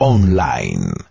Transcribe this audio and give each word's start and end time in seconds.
online. 0.00 1.09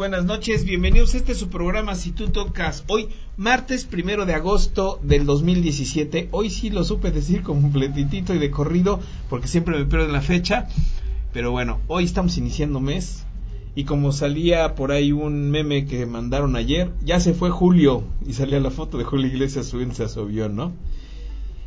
Buenas 0.00 0.24
noches, 0.24 0.64
bienvenidos. 0.64 1.14
Este 1.14 1.32
es 1.32 1.38
su 1.38 1.50
programa 1.50 1.94
Si 1.94 2.10
tú 2.10 2.30
tocas. 2.30 2.84
Hoy, 2.88 3.10
martes 3.36 3.84
primero 3.84 4.24
de 4.24 4.32
agosto 4.32 4.98
del 5.02 5.26
2017. 5.26 6.30
Hoy 6.30 6.48
sí 6.48 6.70
lo 6.70 6.84
supe 6.84 7.10
decir 7.10 7.42
completitito 7.42 8.34
y 8.34 8.38
de 8.38 8.50
corrido, 8.50 8.98
porque 9.28 9.46
siempre 9.46 9.76
me 9.76 9.84
pierdo 9.84 10.06
en 10.06 10.14
la 10.14 10.22
fecha. 10.22 10.68
Pero 11.34 11.50
bueno, 11.50 11.80
hoy 11.86 12.04
estamos 12.04 12.38
iniciando 12.38 12.80
mes. 12.80 13.26
Y 13.74 13.84
como 13.84 14.12
salía 14.12 14.74
por 14.74 14.90
ahí 14.90 15.12
un 15.12 15.50
meme 15.50 15.84
que 15.84 16.06
mandaron 16.06 16.56
ayer, 16.56 16.90
ya 17.04 17.20
se 17.20 17.34
fue 17.34 17.50
Julio. 17.50 18.02
Y 18.26 18.32
salía 18.32 18.58
la 18.58 18.70
foto 18.70 18.96
de 18.96 19.04
Julio 19.04 19.26
Iglesias 19.26 19.66
subiéndose 19.66 20.04
a 20.04 20.08
su 20.08 20.20
avión, 20.20 20.56
¿no? 20.56 20.72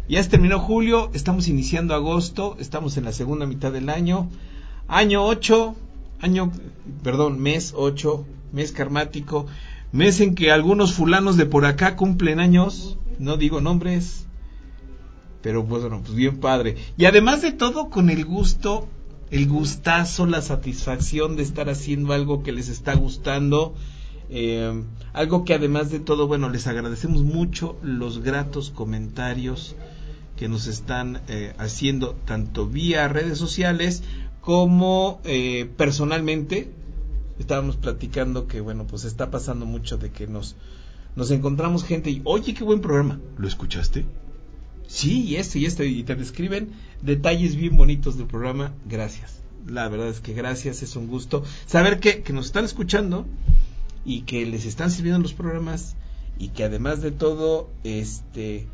Ya 0.10 0.24
se 0.24 0.32
terminó 0.32 0.58
julio, 0.58 1.12
estamos 1.14 1.48
iniciando 1.48 1.94
agosto, 1.94 2.58
estamos 2.60 2.98
en 2.98 3.06
la 3.06 3.14
segunda 3.14 3.46
mitad 3.46 3.72
del 3.72 3.90
año. 3.90 4.28
Año 4.88 5.24
8, 5.24 5.76
año, 6.24 6.52
perdón, 7.04 7.40
mes 7.40 7.74
8, 7.76 8.26
mes 8.54 8.72
karmático, 8.72 9.46
mes 9.92 10.22
en 10.22 10.36
que 10.36 10.52
algunos 10.52 10.94
fulanos 10.94 11.36
de 11.38 11.46
por 11.46 11.66
acá 11.66 11.96
cumplen 11.96 12.40
años, 12.40 12.98
no 13.20 13.38
digo 13.38 13.60
nombres, 13.62 14.26
pero 15.42 15.66
pues 15.66 15.82
bueno, 15.82 16.02
pues 16.02 16.16
bien 16.16 16.40
padre. 16.40 16.78
Y 16.98 17.06
además 17.06 17.42
de 17.42 17.52
todo, 17.52 17.90
con 17.90 18.10
el 18.10 18.24
gusto, 18.24 18.88
el 19.30 19.50
gustazo, 19.50 20.26
la 20.26 20.42
satisfacción 20.42 21.36
de 21.36 21.44
estar 21.44 21.70
haciendo 21.70 22.14
algo 22.14 22.42
que 22.42 22.54
les 22.54 22.70
está 22.70 22.96
gustando. 22.96 23.76
Eh, 24.30 24.84
algo 25.12 25.44
que 25.44 25.54
además 25.54 25.92
de 25.92 26.00
todo, 26.00 26.28
bueno, 26.28 26.50
les 26.50 26.66
agradecemos 26.68 27.24
mucho 27.24 27.78
los 27.84 28.20
gratos 28.20 28.72
comentarios 28.72 29.76
que 30.38 30.48
nos 30.48 30.68
están 30.68 31.22
eh, 31.28 31.54
haciendo 31.58 32.16
tanto 32.26 32.68
vía 32.68 33.08
redes 33.10 33.38
sociales 33.38 34.04
como 34.44 35.22
eh, 35.24 35.70
personalmente. 35.78 36.70
Estábamos 37.40 37.78
platicando 37.78 38.48
que, 38.48 38.62
bueno, 38.62 38.86
pues 38.86 39.06
está 39.06 39.32
pasando 39.32 39.66
mucho 39.66 39.98
de 39.98 40.12
que 40.12 40.28
nos, 40.28 40.56
nos 41.16 41.32
encontramos 41.32 41.84
gente 41.84 42.12
y, 42.12 42.22
oye, 42.26 42.54
qué 42.54 42.64
buen 42.64 42.82
programa. 42.82 43.20
¿Lo 43.38 43.48
escuchaste? 43.48 44.06
Sí, 44.86 45.24
y 45.24 45.38
esto 45.38 45.58
y 45.58 45.66
esto, 45.66 45.84
y 45.84 46.04
te 46.04 46.16
describen 46.16 46.72
detalles 47.02 47.56
bien 47.56 47.76
bonitos 47.76 48.18
del 48.18 48.28
programa. 48.28 48.74
Gracias. 48.86 49.42
La 49.66 49.88
verdad 49.88 50.10
es 50.10 50.20
que 50.20 50.34
gracias, 50.34 50.84
es 50.84 50.98
un 50.98 51.08
gusto 51.08 51.44
saber 51.66 52.00
que, 52.00 52.22
que 52.22 52.34
nos 52.34 52.48
están 52.48 52.66
escuchando 52.66 53.26
y 54.04 54.22
que 54.22 54.46
les 54.46 54.66
están 54.66 54.92
sirviendo 54.92 55.22
los 55.22 55.34
programas 55.34 55.96
y 56.38 56.50
que 56.50 56.66
además 56.66 57.02
de 57.02 57.12
todo, 57.12 57.70
este, 57.86 58.68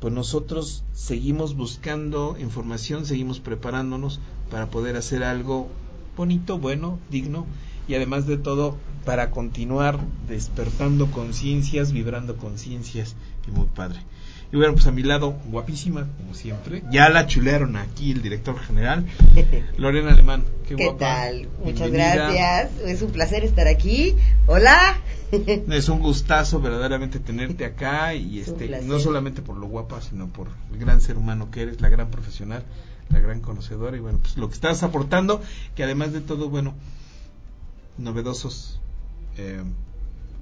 pues 0.00 0.12
nosotros 0.14 0.84
seguimos 0.92 1.56
buscando 1.56 2.36
información, 2.40 3.06
seguimos 3.06 3.40
preparándonos 3.40 4.20
para 4.50 4.66
poder 4.66 4.96
hacer 4.96 5.24
algo 5.24 5.68
bonito, 6.16 6.58
bueno, 6.58 6.98
digno 7.10 7.46
y 7.88 7.94
además 7.94 8.26
de 8.26 8.36
todo 8.36 8.76
para 9.04 9.30
continuar 9.30 9.98
despertando 10.28 11.10
conciencias, 11.10 11.92
vibrando 11.92 12.36
conciencias 12.36 13.16
y 13.46 13.50
muy 13.50 13.66
padre. 13.66 14.00
Y 14.52 14.56
bueno, 14.56 14.72
pues 14.74 14.86
a 14.86 14.92
mi 14.92 15.02
lado, 15.02 15.36
guapísima, 15.46 16.06
como 16.16 16.34
siempre. 16.34 16.82
Ya 16.90 17.08
la 17.10 17.26
chulearon 17.26 17.76
aquí 17.76 18.12
el 18.12 18.22
director 18.22 18.58
general, 18.58 19.06
Lorena 19.76 20.12
Alemán. 20.12 20.44
Qué, 20.66 20.76
¿Qué 20.76 20.84
guapa. 20.84 20.98
tal? 20.98 21.48
Muchas 21.62 21.90
Bienvenida. 21.90 22.30
gracias. 22.32 22.70
Es 22.84 23.02
un 23.02 23.10
placer 23.10 23.44
estar 23.44 23.66
aquí. 23.68 24.16
Hola. 24.46 24.98
Es 25.70 25.88
un 25.88 26.00
gustazo 26.00 26.60
verdaderamente 26.60 27.18
tenerte 27.18 27.64
acá 27.64 28.14
y 28.14 28.40
este 28.40 28.82
no 28.82 28.98
solamente 28.98 29.42
por 29.42 29.56
lo 29.56 29.66
guapa, 29.66 30.00
sino 30.00 30.28
por 30.28 30.48
el 30.72 30.78
gran 30.78 31.00
ser 31.00 31.18
humano 31.18 31.50
que 31.50 31.62
eres, 31.62 31.80
la 31.80 31.88
gran 31.88 32.10
profesional, 32.10 32.64
la 33.10 33.20
gran 33.20 33.40
conocedora 33.40 33.96
y 33.96 34.00
bueno, 34.00 34.18
pues 34.20 34.36
lo 34.36 34.48
que 34.48 34.54
estás 34.54 34.82
aportando, 34.82 35.42
que 35.74 35.84
además 35.84 36.12
de 36.12 36.20
todo, 36.20 36.48
bueno, 36.48 36.74
novedosos 37.98 38.80
eh, 39.36 39.62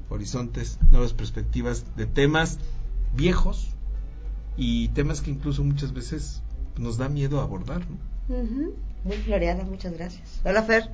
horizontes, 0.09 0.79
nuevas 0.91 1.13
perspectivas 1.13 1.85
de 1.97 2.07
temas 2.07 2.59
viejos 3.15 3.69
y 4.57 4.89
temas 4.89 5.21
que 5.21 5.31
incluso 5.31 5.65
muchas 5.65 5.93
veces 5.93 6.43
nos 6.77 6.97
da 6.97 7.09
miedo 7.09 7.41
abordar, 7.41 7.83
¿no? 7.89 7.97
Muy 9.05 9.17
floreada, 9.19 9.65
muchas 9.65 9.93
gracias. 9.93 10.41
Hola, 10.45 10.63
Fer. 10.65 10.91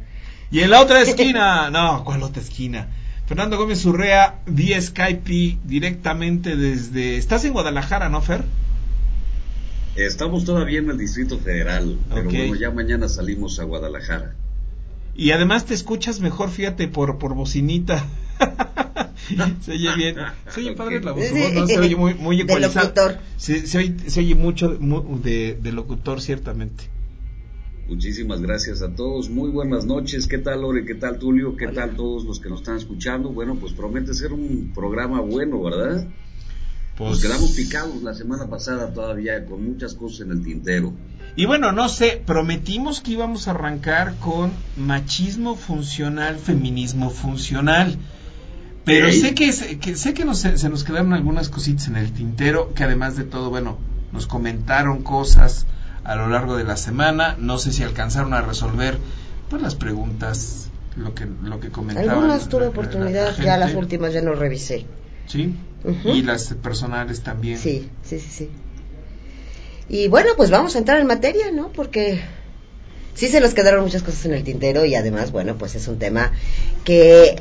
Y 0.50 0.60
en 0.60 0.70
la 0.70 0.82
otra 0.82 1.00
esquina, 1.02 1.70
no, 1.70 2.04
¿cuál 2.04 2.22
otra 2.22 2.42
esquina? 2.42 2.88
Fernando 3.32 3.56
Gómez 3.56 3.82
Urrea, 3.86 4.40
vía 4.44 4.78
Skype, 4.78 5.56
directamente 5.64 6.54
desde... 6.54 7.16
¿Estás 7.16 7.42
en 7.46 7.54
Guadalajara, 7.54 8.10
no, 8.10 8.20
Fer? 8.20 8.44
Estamos 9.96 10.44
todavía 10.44 10.80
en 10.80 10.90
el 10.90 10.98
Distrito 10.98 11.38
Federal, 11.38 11.96
pero 12.12 12.24
bueno, 12.28 12.54
ya 12.56 12.70
mañana 12.70 13.08
salimos 13.08 13.58
a 13.58 13.64
Guadalajara. 13.64 14.34
Y 15.16 15.30
además 15.30 15.64
te 15.64 15.72
escuchas 15.72 16.20
mejor, 16.20 16.50
fíjate, 16.50 16.88
por, 16.88 17.16
por 17.16 17.32
bocinita. 17.34 18.04
se 19.64 19.72
oye 19.72 19.96
bien. 19.96 20.16
Se 20.50 20.60
oye 20.60 20.72
padre 20.72 21.00
la 21.02 21.12
voz. 21.12 21.24
Se 21.24 21.78
oye 21.78 21.96
muy, 21.96 22.12
muy 22.12 22.36
De 22.36 22.42
ecualizada. 22.42 22.82
locutor. 22.84 23.18
Se, 23.38 23.66
se 23.66 23.78
oye, 23.78 23.94
se 24.08 24.20
oye 24.20 24.34
mucho 24.34 24.76
mu- 24.78 25.18
de, 25.22 25.58
de 25.58 25.72
locutor, 25.72 26.20
ciertamente. 26.20 26.84
Muchísimas 27.88 28.40
gracias 28.40 28.80
a 28.82 28.94
todos. 28.94 29.28
Muy 29.28 29.50
buenas 29.50 29.84
noches. 29.84 30.26
¿Qué 30.26 30.38
tal, 30.38 30.62
Lore? 30.62 30.84
¿Qué 30.84 30.94
tal, 30.94 31.18
Tulio? 31.18 31.56
¿Qué 31.56 31.66
Hola. 31.66 31.86
tal 31.86 31.96
todos 31.96 32.24
los 32.24 32.40
que 32.40 32.48
nos 32.48 32.60
están 32.60 32.76
escuchando? 32.76 33.30
Bueno, 33.30 33.56
pues 33.56 33.72
promete 33.72 34.14
ser 34.14 34.32
un 34.32 34.72
programa 34.74 35.20
bueno, 35.20 35.60
¿verdad? 35.62 36.06
Pues, 36.96 37.10
Nos 37.10 37.20
quedamos 37.22 37.50
picados 37.52 38.02
la 38.02 38.14
semana 38.14 38.48
pasada 38.48 38.92
todavía 38.94 39.44
con 39.46 39.64
muchas 39.66 39.94
cosas 39.94 40.20
en 40.20 40.30
el 40.32 40.42
tintero. 40.42 40.92
Y 41.34 41.46
bueno, 41.46 41.72
no 41.72 41.88
sé, 41.88 42.22
prometimos 42.24 43.00
que 43.00 43.12
íbamos 43.12 43.48
a 43.48 43.52
arrancar 43.52 44.16
con 44.20 44.52
machismo 44.76 45.56
funcional, 45.56 46.36
feminismo 46.38 47.10
funcional. 47.10 47.98
Pero 48.84 49.10
sé 49.12 49.34
que, 49.34 49.50
que 49.80 49.96
sé 49.96 50.12
que 50.14 50.24
nos- 50.24 50.40
se 50.40 50.68
nos 50.68 50.84
quedaron 50.84 51.12
algunas 51.12 51.48
cositas 51.48 51.88
en 51.88 51.96
el 51.96 52.12
tintero, 52.12 52.72
que 52.74 52.84
además 52.84 53.16
de 53.16 53.24
todo, 53.24 53.48
bueno, 53.50 53.78
nos 54.12 54.26
comentaron 54.26 55.02
cosas 55.02 55.66
a 56.04 56.16
lo 56.16 56.28
largo 56.28 56.56
de 56.56 56.64
la 56.64 56.76
semana. 56.76 57.36
No 57.38 57.58
sé 57.58 57.72
si 57.72 57.82
alcanzaron 57.82 58.34
a 58.34 58.42
resolver 58.42 58.98
pues 59.48 59.62
las 59.62 59.74
preguntas, 59.74 60.68
lo 60.96 61.14
que 61.14 61.26
lo 61.26 61.60
que. 61.60 61.68
Algunas 61.96 62.48
tuve 62.48 62.62
la 62.62 62.68
oportunidad, 62.70 63.36
ya 63.38 63.56
las 63.56 63.74
últimas 63.74 64.12
ya 64.12 64.22
no 64.22 64.34
revisé. 64.34 64.86
Sí. 65.26 65.54
Y 66.04 66.22
las 66.22 66.54
personales 66.54 67.22
también. 67.22 67.58
Sí, 67.58 67.88
sí, 68.02 68.18
sí, 68.18 68.30
sí. 68.30 68.50
Y 69.88 70.08
bueno, 70.08 70.30
pues 70.36 70.50
vamos 70.50 70.74
a 70.76 70.78
entrar 70.78 71.00
en 71.00 71.06
materia, 71.06 71.50
¿no? 71.50 71.68
Porque 71.68 72.20
sí 73.14 73.28
se 73.28 73.40
nos 73.40 73.52
quedaron 73.52 73.82
muchas 73.84 74.02
cosas 74.02 74.24
en 74.26 74.34
el 74.34 74.44
tintero 74.44 74.84
y 74.84 74.94
además, 74.94 75.32
bueno, 75.32 75.56
pues 75.56 75.74
es 75.74 75.88
un 75.88 75.98
tema 75.98 76.32
que 76.84 77.36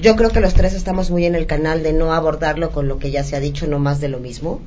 yo 0.00 0.16
creo 0.16 0.30
que 0.30 0.40
los 0.40 0.54
tres 0.54 0.74
estamos 0.74 1.10
muy 1.10 1.24
en 1.24 1.34
el 1.34 1.46
canal 1.46 1.82
de 1.82 1.92
no 1.92 2.12
abordarlo 2.12 2.70
con 2.70 2.88
lo 2.88 2.98
que 2.98 3.10
ya 3.10 3.24
se 3.24 3.36
ha 3.36 3.40
dicho, 3.40 3.66
no 3.66 3.78
más 3.78 4.00
de 4.00 4.08
lo 4.08 4.18
mismo. 4.18 4.60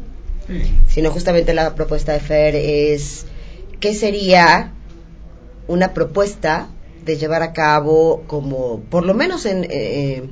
Sí. 0.48 0.62
sino 0.90 1.10
justamente 1.12 1.54
la 1.54 1.74
propuesta 1.74 2.12
de 2.14 2.20
Fer 2.20 2.56
es 2.56 3.26
qué 3.80 3.94
sería 3.94 4.74
una 5.68 5.94
propuesta 5.94 6.70
de 7.06 7.18
llevar 7.18 7.44
a 7.44 7.54
cabo 7.54 8.24
como 8.28 8.82
por 8.90 9.06
lo 9.06 9.14
menos 9.14 9.46
en, 9.46 9.66
eh, 9.70 10.24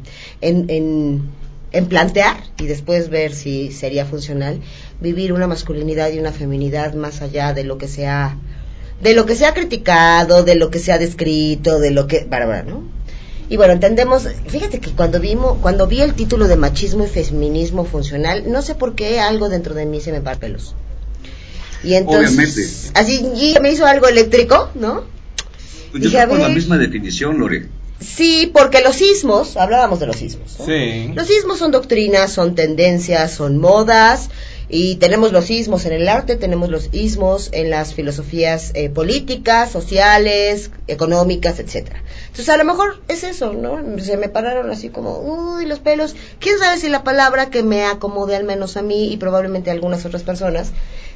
en, 0.42 0.70
en, 0.70 1.30
en 1.72 1.86
plantear 1.88 2.38
y 2.58 2.68
después 2.68 3.10
ver 3.10 3.34
si 3.34 3.72
sería 3.72 4.06
funcional 4.06 4.62
vivir 5.00 5.34
una 5.34 5.47
masculinidad 5.47 6.12
y 6.12 6.20
una 6.20 6.32
feminidad 6.32 6.94
más 6.94 7.22
allá 7.22 7.53
de 7.53 7.64
lo 7.64 7.78
que 7.78 7.88
se 7.88 8.08
ha 8.08 8.38
de 9.02 9.16
lo 9.16 9.26
que 9.26 9.35
se 9.35 9.47
ha 9.47 9.53
criticado, 9.53 10.44
de 10.44 10.56
lo 10.56 10.70
que 10.70 10.78
se 10.78 10.91
ha 10.91 11.00
descrito, 11.00 11.80
de 11.80 11.90
lo 11.90 12.06
que 12.06 12.24
bárbara, 12.24 12.64
¿no? 12.64 12.84
Y 13.52 13.58
bueno, 13.58 13.74
entendemos, 13.74 14.30
fíjate 14.48 14.80
que 14.80 14.92
cuando 14.92 15.20
vimos, 15.20 15.58
cuando 15.62 15.86
vi 15.86 16.00
el 16.00 16.14
título 16.14 16.48
de 16.48 16.56
machismo 16.56 17.03
y 17.03 17.09
feminismo 17.09 17.84
funcional, 17.84 18.50
no 18.50 18.62
sé 18.62 18.76
por 18.76 18.96
qué 18.96 19.20
algo 19.20 19.50
dentro 19.50 19.74
de 19.74 19.86
mí 19.86 20.00
se 20.00 20.14
me 20.14 20.22
para 20.22 20.40
pelos. 20.40 20.74
Y 21.84 21.96
entonces, 21.96 22.30
Obviamente. 22.30 22.62
así 22.94 23.18
y 23.36 23.59
me 23.59 23.74
hizo 23.74 23.86
algo 23.86 24.08
eléctrico, 24.08 24.70
¿no? 24.74 25.03
Yo 25.94 26.00
Dije, 26.00 26.26
con 26.30 26.40
la 26.40 26.48
misma 26.48 26.78
definición, 26.78 27.40
Lore. 27.40 27.68
Sí, 28.00 28.50
porque 28.53 28.80
los 28.80 28.96
sismos, 28.96 29.58
hablábamos 29.58 30.00
de 30.00 30.08
los 30.08 30.16
sismos. 30.16 30.56
¿no? 30.58 30.66
Sí. 30.66 31.12
Los 31.14 31.28
sismos 31.28 31.59
son 31.59 31.72
doctrinas, 31.72 32.32
son 32.32 32.56
tendencias, 32.56 33.34
son 33.34 33.58
modas, 33.58 34.30
y 34.70 34.96
tenemos 34.96 35.34
los 35.34 35.44
sismos 35.44 35.84
en 35.86 35.92
el 35.92 36.08
arte, 36.08 36.38
tenemos 36.38 36.70
los 36.70 36.88
ismos 36.94 37.50
en 37.52 37.70
las 37.70 37.94
filosofías 37.94 38.72
eh, 38.76 38.90
políticas, 38.90 39.70
sociales, 39.70 40.72
económicas, 40.88 41.59
etcétera. 41.59 42.02
Entonces, 42.32 42.50
a 42.50 42.58
lo 42.58 42.64
mejor 42.64 43.02
es 43.10 43.26
eso, 43.26 43.52
¿no? 43.52 44.00
Se 44.00 44.16
me 44.16 44.30
pararon 44.30 44.72
así 44.72 44.88
como, 44.88 45.20
uy, 45.20 45.66
los 45.66 45.80
pelos. 45.80 46.16
¿Quién 46.40 46.58
sabe 46.60 46.78
si 46.78 46.88
la 46.88 47.04
palabra 47.04 47.50
que 47.50 47.62
me 47.62 47.84
acomode 47.84 48.38
al 48.38 48.46
menos 48.46 48.78
a 48.78 48.82
mí 48.82 49.12
y 49.12 49.18
probablemente 49.18 49.70
a 49.70 49.74
algunas 49.74 50.06
otras 50.06 50.24
personas, 50.24 50.72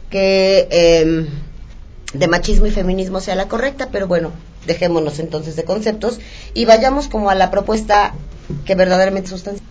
que 0.10 0.68
eh, 0.70 1.26
de 2.14 2.28
machismo 2.28 2.66
y 2.66 2.72
feminismo 2.72 3.22
sea 3.22 3.36
la 3.36 3.48
correcta, 3.48 3.90
pero 3.94 4.08
bueno, 4.08 4.32
dejémonos 4.68 5.20
entonces 5.20 5.56
de 5.56 5.64
conceptos 5.64 6.20
y 6.54 6.66
vayamos 6.66 7.08
como 7.08 7.30
a 7.30 7.36
la 7.36 7.50
propuesta 7.50 8.14
que 8.66 8.76
verdaderamente 8.76 9.30
sustancia. 9.30 9.64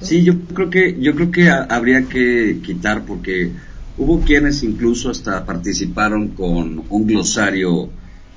Sí, 0.00 0.22
yo 0.22 0.38
creo 0.54 0.70
que 0.70 0.96
yo 1.00 1.14
creo 1.14 1.30
que 1.30 1.50
habría 1.50 2.04
que 2.04 2.60
quitar 2.64 3.02
porque 3.02 3.50
hubo 3.98 4.20
quienes 4.20 4.62
incluso 4.62 5.10
hasta 5.10 5.44
participaron 5.44 6.28
con 6.28 6.84
un 6.88 7.06
glosario 7.06 7.90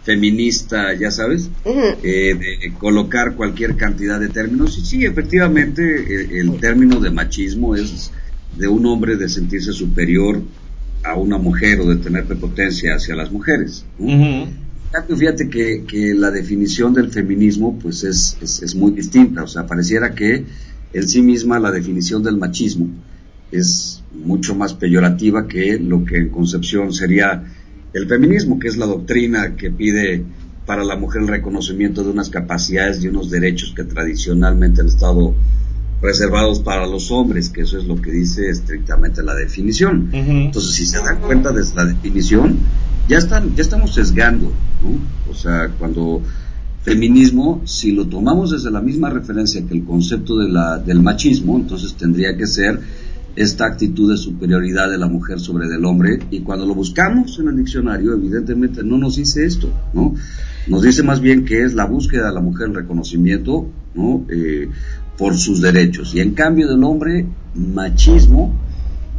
feminista, 0.03 0.93
ya 0.93 1.11
sabes, 1.11 1.49
eh, 1.65 2.35
de 2.61 2.73
colocar 2.77 3.35
cualquier 3.35 3.75
cantidad 3.77 4.19
de 4.19 4.29
términos. 4.29 4.77
Y 4.77 4.85
sí, 4.85 5.05
efectivamente, 5.05 5.81
eh, 5.83 6.39
el, 6.39 6.59
término 6.59 6.99
de 6.99 7.09
machismo 7.09 7.75
es 7.75 8.11
de 8.57 8.67
un 8.67 8.85
hombre 8.85 9.15
de 9.15 9.29
sentirse 9.29 9.71
superior 9.71 10.41
a 11.03 11.15
una 11.15 11.37
mujer 11.37 11.79
o 11.79 11.89
de 11.89 11.97
tener 11.97 12.25
prepotencia 12.25 12.95
hacia 12.95 13.15
las 13.15 13.31
mujeres. 13.31 13.85
Fíjate 15.17 15.49
que, 15.49 15.85
que, 15.87 16.13
la 16.13 16.29
definición 16.31 16.93
del 16.93 17.09
feminismo 17.09 17.79
pues 17.79 18.03
es, 18.03 18.37
es, 18.41 18.61
es, 18.61 18.75
muy 18.75 18.91
distinta, 18.91 19.43
o 19.43 19.47
sea, 19.47 19.65
pareciera 19.65 20.13
que 20.13 20.45
en 20.93 21.07
sí 21.07 21.21
misma 21.23 21.59
la 21.59 21.71
definición 21.71 22.21
del 22.21 22.37
machismo 22.37 22.89
es 23.51 24.03
mucho 24.13 24.53
más 24.53 24.75
peyorativa 24.75 25.47
que 25.47 25.79
lo 25.79 26.05
que 26.05 26.17
en 26.17 26.29
concepción 26.29 26.93
sería 26.93 27.43
el 27.93 28.07
feminismo, 28.07 28.59
que 28.59 28.67
es 28.67 28.77
la 28.77 28.85
doctrina 28.85 29.55
que 29.55 29.71
pide 29.71 30.23
para 30.65 30.83
la 30.83 30.95
mujer 30.95 31.21
el 31.21 31.27
reconocimiento 31.27 32.03
de 32.03 32.11
unas 32.11 32.29
capacidades 32.29 33.03
y 33.03 33.07
unos 33.07 33.29
derechos 33.29 33.73
que 33.75 33.83
tradicionalmente 33.83 34.81
han 34.81 34.87
estado 34.87 35.33
reservados 36.01 36.59
para 36.59 36.85
los 36.85 37.11
hombres, 37.11 37.49
que 37.49 37.61
eso 37.61 37.77
es 37.77 37.85
lo 37.85 38.01
que 38.01 38.11
dice 38.11 38.49
estrictamente 38.49 39.23
la 39.23 39.35
definición. 39.35 40.09
Entonces, 40.11 40.73
si 40.73 40.85
se 40.85 40.97
dan 40.97 41.21
cuenta 41.21 41.51
de 41.51 41.63
la 41.75 41.85
definición, 41.85 42.57
ya 43.07 43.17
están, 43.17 43.55
ya 43.55 43.61
estamos 43.61 43.93
sesgando, 43.93 44.51
¿no? 44.83 45.31
O 45.31 45.35
sea, 45.35 45.69
cuando 45.77 46.21
feminismo, 46.83 47.61
si 47.65 47.93
lo 47.93 48.07
tomamos 48.07 48.51
desde 48.51 48.69
la 48.69 48.81
misma 48.81 49.09
referencia 49.09 49.65
que 49.65 49.73
el 49.73 49.85
concepto 49.85 50.37
de 50.37 50.49
la, 50.49 50.77
del 50.77 51.01
machismo, 51.01 51.57
entonces 51.57 51.95
tendría 51.95 52.35
que 52.35 52.47
ser 52.47 52.79
esta 53.35 53.65
actitud 53.65 54.11
de 54.11 54.17
superioridad 54.17 54.89
de 54.89 54.97
la 54.97 55.07
mujer 55.07 55.39
sobre 55.39 55.67
del 55.67 55.85
hombre 55.85 56.19
y 56.29 56.41
cuando 56.41 56.65
lo 56.65 56.75
buscamos 56.75 57.39
en 57.39 57.47
el 57.47 57.57
diccionario 57.57 58.13
evidentemente 58.13 58.83
no 58.83 58.97
nos 58.97 59.15
dice 59.15 59.45
esto, 59.45 59.69
¿no? 59.93 60.13
Nos 60.67 60.83
dice 60.83 61.03
más 61.03 61.19
bien 61.19 61.43
que 61.43 61.63
es 61.63 61.73
la 61.73 61.85
búsqueda 61.85 62.27
de 62.27 62.33
la 62.33 62.41
mujer 62.41 62.67
el 62.67 62.75
reconocimiento, 62.75 63.67
¿no? 63.95 64.25
Eh, 64.29 64.69
por 65.17 65.35
sus 65.35 65.61
derechos 65.61 66.13
y 66.15 66.19
en 66.19 66.31
cambio 66.31 66.67
del 66.67 66.83
hombre 66.83 67.25
machismo 67.55 68.53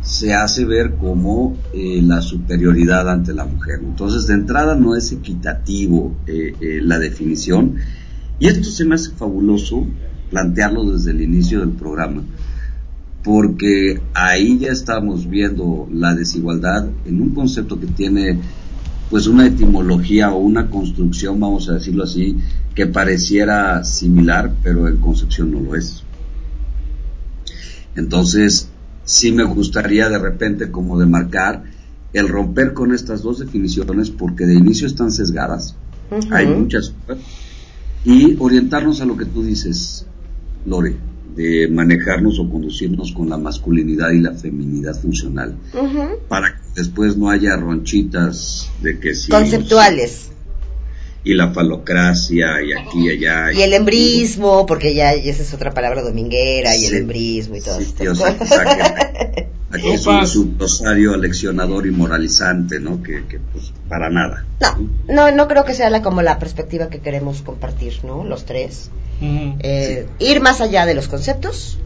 se 0.03 0.35
hace 0.35 0.65
ver 0.65 0.95
como 0.95 1.57
eh, 1.73 2.01
la 2.03 2.21
superioridad 2.21 3.09
ante 3.09 3.33
la 3.33 3.47
mujer. 3.47 3.81
Entonces 3.83 4.27
de 4.27 4.35
entrada 4.35 4.77
no 4.77 4.97
es 4.97 5.11
equitativo 5.13 6.15
eh, 6.27 6.81
la 6.83 6.99
definición 6.99 7.77
y 8.39 8.47
esto 8.47 8.71
se 8.71 8.85
me 8.85 8.95
hace 8.95 9.11
fabuloso 9.13 9.87
plantearlo 10.31 10.85
desde 10.91 11.11
el 11.11 11.21
inicio 11.21 11.61
del 11.61 11.71
programa 11.71 12.23
porque 13.25 14.03
ahí 14.13 14.59
ya 14.59 14.69
estamos 14.69 15.29
viendo 15.29 15.89
la 15.91 16.15
desigualdad 16.15 16.87
en 17.07 17.23
un 17.23 17.31
concepto 17.31 17.81
que 17.81 17.87
tiene 17.87 18.39
pues 19.11 19.27
una 19.27 19.47
etimología 19.47 20.31
o 20.31 20.39
una 20.39 20.69
construcción, 20.69 21.41
vamos 21.41 21.69
a 21.69 21.75
decirlo 21.75 22.05
así, 22.05 22.37
que 22.75 22.87
pareciera 22.87 23.83
similar, 23.83 24.55
pero 24.63 24.89
en 24.89 24.99
concepción 24.99 25.53
no 25.53 25.61
lo 25.61 25.75
es. 25.75 26.03
Entonces, 27.97 28.69
sí 29.05 29.33
me 29.33 29.45
gustaría 29.45 30.11
de 30.11 30.19
repente 30.19 30.71
como 30.71 30.99
demarcar 30.99 31.65
el 32.13 32.29
romper 32.29 32.75
con 32.75 32.93
estas 32.93 33.23
dos 33.23 33.39
definiciones 33.39 34.11
porque 34.11 34.45
de 34.45 34.55
inicio 34.55 34.87
están 34.87 35.11
sesgadas, 35.11 35.77
hay 36.31 36.47
muchas, 36.47 36.93
y 38.05 38.37
orientarnos 38.39 39.01
a 39.01 39.07
lo 39.07 39.17
que 39.17 39.25
tú 39.25 39.43
dices, 39.43 40.07
Lore 40.67 41.14
de 41.35 41.69
manejarnos 41.69 42.39
o 42.39 42.49
conducirnos 42.49 43.13
con 43.13 43.29
la 43.29 43.37
masculinidad 43.37 44.11
y 44.11 44.21
la 44.21 44.35
feminidad 44.35 44.95
funcional, 45.01 45.57
para 46.29 46.55
que 46.55 46.63
después 46.77 47.17
no 47.17 47.31
haya 47.31 47.57
ronchitas 47.57 48.71
de 48.83 48.99
que 48.99 49.15
sí. 49.15 49.31
Conceptuales. 49.31 50.31
Y 51.27 51.33
la 51.33 51.53
falocracia 51.53 52.63
y 52.63 52.75
aquí 52.75 53.07
y 53.07 53.11
allá. 53.11 53.53
Y, 53.53 53.63
el 53.63 53.73
embrismo, 53.73 54.67
porque 54.67 54.95
ya 54.95 55.15
esa 55.15 55.43
es 55.43 55.55
otra 55.55 55.73
palabra 55.73 56.03
dominguera, 56.03 56.77
y 56.77 56.85
el 56.85 56.95
embrismo 56.97 57.57
y 57.57 57.61
todo 57.63 57.81
sí, 57.81 58.07
o 58.07 58.15
sea, 58.15 58.37
aquí 59.75 59.91
es 59.91 60.07
un 60.07 60.27
subrosario 60.27 61.15
aleccionador 61.15 61.87
y 61.87 61.91
moralizante, 61.91 62.81
¿no? 62.81 63.03
Que, 63.03 63.25
que, 63.27 63.39
pues 63.39 63.73
para 63.89 64.11
nada. 64.11 64.45
No, 64.61 64.89
no, 65.09 65.31
no 65.37 65.49
creo 65.49 65.65
que 65.65 65.75
sea 65.75 65.91
la, 65.91 66.03
como 66.03 66.23
la 66.23 66.39
perspectiva 66.39 66.89
que 66.89 67.01
queremos 67.01 67.43
compartir, 67.43 68.01
¿no? 68.05 68.25
Los 68.25 68.45
tres. 68.45 68.91
Eh, 69.21 70.07
ir 70.19 70.41
más 70.41 70.61
allá 70.61 70.85
de 70.85 70.95
los 70.95 71.09
conceptos, 71.09 71.79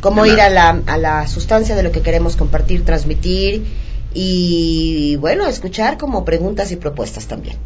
cómo 0.00 0.26
ir 0.26 0.40
a 0.40 0.48
la, 0.48 0.80
a 0.86 0.96
la 0.96 1.26
sustancia 1.26 1.74
de 1.74 1.82
lo 1.82 1.90
que 1.90 2.02
queremos 2.02 2.36
compartir, 2.36 2.84
transmitir 2.84 3.64
y 4.14 5.16
bueno, 5.16 5.46
escuchar 5.46 5.98
como 5.98 6.24
preguntas 6.24 6.70
y 6.70 6.76
propuestas 6.76 7.26
también. 7.26 7.56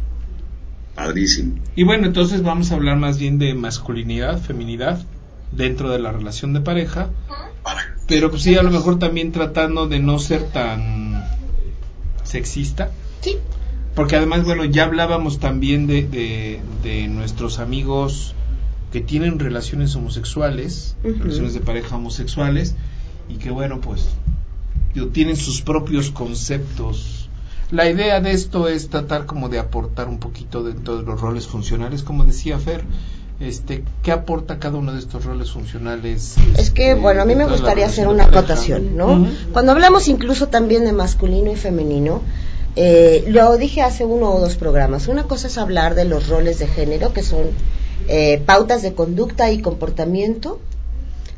Padrísimo. 0.95 1.59
Y 1.75 1.83
bueno, 1.83 2.07
entonces 2.07 2.41
vamos 2.41 2.71
a 2.71 2.75
hablar 2.75 2.97
más 2.97 3.19
bien 3.19 3.37
de 3.37 3.53
masculinidad, 3.53 4.39
feminidad 4.39 4.99
dentro 5.51 5.91
de 5.91 5.99
la 5.99 6.11
relación 6.11 6.53
de 6.53 6.61
pareja, 6.61 7.09
pero 8.11 8.29
pues 8.29 8.43
sí, 8.43 8.55
a 8.57 8.61
lo 8.61 8.71
mejor 8.71 8.99
también 8.99 9.31
tratando 9.31 9.87
de 9.87 9.99
no 9.99 10.19
ser 10.19 10.43
tan 10.43 11.23
sexista. 12.23 12.91
Sí. 13.21 13.37
Porque 13.95 14.17
además, 14.17 14.43
bueno, 14.43 14.65
ya 14.65 14.83
hablábamos 14.83 15.39
también 15.39 15.87
de, 15.87 16.05
de, 16.05 16.59
de 16.83 17.07
nuestros 17.07 17.59
amigos 17.59 18.35
que 18.91 18.99
tienen 18.99 19.39
relaciones 19.39 19.95
homosexuales, 19.95 20.97
relaciones 21.05 21.53
de 21.53 21.61
pareja 21.61 21.95
homosexuales, 21.95 22.75
y 23.29 23.35
que 23.35 23.49
bueno, 23.49 23.79
pues 23.79 24.09
tienen 25.13 25.37
sus 25.37 25.61
propios 25.61 26.11
conceptos. 26.11 27.29
La 27.71 27.89
idea 27.89 28.19
de 28.19 28.33
esto 28.33 28.67
es 28.67 28.89
tratar 28.89 29.25
como 29.25 29.47
de 29.47 29.57
aportar 29.57 30.09
un 30.09 30.19
poquito 30.19 30.63
dentro 30.63 30.97
de 30.97 31.03
los 31.03 31.21
roles 31.21 31.47
funcionales, 31.47 32.03
como 32.03 32.25
decía 32.25 32.59
Fer, 32.59 32.83
este, 33.41 33.83
¿qué 34.03 34.11
aporta 34.11 34.59
cada 34.59 34.77
uno 34.77 34.93
de 34.93 34.99
estos 34.99 35.25
roles 35.25 35.51
funcionales? 35.51 36.35
Es 36.57 36.69
que, 36.69 36.91
este, 36.91 37.01
bueno, 37.01 37.21
a 37.21 37.25
mí 37.25 37.35
me 37.35 37.45
gustaría 37.45 37.85
hacer 37.85 38.07
una 38.07 38.25
acotación, 38.25 38.95
¿no? 38.95 39.27
Cuando 39.51 39.71
hablamos 39.71 40.07
incluso 40.07 40.47
también 40.47 40.85
de 40.85 40.93
masculino 40.93 41.51
y 41.51 41.55
femenino, 41.55 42.21
eh, 42.75 43.25
lo 43.27 43.57
dije 43.57 43.81
hace 43.81 44.05
uno 44.05 44.33
o 44.33 44.39
dos 44.39 44.55
programas, 44.55 45.07
una 45.07 45.23
cosa 45.23 45.47
es 45.47 45.57
hablar 45.57 45.95
de 45.95 46.05
los 46.05 46.27
roles 46.27 46.59
de 46.59 46.67
género, 46.67 47.13
que 47.13 47.23
son 47.23 47.47
eh, 48.07 48.41
pautas 48.45 48.81
de 48.81 48.93
conducta 48.93 49.51
y 49.51 49.61
comportamiento 49.61 50.59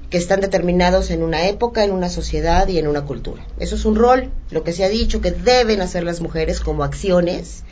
que 0.10 0.18
están 0.20 0.42
determinados 0.42 1.10
en 1.10 1.24
una 1.24 1.48
época, 1.48 1.84
en 1.84 1.92
una 1.92 2.08
sociedad 2.08 2.68
y 2.68 2.77
en 2.77 2.88
una 2.88 3.01
cultura. 3.01 3.48
Eso 3.58 3.75
es 3.75 3.84
un 3.84 3.96
rol, 3.96 4.30
lo 4.51 4.63
que 4.63 4.72
se 4.72 4.84
ha 4.84 4.89
dicho 4.89 5.22
que 5.22 5.32
deben 5.32 5.82
hacer 5.82 6.04
las 6.04 6.22
mujeres 6.22 6.60
como 6.60 6.84
acciones 6.84 7.63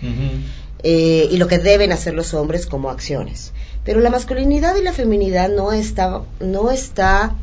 eh, 0.82 1.28
y 1.30 1.38
lo 1.38 1.48
que 1.48 1.60
deben 1.60 1.92
hacer 1.92 2.16
los 2.16 2.34
hombres 2.34 2.66
como 2.66 2.90
acciones. 2.90 3.54
Pero 3.84 4.00
la 4.00 4.10
masculinidad 4.10 4.76
y 4.76 4.84
la 4.84 4.94
feminidad 4.94 5.50
no 5.50 5.72
está, 5.72 6.22
no 6.40 6.70
está 6.70 7.36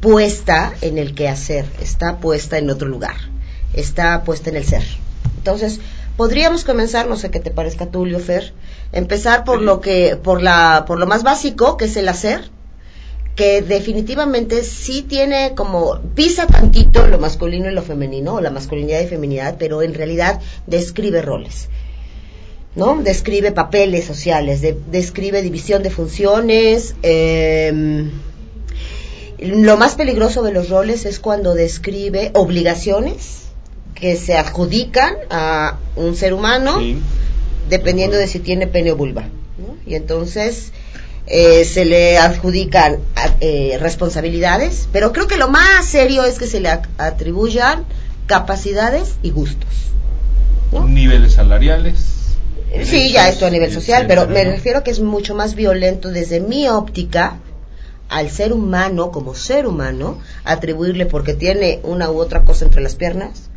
puesta 0.00 0.74
en 0.82 0.98
el 0.98 1.14
quehacer, 1.14 1.64
está 1.80 2.18
puesta 2.18 2.58
en 2.58 2.70
otro 2.70 2.88
lugar, 2.88 3.16
está 3.72 4.22
puesta 4.24 4.50
en 4.50 4.56
el 4.56 4.64
ser. 4.64 4.84
Entonces, 5.38 5.80
podríamos 6.16 6.64
comenzar, 6.64 7.08
no 7.08 7.16
sé 7.16 7.30
qué 7.30 7.40
te 7.40 7.50
parezca 7.50 7.86
Tulio, 7.86 8.20
Fer, 8.20 8.52
empezar 8.92 9.44
por 9.44 9.62
lo 9.62 9.80
que, 9.80 10.16
por 10.16 10.42
la, 10.42 10.84
por 10.86 10.98
lo 10.98 11.06
más 11.06 11.22
básico, 11.22 11.76
que 11.76 11.86
es 11.86 11.96
el 11.96 12.08
hacer, 12.08 12.50
que 13.34 13.62
definitivamente 13.62 14.62
sí 14.64 15.02
tiene 15.02 15.54
como, 15.54 16.00
pisa 16.14 16.46
tantito 16.46 17.06
lo 17.06 17.18
masculino 17.18 17.70
y 17.70 17.74
lo 17.74 17.82
femenino, 17.82 18.34
o 18.34 18.40
la 18.40 18.50
masculinidad 18.50 19.00
y 19.00 19.06
feminidad, 19.06 19.56
pero 19.58 19.82
en 19.82 19.94
realidad 19.94 20.40
describe 20.66 21.22
roles. 21.22 21.68
¿No? 22.76 23.02
Describe 23.02 23.52
papeles 23.52 24.04
sociales, 24.04 24.60
describe 24.90 25.42
división 25.42 25.82
de 25.82 25.90
funciones. 25.90 26.94
Em, 27.02 28.10
lo 29.38 29.76
más 29.76 29.94
peligroso 29.94 30.42
de 30.42 30.52
los 30.52 30.68
roles 30.68 31.06
es 31.06 31.18
cuando 31.18 31.54
describe 31.54 32.30
obligaciones 32.34 33.46
que 33.94 34.16
se 34.16 34.36
adjudican 34.36 35.14
a 35.30 35.78
un 35.96 36.14
ser 36.14 36.34
humano 36.34 36.78
dependiendo 37.68 38.16
de 38.16 38.28
si 38.28 38.38
tiene 38.38 38.66
pene 38.66 38.92
o 38.92 38.96
vulva. 38.96 39.24
Y 39.86 39.94
entonces 39.94 40.72
eh, 41.26 41.64
se 41.64 41.84
le 41.86 42.18
adjudican 42.18 42.98
eh, 43.40 43.78
responsabilidades, 43.80 44.88
pero 44.92 45.12
creo 45.12 45.26
que 45.26 45.36
lo 45.36 45.48
más 45.48 45.86
serio 45.86 46.24
es 46.24 46.38
que 46.38 46.46
se 46.46 46.60
le 46.60 46.68
atribuyan 46.68 47.84
capacidades 48.26 49.16
y 49.22 49.30
gustos. 49.30 49.70
Niveles 50.86 51.34
salariales. 51.34 52.25
Sí, 52.84 53.12
ya 53.12 53.28
esto 53.28 53.46
a 53.46 53.50
nivel 53.50 53.72
social, 53.72 54.06
pero 54.06 54.26
me 54.26 54.44
refiero 54.44 54.80
a 54.80 54.84
que 54.84 54.90
es 54.90 55.00
mucho 55.00 55.34
más 55.34 55.54
violento 55.54 56.10
desde 56.10 56.40
mi 56.40 56.68
óptica 56.68 57.40
al 58.08 58.30
ser 58.30 58.52
humano 58.52 59.10
como 59.10 59.34
ser 59.34 59.66
humano, 59.66 60.20
atribuirle 60.44 61.06
porque 61.06 61.34
tiene 61.34 61.80
una 61.82 62.10
u 62.10 62.18
otra 62.18 62.44
cosa 62.44 62.64
entre 62.64 62.82
las 62.82 62.94
piernas, 62.94 63.50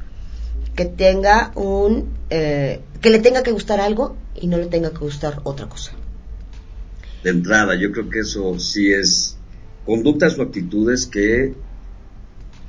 que 0.76 0.86
tenga 0.86 1.52
un, 1.56 2.14
eh, 2.30 2.82
que 3.02 3.10
le 3.10 3.20
tenga 3.20 3.44
que 3.44 3.52
gustar 3.52 3.80
algo 3.80 4.16
y 4.36 4.48
no 4.48 4.58
le 4.58 4.68
tenga 4.68 4.92
que 4.92 5.00
gustar 5.00 5.42
otra 5.44 5.68
cosa. 5.68 5.92
De 7.24 7.32
entrada, 7.32 7.76
yo 7.76 7.92
creo 7.92 8.10
que 8.10 8.20
eso 8.20 8.58
sí 8.60 8.92
es 8.94 9.38
conductas 9.86 10.38
o 10.40 10.44
actitudes 10.44 11.06
que 11.06 11.54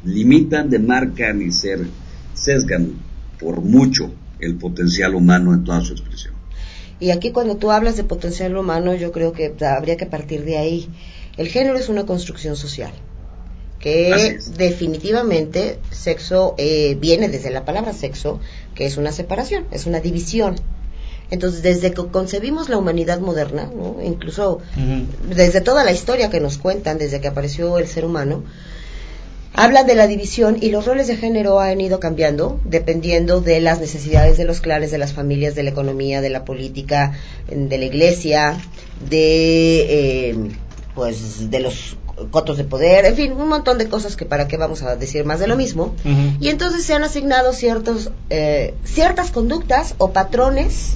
limitan, 0.04 0.70
demarcan 0.70 1.40
y 1.42 1.52
ser, 1.52 1.86
sesgan 2.34 2.94
por 3.38 3.60
mucho 3.60 4.10
el 4.40 4.56
potencial 4.56 5.14
humano 5.14 5.54
en 5.54 5.64
toda 5.64 5.80
su 5.82 5.92
expresión. 5.92 6.34
Y 6.98 7.10
aquí 7.10 7.30
cuando 7.30 7.56
tú 7.56 7.70
hablas 7.70 7.96
de 7.96 8.04
potencial 8.04 8.56
humano, 8.56 8.94
yo 8.94 9.10
creo 9.10 9.32
que 9.32 9.54
habría 9.64 9.96
que 9.96 10.06
partir 10.06 10.44
de 10.44 10.58
ahí. 10.58 10.88
El 11.36 11.48
género 11.48 11.78
es 11.78 11.88
una 11.88 12.04
construcción 12.04 12.56
social 12.56 12.92
que 13.80 14.38
definitivamente 14.56 15.78
sexo 15.90 16.54
eh, 16.58 16.96
viene 17.00 17.28
desde 17.28 17.50
la 17.50 17.64
palabra 17.64 17.94
sexo, 17.94 18.38
que 18.74 18.84
es 18.84 18.98
una 18.98 19.10
separación, 19.10 19.64
es 19.70 19.86
una 19.86 20.00
división. 20.00 20.56
Entonces, 21.30 21.62
desde 21.62 21.92
que 21.92 22.06
concebimos 22.08 22.68
la 22.68 22.76
humanidad 22.76 23.20
moderna, 23.20 23.70
incluso 24.04 24.60
desde 25.28 25.60
toda 25.60 25.84
la 25.84 25.92
historia 25.92 26.28
que 26.28 26.40
nos 26.40 26.58
cuentan, 26.58 26.98
desde 26.98 27.20
que 27.20 27.28
apareció 27.28 27.78
el 27.78 27.86
ser 27.86 28.04
humano, 28.04 28.42
hablan 29.54 29.86
de 29.86 29.94
la 29.94 30.06
división 30.06 30.58
y 30.60 30.70
los 30.70 30.86
roles 30.86 31.06
de 31.06 31.16
género 31.16 31.60
han 31.60 31.80
ido 31.80 32.00
cambiando 32.00 32.60
dependiendo 32.64 33.40
de 33.40 33.60
las 33.60 33.80
necesidades 33.80 34.38
de 34.38 34.44
los 34.44 34.60
clanes, 34.60 34.90
de 34.90 34.98
las 34.98 35.12
familias, 35.12 35.54
de 35.54 35.62
la 35.62 35.70
economía, 35.70 36.20
de 36.20 36.30
la 36.30 36.44
política, 36.44 37.12
de 37.48 37.78
la 37.78 37.84
iglesia, 37.84 38.56
de, 39.08 40.30
eh, 40.30 40.36
pues, 40.94 41.50
de 41.50 41.60
los 41.60 41.96
cotos 42.30 42.58
de 42.58 42.64
poder, 42.64 43.06
en 43.06 43.16
fin, 43.16 43.32
un 43.32 43.48
montón 43.48 43.78
de 43.78 43.88
cosas 43.88 44.16
que 44.16 44.26
para 44.26 44.46
qué 44.46 44.56
vamos 44.56 44.82
a 44.82 44.96
decir 44.96 45.24
más 45.24 45.40
de 45.40 45.46
lo 45.46 45.56
mismo. 45.56 45.94
Y 46.38 46.48
entonces 46.48 46.84
se 46.84 46.94
han 46.94 47.02
asignado 47.02 47.52
ciertos, 47.52 48.10
eh, 48.28 48.74
ciertas 48.84 49.30
conductas 49.30 49.94
o 49.98 50.10
patrones 50.10 50.94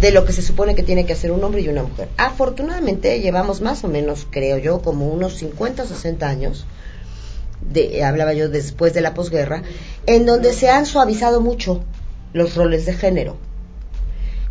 de 0.00 0.10
lo 0.10 0.24
que 0.24 0.32
se 0.32 0.42
supone 0.42 0.74
que 0.74 0.82
tiene 0.82 1.06
que 1.06 1.12
hacer 1.12 1.30
un 1.30 1.44
hombre 1.44 1.60
y 1.60 1.68
una 1.68 1.82
mujer. 1.82 2.08
Afortunadamente 2.16 3.20
llevamos 3.20 3.60
más 3.60 3.84
o 3.84 3.88
menos, 3.88 4.26
creo 4.30 4.58
yo, 4.58 4.80
como 4.82 5.08
unos 5.08 5.34
50 5.36 5.82
o 5.82 5.86
60 5.86 6.28
años, 6.28 6.66
de, 7.70 8.04
hablaba 8.04 8.32
yo 8.32 8.48
después 8.48 8.94
de 8.94 9.00
la 9.00 9.14
posguerra, 9.14 9.62
en 10.06 10.26
donde 10.26 10.52
se 10.52 10.70
han 10.70 10.86
suavizado 10.86 11.40
mucho 11.40 11.82
los 12.32 12.54
roles 12.54 12.86
de 12.86 12.94
género. 12.94 13.36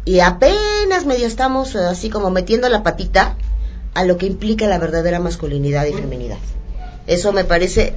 Y 0.06 0.20
apenas 0.20 1.06
medio 1.06 1.27
estamos 1.27 1.75
eh, 1.75 1.80
así 1.80 2.10
como 2.10 2.32
metiendo 2.32 2.70
la 2.70 2.84
patita 2.84 3.36
a 3.94 4.03
lo 4.03 4.18
que 4.18 4.25
implica 4.25 4.68
la 4.68 4.80
verdadera 4.80 5.20
masculinidad 5.20 5.86
y 5.86 5.94
feminidad. 5.94 6.38
Eso 7.08 7.34
me 7.34 7.44
parece 7.44 7.96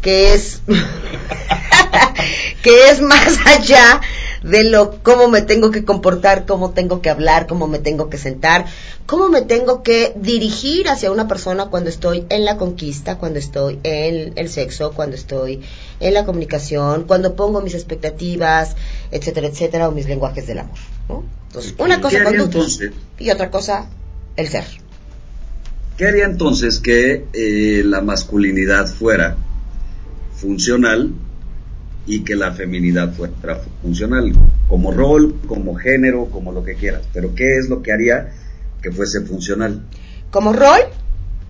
que 0.00 0.34
es 0.34 0.60
que 2.62 2.90
es 2.90 3.00
más 3.00 3.38
allá 3.46 4.00
de 4.42 4.64
lo 4.64 5.02
cómo 5.02 5.28
me 5.28 5.42
tengo 5.42 5.70
que 5.70 5.84
comportar, 5.84 6.46
cómo 6.46 6.70
tengo 6.70 7.02
que 7.02 7.10
hablar, 7.10 7.46
cómo 7.46 7.66
me 7.66 7.78
tengo 7.78 8.08
que 8.08 8.18
sentar, 8.18 8.66
cómo 9.06 9.28
me 9.28 9.42
tengo 9.42 9.82
que 9.82 10.12
dirigir 10.16 10.88
hacia 10.88 11.10
una 11.10 11.28
persona 11.28 11.66
cuando 11.66 11.90
estoy 11.90 12.24
en 12.30 12.44
la 12.44 12.56
conquista, 12.56 13.18
cuando 13.18 13.38
estoy 13.38 13.78
en 13.82 14.32
el 14.36 14.48
sexo, 14.48 14.92
cuando 14.92 15.16
estoy 15.16 15.60
en 16.00 16.14
la 16.14 16.24
comunicación, 16.24 17.04
cuando 17.04 17.36
pongo 17.36 17.60
mis 17.60 17.74
expectativas, 17.74 18.76
etcétera, 19.10 19.48
etcétera, 19.48 19.88
o 19.88 19.92
mis 19.92 20.08
lenguajes 20.08 20.46
del 20.46 20.60
amor. 20.60 20.78
Entonces, 21.48 21.74
una 21.78 22.00
cosa 22.00 22.22
conducta 22.24 22.58
y 23.18 23.30
otra 23.30 23.50
cosa 23.50 23.86
el 24.36 24.48
ser. 24.48 24.64
¿Qué 25.96 26.06
haría 26.06 26.24
entonces 26.24 26.78
que 26.78 27.26
eh, 27.34 27.82
la 27.84 28.00
masculinidad 28.00 28.86
fuera 28.86 29.36
funcional 30.34 31.12
y 32.06 32.24
que 32.24 32.34
la 32.34 32.52
feminidad 32.52 33.12
fuera 33.12 33.60
funcional, 33.82 34.32
como 34.68 34.90
rol, 34.90 35.36
como 35.46 35.74
género, 35.74 36.26
como 36.26 36.52
lo 36.52 36.64
que 36.64 36.74
quieras. 36.74 37.02
Pero 37.12 37.34
¿qué 37.34 37.58
es 37.58 37.68
lo 37.68 37.82
que 37.82 37.92
haría 37.92 38.32
que 38.82 38.90
fuese 38.90 39.20
funcional? 39.20 39.82
Como 40.30 40.52
rol, 40.52 40.80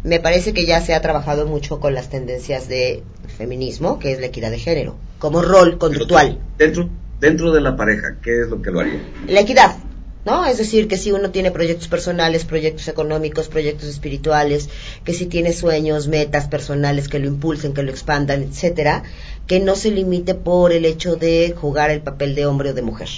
me 0.03 0.21
parece 0.21 0.53
que 0.53 0.67
ya 0.67 0.81
se 0.81 0.95
ha 0.95 1.01
trabajado 1.01 1.47
mucho 1.47 1.81
con 1.81 1.95
las 1.95 2.09
tendencias 2.09 2.69
de 2.69 3.03
feminismo, 3.37 3.99
que 3.99 4.13
es 4.13 4.21
la 4.21 4.27
equidad 4.27 4.51
de 4.51 4.59
género, 4.59 4.97
como 5.19 5.43
rol 5.43 5.79
conductual. 5.79 6.39
Dentro, 6.59 6.89
dentro 7.21 7.53
de 7.53 7.61
la 7.61 7.77
pareja, 7.77 8.17
¿qué 8.23 8.43
es 8.43 8.49
lo 8.49 8.63
que 8.63 8.71
lo 8.71 8.81
haría? 8.81 9.01
La 9.29 9.41
equidad, 9.41 9.77
¿no? 10.25 10.47
Es 10.47 10.59
decir, 10.59 10.89
que 10.89 10.97
si 10.97 11.13
uno 11.13 11.31
tiene 11.31 11.51
proyectos 11.51 11.89
personales, 11.89 12.45
proyectos 12.45 12.89
económicos, 12.89 13.49
proyectos 13.49 13.89
espirituales, 13.89 14.69
que 15.05 15.13
si 15.13 15.27
tiene 15.27 15.53
sueños, 15.53 16.09
metas 16.09 16.49
personales 16.49 17.09
que 17.09 17.19
lo 17.19 17.27
impulsen, 17.29 17.75
que 17.75 17.83
lo 17.83 17.91
expandan, 17.91 18.43
etcétera, 18.43 19.03
que 19.51 19.59
no 19.59 19.75
se 19.75 19.91
limite 19.91 20.37
por 20.37 20.71
el 20.71 20.85
hecho 20.85 21.17
de 21.17 21.57
jugar 21.61 21.91
el 21.91 22.03
papel 22.03 22.37
de 22.37 22.47
hombre 22.47 22.71
o 22.71 22.73
de 22.73 22.83
mujer 22.83 23.09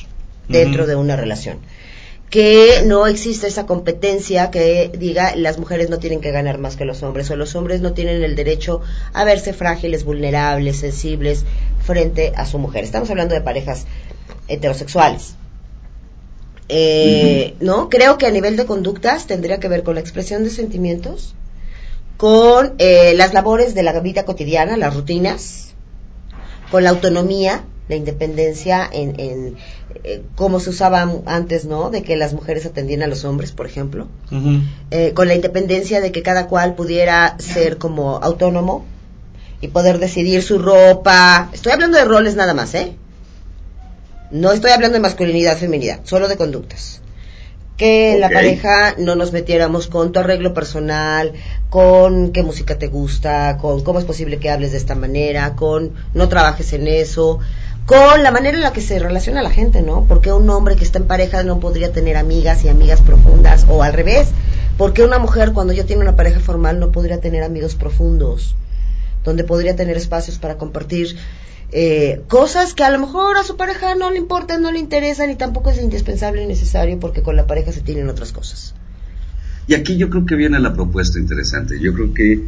dentro 0.48 0.86
de 0.86 0.96
una 0.96 1.14
relación. 1.14 1.58
Que 2.30 2.84
no 2.86 3.06
existe 3.06 3.46
esa 3.46 3.66
competencia 3.66 4.50
que 4.50 4.90
diga 4.98 5.36
las 5.36 5.58
mujeres 5.58 5.90
no 5.90 5.98
tienen 5.98 6.22
que 6.22 6.30
ganar 6.30 6.56
más 6.56 6.76
que 6.76 6.86
los 6.86 7.02
hombres 7.02 7.30
o 7.30 7.36
los 7.36 7.54
hombres 7.54 7.82
no 7.82 7.92
tienen 7.92 8.22
el 8.22 8.34
derecho 8.34 8.80
a 9.12 9.24
verse 9.24 9.52
frágiles, 9.52 10.04
vulnerables, 10.04 10.78
sensibles 10.78 11.44
frente 11.84 12.32
a 12.34 12.46
su 12.46 12.58
mujer. 12.58 12.82
Estamos 12.82 13.10
hablando 13.10 13.34
de 13.34 13.42
parejas 13.42 13.84
heterosexuales. 14.48 15.34
Eh, 16.70 17.56
¿No? 17.60 17.90
Creo 17.90 18.16
que 18.16 18.24
a 18.24 18.30
nivel 18.30 18.56
de 18.56 18.64
conductas 18.64 19.26
tendría 19.26 19.60
que 19.60 19.68
ver 19.68 19.82
con 19.82 19.96
la 19.96 20.00
expresión 20.00 20.44
de 20.44 20.48
sentimientos, 20.48 21.34
con 22.16 22.72
eh, 22.78 23.12
las 23.16 23.34
labores 23.34 23.74
de 23.74 23.82
la 23.82 24.00
vida 24.00 24.24
cotidiana, 24.24 24.78
las 24.78 24.94
rutinas, 24.94 25.71
con 26.72 26.84
la 26.84 26.90
autonomía, 26.90 27.64
la 27.90 27.96
independencia 27.96 28.88
en, 28.90 29.20
en 29.20 29.56
eh, 30.04 30.22
como 30.36 30.58
se 30.58 30.70
usaba 30.70 31.06
antes, 31.26 31.66
¿no? 31.66 31.90
De 31.90 32.02
que 32.02 32.16
las 32.16 32.32
mujeres 32.32 32.64
atendían 32.64 33.02
a 33.02 33.06
los 33.06 33.26
hombres, 33.26 33.52
por 33.52 33.66
ejemplo. 33.66 34.08
con 35.12 35.28
la 35.28 35.34
independencia 35.34 36.00
de 36.00 36.12
que 36.12 36.22
cada 36.22 36.48
cual 36.48 36.74
pudiera 36.74 37.36
ser 37.38 37.76
como 37.76 38.16
autónomo 38.16 38.86
y 39.60 39.68
poder 39.68 39.98
decidir 39.98 40.42
su 40.42 40.58
ropa. 40.58 41.50
Estoy 41.52 41.72
hablando 41.72 41.98
de 41.98 42.06
roles 42.06 42.36
nada 42.36 42.54
más, 42.54 42.74
¿eh? 42.74 42.96
No 44.30 44.50
estoy 44.50 44.70
hablando 44.70 44.94
de 44.94 45.00
masculinidad, 45.00 45.58
feminidad, 45.58 46.00
solo 46.04 46.26
de 46.26 46.38
conductas. 46.38 47.01
Que 47.82 48.12
en 48.12 48.20
la 48.20 48.30
pareja 48.30 48.94
no 48.96 49.16
nos 49.16 49.32
metiéramos 49.32 49.88
con 49.88 50.12
tu 50.12 50.20
arreglo 50.20 50.54
personal, 50.54 51.32
con 51.68 52.30
qué 52.30 52.44
música 52.44 52.78
te 52.78 52.86
gusta, 52.86 53.58
con 53.60 53.82
cómo 53.82 53.98
es 53.98 54.04
posible 54.04 54.38
que 54.38 54.50
hables 54.50 54.70
de 54.70 54.78
esta 54.78 54.94
manera, 54.94 55.56
con 55.56 55.90
no 56.14 56.28
trabajes 56.28 56.72
en 56.74 56.86
eso, 56.86 57.40
con 57.84 58.22
la 58.22 58.30
manera 58.30 58.56
en 58.56 58.62
la 58.62 58.72
que 58.72 58.82
se 58.82 59.00
relaciona 59.00 59.42
la 59.42 59.50
gente, 59.50 59.82
¿no? 59.82 60.04
Porque 60.06 60.32
un 60.32 60.48
hombre 60.48 60.76
que 60.76 60.84
está 60.84 61.00
en 61.00 61.08
pareja 61.08 61.42
no 61.42 61.58
podría 61.58 61.90
tener 61.90 62.16
amigas 62.16 62.64
y 62.64 62.68
amigas 62.68 63.00
profundas, 63.00 63.66
o 63.68 63.82
al 63.82 63.94
revés, 63.94 64.28
porque 64.78 65.02
una 65.02 65.18
mujer 65.18 65.52
cuando 65.52 65.72
ya 65.72 65.82
tiene 65.82 66.02
una 66.02 66.14
pareja 66.14 66.38
formal 66.38 66.78
no 66.78 66.92
podría 66.92 67.18
tener 67.18 67.42
amigos 67.42 67.74
profundos, 67.74 68.54
donde 69.24 69.42
podría 69.42 69.74
tener 69.74 69.96
espacios 69.96 70.38
para 70.38 70.56
compartir 70.56 71.16
eh, 71.74 72.20
cosas 72.28 72.74
que 72.74 72.84
a 72.84 72.90
lo 72.90 72.98
mejor 72.98 73.38
a 73.38 73.44
su 73.44 73.56
pareja 73.56 73.94
no 73.94 74.10
le 74.10 74.18
importan, 74.18 74.60
no 74.60 74.70
le 74.70 74.78
interesan 74.78 75.30
y 75.30 75.36
tampoco 75.36 75.70
es 75.70 75.80
indispensable 75.80 76.44
y 76.44 76.46
necesario 76.46 77.00
porque 77.00 77.22
con 77.22 77.34
la 77.34 77.46
pareja 77.46 77.72
se 77.72 77.80
tienen 77.80 78.10
otras 78.10 78.32
cosas. 78.32 78.74
Y 79.66 79.74
aquí 79.74 79.96
yo 79.96 80.10
creo 80.10 80.26
que 80.26 80.34
viene 80.34 80.60
la 80.60 80.74
propuesta 80.74 81.18
interesante. 81.18 81.80
Yo 81.80 81.94
creo 81.94 82.12
que 82.12 82.42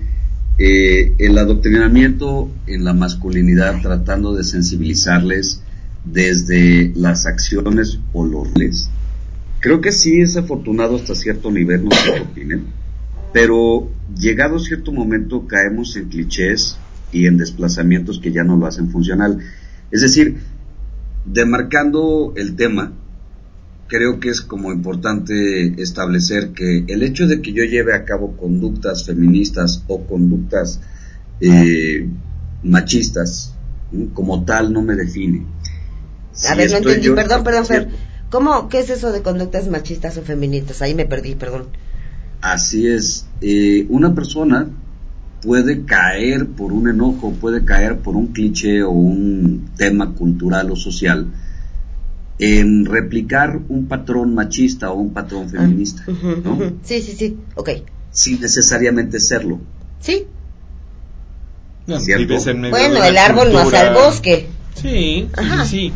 eh, 0.59 1.15
el 1.19 1.39
adoctrinamiento 1.39 2.51
en 2.67 2.85
la 2.85 2.93
masculinidad, 2.93 3.81
tratando 3.81 4.35
de 4.35 4.45
sensibilizarles 4.45 5.63
desde 6.05 6.93
las 6.95 7.25
acciones 7.25 7.99
o 8.13 8.27
los 8.27 8.53
roles, 8.53 8.91
creo 9.61 9.81
que 9.81 9.91
sí 9.91 10.21
es 10.21 10.37
afortunado 10.37 10.97
hasta 10.97 11.15
cierto 11.15 11.51
nivel, 11.51 11.85
no 11.85 11.91
qué 11.91 12.21
opinen, 12.21 12.67
pero 13.33 13.89
llegado 14.15 14.59
cierto 14.59 14.93
momento 14.93 15.47
caemos 15.47 15.97
en 15.97 16.11
clichés 16.11 16.79
y 17.15 17.27
en 17.27 17.39
desplazamientos 17.39 18.19
que 18.19 18.33
ya 18.33 18.45
no 18.45 18.57
lo 18.57 18.67
hacen 18.67 18.91
funcional. 18.91 19.39
Es 19.91 20.03
decir, 20.03 20.39
demarcando 21.25 22.35
el 22.37 22.57
tema, 22.57 22.93
creo 23.87 24.19
que 24.19 24.31
es 24.31 24.41
como 24.41 24.73
importante 24.73 25.81
establecer 25.81 26.51
que 26.51 26.85
el 26.89 27.03
hecho 27.03 27.27
de 27.27 27.41
que 27.41 27.53
yo 27.53 27.65
lleve 27.65 27.95
a 27.95 28.05
cabo 28.05 28.37
conductas 28.37 29.07
feministas 29.07 29.85
o 29.87 30.05
conductas 30.07 30.81
eh, 31.41 32.09
machistas, 32.63 33.55
como 34.13 34.45
tal, 34.45 34.73
no 34.73 34.83
me 34.83 34.97
define. 34.97 35.47
a 36.51 36.55
ver, 36.57 36.71
no 36.73 36.79
entendí, 36.79 37.11
perdón, 37.11 37.45
perdón, 37.45 37.67
Fer. 37.67 37.89
¿Cómo, 38.31 38.69
qué 38.69 38.81
es 38.81 38.91
eso 38.91 39.13
de 39.13 39.23
conductas 39.23 39.69
machistas 39.69 40.17
o 40.17 40.23
feministas? 40.23 40.83
Ahí 40.83 40.95
me 40.95 41.07
perdí, 41.07 41.37
perdón. 41.37 41.69
Así 42.41 42.89
es. 42.89 43.27
Eh, 43.41 43.87
una 43.91 44.15
persona 44.15 44.69
puede 45.45 45.85
caer 45.85 46.47
por 46.47 46.73
un 46.73 46.89
enojo, 46.89 47.33
puede 47.33 47.65
caer 47.65 47.99
por 47.99 48.17
un 48.17 48.29
cliché 48.29 48.83
o 48.83 48.91
un 48.91 49.71
tema 49.77 50.13
cultural 50.13 50.71
o 50.71 50.77
social 50.77 51.27
en 52.39 52.87
replicar 52.87 53.61
un 53.69 53.87
patrón 53.87 54.35
machista 54.35 54.91
o 54.91 54.95
un 54.95 55.13
patrón 55.13 55.45
Ah, 55.47 55.51
feminista, 55.51 56.05
¿no? 56.07 56.73
Sí, 56.83 57.03
sí, 57.03 57.13
sí. 57.13 57.37
Ok. 57.55 57.71
Sin 58.11 58.41
necesariamente 58.41 59.21
serlo. 59.21 59.61
Sí. 60.01 60.25
No, 61.87 61.99
en 61.99 62.61
medio 62.61 62.71
Bueno, 62.71 63.05
el 63.05 63.19
árbol 63.19 63.53
no 63.53 63.59
hace 63.59 63.77
al 63.77 63.95
bosque. 63.95 64.47
Sí, 64.75 65.29
Ajá. 65.37 65.65
sí, 65.67 65.71
sí. 65.71 65.93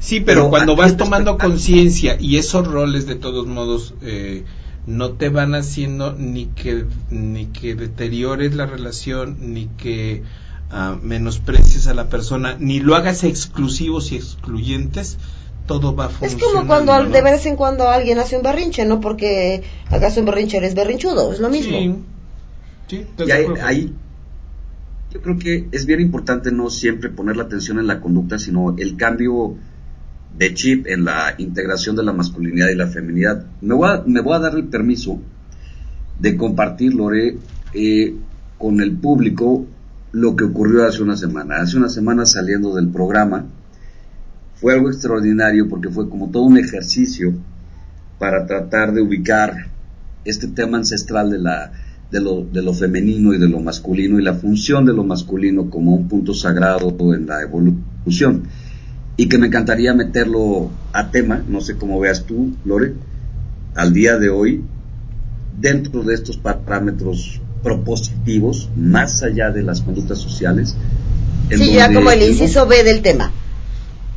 Sí, 0.00 0.20
pero, 0.20 0.40
Pero 0.42 0.50
cuando 0.50 0.76
vas 0.76 0.96
tomando 0.96 1.36
conciencia 1.36 2.16
y 2.18 2.38
esos 2.38 2.66
roles 2.66 3.06
de 3.06 3.16
todos 3.16 3.46
modos 3.46 3.94
eh, 4.00 4.44
no 4.90 5.12
te 5.12 5.28
van 5.28 5.54
haciendo 5.54 6.12
ni 6.18 6.46
que 6.46 6.84
ni 7.10 7.46
que 7.46 7.74
deteriores 7.74 8.54
la 8.54 8.66
relación 8.66 9.36
ni 9.54 9.66
que 9.66 10.22
ah, 10.70 10.96
menosprecies 11.02 11.86
a 11.86 11.94
la 11.94 12.08
persona 12.08 12.56
ni 12.58 12.80
lo 12.80 12.94
hagas 12.96 13.24
exclusivos 13.24 14.12
y 14.12 14.16
excluyentes 14.16 15.16
todo 15.66 15.94
va 15.94 16.06
a 16.06 16.10
Es 16.26 16.34
como 16.36 16.66
cuando 16.66 16.92
de 17.04 17.22
vez 17.22 17.46
en 17.46 17.56
cuando 17.56 17.88
alguien 17.88 18.18
hace 18.18 18.36
un 18.36 18.42
berrinche, 18.42 18.84
no 18.84 19.00
porque 19.00 19.62
hagas 19.90 20.16
un 20.16 20.24
berrinche 20.24 20.56
eres 20.56 20.74
berrinchudo, 20.74 21.32
es 21.32 21.38
lo 21.40 21.48
mismo. 21.48 21.78
sí, 21.78 21.94
sí, 22.88 22.96
¿estás 22.96 23.28
Y 23.28 23.30
ahí, 23.30 23.46
ahí- 23.62 23.92
yo 25.12 25.20
creo 25.22 25.38
que 25.38 25.68
es 25.72 25.86
bien 25.86 26.00
importante 26.00 26.52
no 26.52 26.70
siempre 26.70 27.08
poner 27.10 27.36
la 27.36 27.44
atención 27.44 27.78
en 27.78 27.86
la 27.86 28.00
conducta, 28.00 28.38
sino 28.38 28.74
el 28.78 28.96
cambio 28.96 29.56
de 30.36 30.54
chip 30.54 30.86
en 30.86 31.04
la 31.04 31.34
integración 31.38 31.96
de 31.96 32.04
la 32.04 32.12
masculinidad 32.12 32.68
y 32.68 32.74
la 32.74 32.86
feminidad. 32.86 33.44
Me 33.60 33.74
voy 33.74 33.88
a, 33.88 34.02
me 34.06 34.20
voy 34.20 34.34
a 34.36 34.40
dar 34.40 34.54
el 34.54 34.64
permiso 34.64 35.20
de 36.18 36.36
compartir, 36.36 36.94
Lore, 36.94 37.38
eh, 37.74 38.14
con 38.58 38.80
el 38.80 38.96
público 38.96 39.66
lo 40.12 40.36
que 40.36 40.44
ocurrió 40.44 40.84
hace 40.84 41.02
una 41.02 41.16
semana. 41.16 41.56
Hace 41.56 41.76
una 41.76 41.88
semana 41.88 42.26
saliendo 42.26 42.74
del 42.74 42.88
programa, 42.88 43.46
fue 44.54 44.74
algo 44.74 44.90
extraordinario 44.90 45.68
porque 45.68 45.88
fue 45.88 46.08
como 46.08 46.30
todo 46.30 46.42
un 46.42 46.58
ejercicio 46.58 47.32
para 48.18 48.46
tratar 48.46 48.92
de 48.92 49.00
ubicar 49.00 49.68
este 50.24 50.48
tema 50.48 50.76
ancestral 50.76 51.30
de, 51.30 51.38
la, 51.38 51.72
de, 52.10 52.20
lo, 52.20 52.44
de 52.44 52.62
lo 52.62 52.74
femenino 52.74 53.32
y 53.32 53.38
de 53.38 53.48
lo 53.48 53.60
masculino 53.60 54.18
y 54.18 54.22
la 54.22 54.34
función 54.34 54.84
de 54.84 54.92
lo 54.92 55.04
masculino 55.04 55.70
como 55.70 55.94
un 55.94 56.08
punto 56.08 56.34
sagrado 56.34 56.94
en 57.14 57.26
la 57.26 57.42
evolución. 57.42 58.42
Y 59.20 59.28
que 59.28 59.36
me 59.36 59.48
encantaría 59.48 59.92
meterlo 59.92 60.70
a 60.94 61.10
tema, 61.10 61.44
no 61.46 61.60
sé 61.60 61.76
cómo 61.76 62.00
veas 62.00 62.24
tú, 62.24 62.56
Lore, 62.64 62.94
al 63.74 63.92
día 63.92 64.16
de 64.16 64.30
hoy, 64.30 64.64
dentro 65.60 66.02
de 66.04 66.14
estos 66.14 66.38
parámetros 66.38 67.38
propositivos, 67.62 68.70
más 68.78 69.22
allá 69.22 69.50
de 69.50 69.62
las 69.62 69.82
conductas 69.82 70.20
sociales. 70.20 70.74
en 71.50 71.58
Sí, 71.58 71.74
ya 71.74 71.92
como 71.92 72.10
el 72.10 72.22
inciso 72.22 72.66
B 72.66 72.82
del 72.82 73.02
tema. 73.02 73.30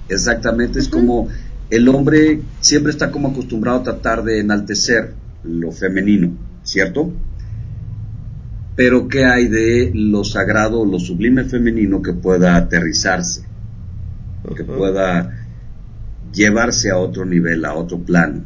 Exactamente, 0.07 0.79
es 0.79 0.87
como 0.87 1.27
el 1.69 1.89
hombre 1.89 2.39
siempre 2.61 2.93
está 2.93 3.11
como 3.11 3.27
acostumbrado 3.27 3.79
a 3.79 3.83
tratar 3.83 4.23
de 4.23 4.39
enaltecer 4.39 5.15
lo 5.43 5.73
femenino, 5.73 6.31
¿cierto? 6.63 7.11
Pero 8.77 9.09
¿qué 9.09 9.25
hay 9.25 9.49
de 9.49 9.91
lo 9.93 10.23
sagrado 10.23 10.85
lo 10.85 10.97
sublime 10.97 11.43
femenino 11.43 12.01
que 12.01 12.13
pueda 12.13 12.55
aterrizarse, 12.55 13.43
que 14.55 14.63
pueda 14.63 15.31
llevarse 16.33 16.89
a 16.91 16.97
otro 16.97 17.25
nivel, 17.25 17.63
a 17.65 17.73
otro 17.75 17.97
plano? 17.99 18.41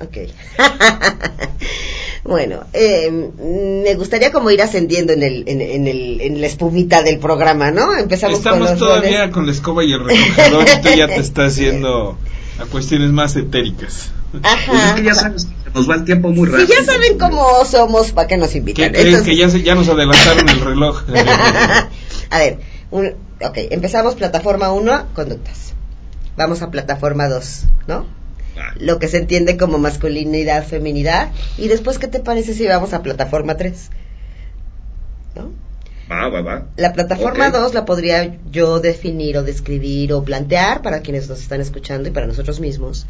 Ok. 0.00 0.16
bueno, 2.24 2.64
eh, 2.72 3.10
me 3.10 3.94
gustaría 3.94 4.30
como 4.30 4.50
ir 4.50 4.62
ascendiendo 4.62 5.12
en 5.12 5.22
el, 5.22 5.44
en, 5.48 5.60
en 5.60 5.86
el, 5.88 6.20
en 6.20 6.40
la 6.40 6.46
espumita 6.46 7.02
del 7.02 7.18
programa, 7.18 7.70
¿no? 7.70 7.96
Empezamos 7.96 8.38
con 8.40 8.46
Estamos 8.54 8.70
los 8.70 8.78
todavía 8.78 9.20
roles. 9.20 9.34
con 9.34 9.46
la 9.46 9.52
escoba 9.52 9.84
y 9.84 9.92
el 9.92 10.04
recogedor 10.04 10.64
y 10.68 10.82
tú 10.82 10.88
ya 10.96 11.06
te 11.08 11.16
estás 11.20 11.52
haciendo 11.52 12.16
a 12.60 12.64
cuestiones 12.66 13.10
más 13.10 13.34
etéricas. 13.36 14.10
Pues 14.30 14.44
Ajá. 14.44 14.88
es 14.90 14.94
que 14.94 15.02
ya 15.04 15.14
sabes 15.14 15.46
que 15.46 15.50
se 15.64 15.70
nos 15.74 15.88
va 15.88 15.94
el 15.94 16.04
tiempo 16.04 16.28
muy 16.30 16.46
Si 16.46 16.52
rápido. 16.52 16.68
ya 16.68 16.84
saben 16.84 17.18
cómo 17.18 17.64
somos, 17.64 18.12
¿para 18.12 18.28
qué 18.28 18.36
nos 18.36 18.50
¿Qué 18.50 18.58
invitan? 18.58 18.90
crees 18.90 19.06
Entonces- 19.06 19.26
que 19.28 19.36
ya, 19.36 19.48
se- 19.48 19.62
ya 19.62 19.74
nos 19.74 19.88
adelantaron 19.88 20.48
el 20.48 20.60
reloj? 20.60 21.02
a 22.30 22.38
ver, 22.38 22.58
un- 22.90 23.14
ok, 23.42 23.58
empezamos 23.70 24.14
plataforma 24.14 24.72
1, 24.72 25.08
conductas. 25.14 25.74
Vamos 26.36 26.62
a 26.62 26.70
plataforma 26.70 27.28
2, 27.28 27.64
¿no? 27.86 28.06
Ah, 28.56 28.74
Lo 28.78 28.98
que 28.98 29.08
se 29.08 29.18
entiende 29.18 29.56
como 29.56 29.78
masculinidad, 29.78 30.66
feminidad. 30.66 31.30
Y 31.56 31.68
después, 31.68 31.98
¿qué 31.98 32.08
te 32.08 32.20
parece 32.20 32.54
si 32.54 32.66
vamos 32.66 32.92
a 32.92 33.02
plataforma 33.02 33.56
3? 33.56 33.90
¿No? 35.36 35.50
Va, 36.10 36.28
va, 36.28 36.40
va. 36.40 36.66
La 36.76 36.92
plataforma 36.92 37.48
Ok. 37.48 37.54
2 37.54 37.74
la 37.74 37.84
podría 37.84 38.38
yo 38.50 38.80
definir 38.80 39.36
o 39.36 39.42
describir 39.42 40.12
o 40.12 40.22
plantear 40.22 40.82
para 40.82 41.00
quienes 41.00 41.28
nos 41.28 41.40
están 41.40 41.60
escuchando 41.60 42.08
y 42.08 42.12
para 42.12 42.26
nosotros 42.26 42.60
mismos 42.60 43.06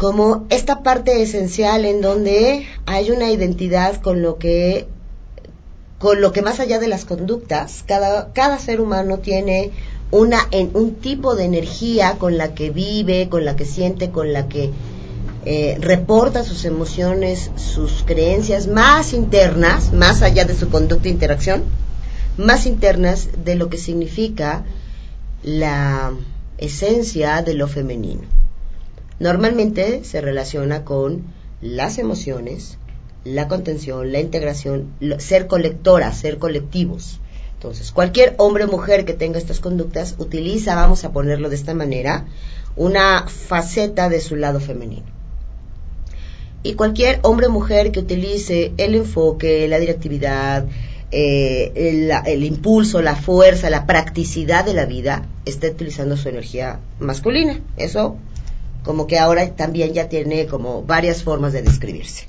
como 0.00 0.46
esta 0.48 0.82
parte 0.82 1.20
esencial 1.20 1.84
en 1.84 2.00
donde 2.00 2.66
hay 2.86 3.10
una 3.10 3.30
identidad 3.30 4.00
con 4.00 4.22
lo 4.22 4.38
que 4.38 4.86
con 6.00 6.20
lo 6.20 6.32
que 6.32 6.42
más 6.42 6.58
allá 6.58 6.80
de 6.80 6.88
las 6.88 7.04
conductas 7.04 7.84
cada 7.86 8.32
cada 8.32 8.58
ser 8.58 8.80
humano 8.80 9.18
tiene 9.18 9.70
una 10.10 10.40
en 10.50 10.70
un 10.74 10.96
tipo 10.96 11.36
de 11.36 11.44
energía 11.44 12.16
con 12.18 12.36
la 12.36 12.54
que 12.54 12.70
vive 12.70 13.28
con 13.28 13.44
la 13.44 13.54
que 13.54 13.64
siente 13.64 14.10
con 14.10 14.32
la 14.32 14.48
que 14.48 14.70
eh, 15.44 15.76
reporta 15.80 16.42
sus 16.42 16.64
emociones 16.64 17.52
sus 17.54 18.02
creencias 18.04 18.66
más 18.66 19.12
internas 19.12 19.92
más 19.92 20.22
allá 20.22 20.44
de 20.44 20.56
su 20.56 20.68
conducta 20.70 21.06
e 21.06 21.12
interacción 21.12 21.62
más 22.36 22.66
internas 22.66 23.28
de 23.44 23.54
lo 23.54 23.68
que 23.68 23.78
significa 23.78 24.64
la 25.42 26.12
esencia 26.58 27.42
de 27.42 27.54
lo 27.54 27.68
femenino. 27.68 28.22
Normalmente 29.18 30.04
se 30.04 30.20
relaciona 30.20 30.84
con 30.84 31.24
las 31.60 31.98
emociones, 31.98 32.78
la 33.24 33.48
contención, 33.48 34.12
la 34.12 34.20
integración, 34.20 34.92
ser 35.18 35.46
colectora, 35.46 36.12
ser 36.12 36.38
colectivos. 36.38 37.20
Entonces, 37.54 37.92
cualquier 37.92 38.34
hombre 38.38 38.64
o 38.64 38.68
mujer 38.68 39.04
que 39.04 39.12
tenga 39.12 39.38
estas 39.38 39.60
conductas 39.60 40.14
utiliza, 40.18 40.74
vamos 40.74 41.04
a 41.04 41.12
ponerlo 41.12 41.50
de 41.50 41.56
esta 41.56 41.74
manera, 41.74 42.26
una 42.76 43.26
faceta 43.28 44.08
de 44.08 44.20
su 44.20 44.36
lado 44.36 44.60
femenino. 44.60 45.06
Y 46.62 46.74
cualquier 46.74 47.20
hombre 47.22 47.46
o 47.46 47.50
mujer 47.50 47.92
que 47.92 48.00
utilice 48.00 48.72
el 48.76 48.94
enfoque, 48.94 49.68
la 49.68 49.78
directividad, 49.78 50.66
eh, 51.10 52.12
el, 52.26 52.44
impulso, 52.44 53.02
la 53.02 53.16
fuerza, 53.16 53.68
la 53.68 53.86
practicidad 53.86 54.64
de 54.64 54.74
la 54.74 54.86
vida, 54.86 55.26
está 55.44 55.68
utilizando 55.68 56.16
su 56.16 56.28
energía 56.28 56.80
masculina. 56.98 57.60
Eso 57.76 58.16
como 58.84 59.06
que 59.06 59.18
ahora 59.18 59.46
también 59.54 59.92
ya 59.92 60.08
tiene 60.08 60.46
como 60.46 60.82
varias 60.82 61.22
formas 61.22 61.52
de 61.52 61.62
describirse. 61.62 62.28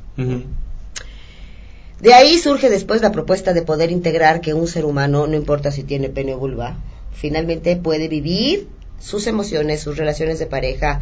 De 2.02 2.16
ahí 2.16 2.40
surge 2.40 2.70
después 2.70 3.02
la 3.02 3.12
propuesta 3.12 3.54
de 3.54 3.62
poder 3.62 3.92
integrar 3.92 4.42
que 4.42 4.56
un 4.56 4.68
ser 4.68 4.86
humano, 4.86 5.28
no 5.28 5.36
importa 5.36 5.72
si 5.72 5.84
tiene 5.84 6.10
pene 6.10 6.34
o 6.34 6.40
vulva, 6.40 6.78
finalmente 7.14 7.76
puede 7.76 8.08
vivir 8.08 8.68
sus 9.00 9.28
emociones, 9.28 9.82
sus 9.82 9.98
relaciones 9.98 10.40
de 10.40 10.48
pareja, 10.48 11.02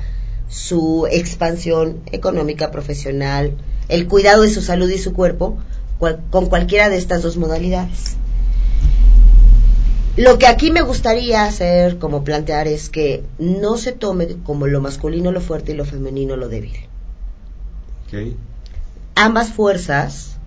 su 0.50 1.08
expansión 1.10 2.02
económica, 2.12 2.70
profesional, 2.72 3.54
el 3.88 4.08
cuidado 4.08 4.42
de 4.42 4.50
su 4.50 4.62
salud 4.62 4.90
y 4.90 4.98
su 4.98 5.14
cuerpo 5.14 5.58
cual- 6.00 6.20
con 6.32 6.48
cualquiera 6.48 6.90
de 6.90 6.98
estas 6.98 7.22
dos 7.22 7.38
modalidades. 7.38 8.18
Lo 10.18 10.38
que 10.38 10.48
aquí 10.48 10.70
me 10.70 10.82
gustaría 10.82 11.46
hacer, 11.46 11.98
como 11.98 12.26
plantear, 12.26 12.68
es 12.68 12.90
que 12.90 13.24
no 13.38 13.78
se 13.78 13.94
tome 13.94 14.28
como 14.44 14.68
lo 14.68 14.82
masculino 14.82 15.32
lo 15.32 15.40
fuerte 15.40 15.72
y 15.72 15.76
lo 15.76 15.86
femenino 15.86 16.36
lo 16.36 16.50
débil. 16.50 16.74
Ambas 19.16 19.50
fuerzas 19.50 20.39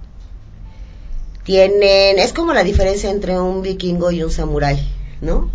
tienen, 1.45 2.19
es 2.19 2.33
como 2.33 2.53
la 2.55 2.65
diferencia 2.65 3.11
entre 3.11 3.39
un 3.39 3.63
vikingo 3.63 4.11
y 4.11 4.23
un 4.23 4.31
samurái, 4.31 4.79
¿no? 5.21 5.51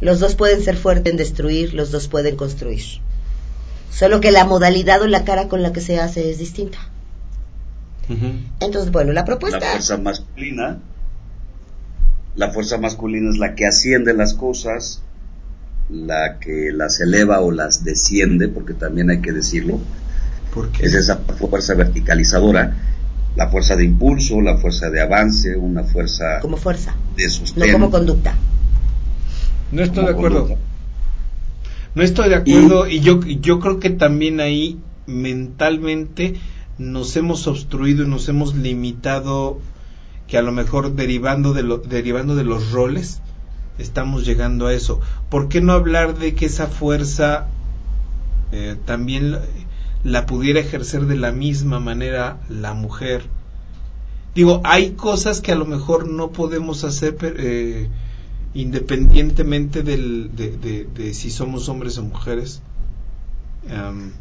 Los 0.00 0.20
dos 0.20 0.34
pueden 0.34 0.62
ser 0.62 0.76
fuertes 0.76 1.10
en 1.10 1.16
destruir, 1.16 1.74
los 1.74 1.90
dos 1.90 2.08
pueden 2.08 2.36
construir. 2.36 2.82
Solo 3.90 4.20
que 4.20 4.30
la 4.30 4.44
modalidad 4.44 5.00
o 5.02 5.06
la 5.06 5.24
cara 5.24 5.48
con 5.48 5.62
la 5.62 5.72
que 5.72 5.80
se 5.80 5.98
hace 6.00 6.30
es 6.30 6.38
distinta. 6.38 6.78
Entonces, 8.60 8.92
bueno, 8.92 9.12
la 9.12 9.22
La 9.22 9.24
propuesta... 9.24 9.58
fuerza 9.60 9.96
masculina, 9.96 10.78
la 12.36 12.50
fuerza 12.52 12.78
masculina 12.78 13.30
es 13.30 13.38
la 13.38 13.54
que 13.54 13.66
asciende 13.66 14.12
las 14.14 14.34
cosas, 14.34 15.02
la 15.90 16.38
que 16.38 16.70
las 16.72 17.00
eleva 17.00 17.40
o 17.40 17.50
las 17.50 17.82
desciende, 17.84 18.48
porque 18.48 18.74
también 18.74 19.10
hay 19.10 19.20
que 19.22 19.32
decirlo, 19.32 19.80
¿Por 20.54 20.70
qué? 20.70 20.86
es 20.86 20.94
esa 20.94 21.16
fuerza 21.16 21.74
verticalizadora, 21.74 22.76
la 23.36 23.48
fuerza 23.48 23.76
de 23.76 23.84
impulso, 23.84 24.40
la 24.40 24.56
fuerza 24.56 24.90
de 24.90 25.00
avance, 25.00 25.56
una 25.56 25.84
fuerza 25.84 26.40
como 26.40 26.56
fuerza, 26.56 26.96
de 27.16 27.24
no 27.24 27.30
sostén. 27.30 27.72
como 27.72 27.90
conducta. 27.90 28.34
No 29.72 29.82
estoy 29.82 29.96
como 29.96 30.06
de 30.08 30.12
acuerdo. 30.14 30.40
conducta. 30.40 30.64
No 31.94 32.02
estoy 32.02 32.28
de 32.28 32.34
acuerdo 32.34 32.86
y, 32.88 33.00
yo, 33.00 33.20
yo 33.20 33.60
creo 33.60 33.78
que 33.78 33.90
también 33.90 34.40
ahí 34.40 34.78
mentalmente 35.06 36.34
nos 36.78 37.16
hemos 37.16 37.46
obstruido 37.46 38.04
y 38.04 38.08
nos 38.08 38.28
hemos 38.28 38.54
limitado 38.54 39.60
que 40.26 40.36
a 40.36 40.42
lo 40.42 40.52
mejor 40.52 40.94
derivando 40.94 41.52
de, 41.52 41.62
lo, 41.62 41.78
derivando 41.78 42.34
de 42.34 42.44
los 42.44 42.72
roles 42.72 43.20
estamos 43.78 44.24
llegando 44.24 44.66
a 44.66 44.74
eso. 44.74 45.00
¿Por 45.30 45.48
qué 45.48 45.60
no 45.60 45.72
hablar 45.72 46.18
de 46.18 46.34
que 46.34 46.46
esa 46.46 46.66
fuerza 46.66 47.46
eh, 48.52 48.76
también 48.84 49.38
la, 50.04 50.26
pudiera 50.26 50.60
ejercer 50.60 51.06
de 51.06 51.16
la 51.16 51.32
misma 51.32 51.80
manera 51.80 52.40
la 52.48 52.74
mujer? 52.74 53.24
Digo, 54.34 54.60
hay 54.64 54.92
cosas 54.92 55.40
que 55.40 55.52
a 55.52 55.56
lo 55.56 55.64
mejor 55.64 56.08
no 56.08 56.30
podemos 56.30 56.84
hacer 56.84 57.16
eh, 57.22 57.88
independientemente 58.54 59.82
del, 59.82 60.30
de, 60.34 60.56
de, 60.56 60.84
de, 60.84 61.14
si 61.14 61.30
somos 61.30 61.68
hombres 61.68 61.98
o 61.98 62.02
mujeres. 62.02 62.60
Um, 63.64 64.12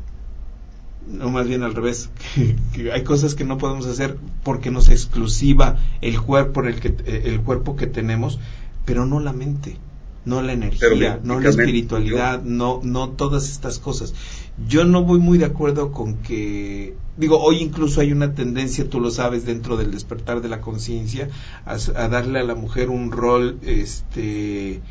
no 1.08 1.30
más 1.30 1.48
bien 1.48 1.64
al 1.64 1.76
revés, 1.76 2.10
que, 2.34 2.56
que, 2.74 2.92
hay 2.92 3.04
cosas 3.04 3.36
que 3.36 3.44
no 3.44 3.58
podemos 3.58 3.86
hacer 3.86 4.18
porque 4.44 4.72
nos 4.72 4.90
exclusiva 4.90 5.78
el 6.02 6.20
cuerpo, 6.22 6.64
el, 6.64 6.80
que, 6.80 6.96
el 7.26 7.42
cuerpo 7.42 7.76
que 7.76 7.88
tenemos, 7.88 8.40
pero 8.86 9.06
no 9.06 9.20
la 9.20 9.34
mente, 9.34 9.78
no 10.26 10.42
la 10.42 10.54
energía, 10.54 11.20
no 11.24 11.40
la 11.40 11.50
espiritualidad, 11.50 12.44
yo... 12.44 12.50
no, 12.50 12.82
no 12.84 13.10
todas 13.10 13.50
estas 13.50 13.80
cosas. 13.80 14.14
Yo 14.58 14.86
no 14.86 15.04
voy 15.04 15.20
muy 15.20 15.38
de 15.38 15.46
acuerdo 15.46 15.92
con 15.92 16.16
que, 16.18 16.96
digo, 17.18 17.42
hoy 17.42 17.58
incluso 17.58 18.00
hay 18.00 18.14
una 18.14 18.34
tendencia, 18.34 18.90
tú 18.90 19.02
lo 19.02 19.12
sabes, 19.12 19.46
dentro 19.46 19.76
del 19.76 19.92
despertar 19.92 20.42
de 20.42 20.48
la 20.48 20.62
conciencia, 20.62 21.30
a, 21.66 21.74
a, 21.74 22.08
darle 22.08 22.40
a 22.40 22.44
la 22.44 22.56
mujer 22.56 22.90
un 22.90 23.12
rol, 23.12 23.60
este, 23.64 24.82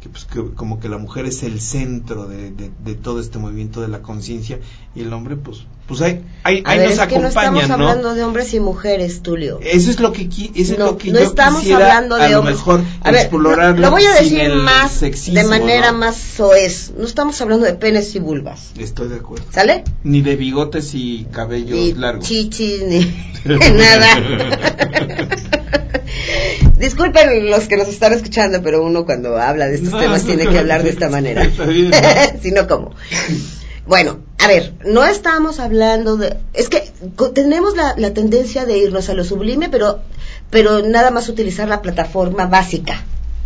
que, 0.00 0.08
pues, 0.08 0.24
que, 0.24 0.42
como 0.54 0.80
que 0.80 0.88
la 0.88 0.98
mujer 0.98 1.26
es 1.26 1.42
el 1.42 1.60
centro 1.60 2.26
de, 2.26 2.50
de, 2.50 2.70
de 2.84 2.94
todo 2.94 3.20
este 3.20 3.38
movimiento 3.38 3.80
de 3.80 3.88
la 3.88 4.00
conciencia 4.00 4.58
y 4.94 5.02
el 5.02 5.12
hombre 5.12 5.36
pues 5.36 5.66
pues 5.86 6.02
ahí, 6.02 6.24
ahí, 6.44 6.62
ahí 6.66 6.78
ver, 6.78 6.90
nos 6.90 6.98
es 7.00 7.06
que 7.08 7.16
acompaña, 7.16 7.50
no 7.50 7.60
estamos 7.60 7.68
¿no? 7.68 7.74
hablando 7.88 8.14
de 8.14 8.22
hombres 8.22 8.54
y 8.54 8.60
mujeres, 8.60 9.22
Tulio. 9.22 9.58
Eso 9.60 9.90
es 9.90 9.98
lo 9.98 10.12
que 10.12 10.22
eso 10.22 10.52
es 10.54 10.78
no, 10.78 10.86
lo 10.86 10.98
que 10.98 11.10
no 11.10 11.18
yo 11.18 11.24
estamos 11.24 11.62
quisiera 11.62 11.86
hablando 11.96 12.14
de 12.14 12.22
a 12.22 12.28
lo 12.28 12.38
hombres. 12.38 12.56
mejor 12.58 12.80
a 13.02 13.10
ver, 13.10 13.20
explorarlo 13.22 13.74
lo, 13.74 13.82
lo 13.88 13.90
voy 13.90 14.04
a 14.04 14.12
decir 14.12 14.54
más 14.54 14.92
sexismo, 14.92 15.40
de 15.40 15.48
manera 15.48 15.90
¿no? 15.90 15.98
más 15.98 16.16
soez. 16.16 16.92
No 16.96 17.04
estamos 17.04 17.40
hablando 17.40 17.66
de 17.66 17.74
penes 17.74 18.14
y 18.14 18.20
vulvas, 18.20 18.70
Estoy 18.78 19.08
de 19.08 19.16
acuerdo. 19.16 19.44
¿sale? 19.50 19.82
Ni 20.04 20.20
de 20.22 20.36
bigotes 20.36 20.94
y 20.94 21.26
cabellos 21.32 21.72
Ni 21.76 21.92
largos. 21.94 22.24
chichis 22.24 22.82
ni 22.84 23.00
nada. 23.44 24.16
Disculpen 26.80 27.50
los 27.50 27.68
que 27.68 27.76
nos 27.76 27.88
están 27.88 28.14
escuchando, 28.14 28.62
pero 28.62 28.82
uno 28.82 29.04
cuando 29.04 29.36
habla 29.36 29.68
de 29.68 29.74
estos 29.74 29.92
No, 29.92 30.00
temas 30.00 30.24
tiene 30.24 30.46
que 30.46 30.58
hablar 30.58 30.82
de 30.82 30.90
esta 30.90 31.10
manera. 31.10 31.46
si 32.42 32.50
no, 32.52 32.66
¿cómo? 32.66 32.92
Bueno, 33.86 34.20
a 34.38 34.48
ver, 34.48 34.72
no 34.86 35.04
estamos 35.04 35.60
hablando 35.60 36.16
de... 36.16 36.38
Es 36.54 36.70
que 36.70 36.90
tenemos 37.34 37.76
la, 37.76 37.94
la 37.98 38.14
tendencia 38.14 38.64
de 38.64 38.78
irnos 38.78 39.10
a 39.10 39.14
lo 39.14 39.24
sublime, 39.24 39.68
pero, 39.68 40.00
pero 40.48 40.82
nada 40.82 41.10
más 41.10 41.28
utilizar 41.28 41.68
la 41.68 41.82
plataforma 41.82 42.46
básica. 42.46 43.04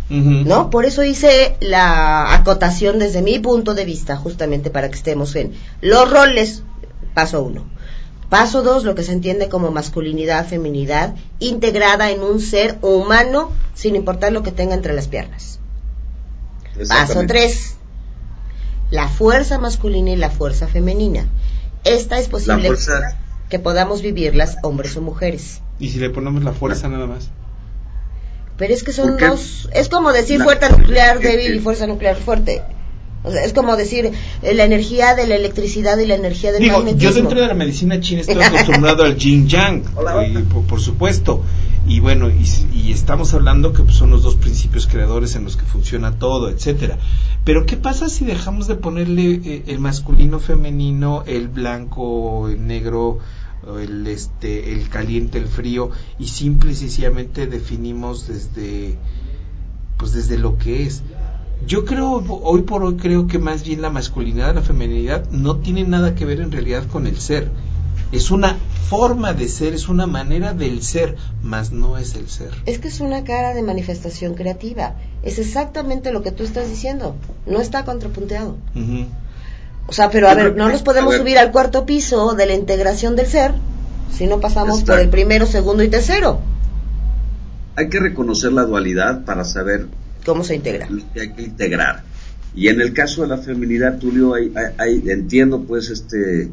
¿no? 0.09 0.69
Por 0.69 0.85
eso 0.85 1.03
hice 1.03 1.57
la 1.61 2.35
acotación 2.35 2.99
desde 2.99 3.21
mi 3.21 3.39
punto 3.39 3.73
de 3.73 3.85
vista, 3.85 4.15
justamente 4.15 4.69
para 4.69 4.89
que 4.89 4.95
estemos 4.95 5.35
en 5.35 5.53
los 5.81 6.09
roles, 6.09 6.63
paso 7.13 7.41
uno. 7.41 7.65
Paso 8.29 8.63
dos, 8.63 8.83
lo 8.83 8.95
que 8.95 9.03
se 9.03 9.11
entiende 9.13 9.49
como 9.49 9.71
masculinidad, 9.71 10.47
feminidad, 10.47 11.13
integrada 11.39 12.09
en 12.11 12.21
un 12.21 12.39
ser 12.41 12.77
humano, 12.81 13.51
sin 13.75 13.95
importar 13.95 14.31
lo 14.31 14.41
que 14.43 14.51
tenga 14.51 14.73
entre 14.73 14.93
las 14.93 15.07
piernas. 15.07 15.59
Paso 16.73 16.81
Exactamente. 16.81 17.33
3. 17.33 17.75
La 18.91 19.07
fuerza 19.07 19.57
masculina 19.59 20.11
y 20.11 20.15
la 20.15 20.29
fuerza 20.29 20.67
femenina. 20.67 21.27
Esta 21.83 22.17
es 22.19 22.27
posible 22.27 22.67
fuerza, 22.67 23.17
que 23.49 23.59
podamos 23.59 24.01
vivirlas 24.01 24.57
hombres 24.63 24.97
o 24.97 25.01
mujeres. 25.01 25.61
Y 25.79 25.89
si 25.89 25.99
le 25.99 26.09
ponemos 26.09 26.43
la 26.43 26.51
fuerza 26.53 26.87
nada 26.89 27.05
más. 27.05 27.29
Pero 28.57 28.73
es 28.73 28.83
que 28.83 28.91
son 28.93 29.17
dos. 29.17 29.69
Es 29.73 29.89
como 29.89 30.11
decir 30.13 30.39
La- 30.39 30.45
fuerza 30.45 30.69
nuclear 30.69 31.19
¿Qué- 31.19 31.27
débil 31.27 31.55
y 31.55 31.59
fuerza 31.59 31.87
nuclear 31.87 32.15
fuerte. 32.15 32.63
O 33.25 33.31
sea, 33.31 33.43
es 33.43 33.53
como 33.53 33.75
decir 33.75 34.11
eh, 34.41 34.53
la 34.53 34.63
energía 34.63 35.15
de 35.15 35.27
la 35.27 35.35
electricidad 35.35 35.97
y 35.97 36.05
la 36.05 36.15
energía 36.15 36.51
del 36.51 36.61
Digo, 36.61 36.77
yo 36.77 36.83
magnetismo. 36.83 37.13
dentro 37.13 37.41
de 37.41 37.47
la 37.47 37.53
medicina 37.53 37.99
china 37.99 38.21
estoy 38.21 38.41
acostumbrado 38.41 39.03
al 39.03 39.17
yin 39.17 39.47
yang, 39.47 39.83
Hola, 39.95 40.27
y, 40.27 40.33
por, 40.43 40.63
por 40.63 40.79
supuesto. 40.81 41.43
Y 41.87 41.99
bueno, 41.99 42.29
y, 42.29 42.45
y 42.73 42.91
estamos 42.91 43.33
hablando 43.35 43.71
que 43.71 43.83
pues, 43.83 43.95
son 43.95 44.09
los 44.09 44.23
dos 44.23 44.35
principios 44.35 44.87
creadores 44.87 45.35
en 45.35 45.43
los 45.43 45.55
que 45.55 45.65
funciona 45.65 46.17
todo, 46.17 46.49
etcétera. 46.49 46.97
Pero 47.43 47.65
¿qué 47.65 47.77
pasa 47.77 48.09
si 48.09 48.25
dejamos 48.25 48.67
de 48.67 48.75
ponerle 48.75 49.39
eh, 49.43 49.63
el 49.67 49.79
masculino, 49.79 50.39
femenino, 50.39 51.23
el 51.27 51.47
blanco, 51.47 52.49
el 52.49 52.65
negro, 52.65 53.19
o 53.67 53.79
el 53.79 54.05
este, 54.07 54.73
el 54.73 54.89
caliente, 54.89 55.37
el 55.37 55.47
frío 55.47 55.89
y 56.19 56.27
simple 56.27 56.71
y 56.71 56.75
sencillamente 56.75 57.47
definimos 57.47 58.27
desde 58.27 58.95
pues 59.97 60.11
desde 60.13 60.37
lo 60.37 60.57
que 60.57 60.83
es. 60.83 61.03
Yo 61.67 61.85
creo, 61.85 62.23
hoy 62.43 62.61
por 62.61 62.83
hoy 62.83 62.95
creo 62.95 63.27
que 63.27 63.39
más 63.39 63.63
bien 63.63 63.81
la 63.81 63.89
masculinidad 63.89 64.53
la 64.53 64.61
feminidad 64.61 65.29
no 65.31 65.57
tienen 65.57 65.89
nada 65.89 66.13
que 66.13 66.25
ver 66.25 66.39
en 66.39 66.51
realidad 66.51 66.85
con 66.87 67.07
el 67.07 67.19
ser. 67.19 67.49
Es 68.11 68.29
una 68.29 68.57
forma 68.89 69.33
de 69.33 69.47
ser, 69.47 69.73
es 69.73 69.89
una 69.89 70.05
manera 70.05 70.53
del 70.53 70.83
ser, 70.83 71.15
más 71.41 71.71
no 71.71 71.97
es 71.97 72.15
el 72.15 72.29
ser. 72.29 72.51
Es 72.65 72.77
que 72.77 72.87
es 72.87 72.99
una 72.99 73.23
cara 73.23 73.53
de 73.53 73.63
manifestación 73.63 74.35
creativa. 74.35 74.95
Es 75.23 75.39
exactamente 75.39 76.11
lo 76.11 76.21
que 76.21 76.31
tú 76.31 76.43
estás 76.43 76.69
diciendo. 76.69 77.15
No 77.47 77.59
está 77.59 77.83
contrapunteado. 77.83 78.57
O 79.87 79.93
sea, 79.93 80.11
pero 80.11 80.29
a 80.29 80.35
ver, 80.35 80.55
no 80.55 80.69
nos 80.69 80.83
podemos 80.83 81.15
subir 81.15 81.37
al 81.39 81.51
cuarto 81.51 81.85
piso 81.85 82.33
de 82.33 82.45
la 82.45 82.53
integración 82.53 83.15
del 83.15 83.27
ser 83.27 83.53
si 84.11 84.27
no 84.27 84.39
pasamos 84.39 84.83
por 84.83 84.99
el 84.99 85.09
primero, 85.09 85.45
segundo 85.45 85.83
y 85.83 85.89
tercero. 85.89 86.39
hay 87.75 87.89
que 87.89 87.99
reconocer 87.99 88.53
la 88.53 88.63
dualidad 88.63 89.25
para 89.25 89.43
saber 89.43 89.87
¿Cómo 90.25 90.43
se 90.43 90.55
integra? 90.55 90.89
lo 90.89 91.01
que 91.13 91.21
hay 91.21 91.29
que 91.33 91.43
integrar. 91.43 92.03
Y 92.55 92.67
en 92.69 92.81
el 92.81 92.93
caso 92.93 93.21
de 93.21 93.27
la 93.27 93.37
feminidad, 93.37 93.99
Tulio, 93.99 94.33
hay, 94.33 94.51
hay- 94.55 94.73
hay- 94.77 95.09
entiendo 95.09 95.63
pues 95.63 95.89
este, 95.89 96.49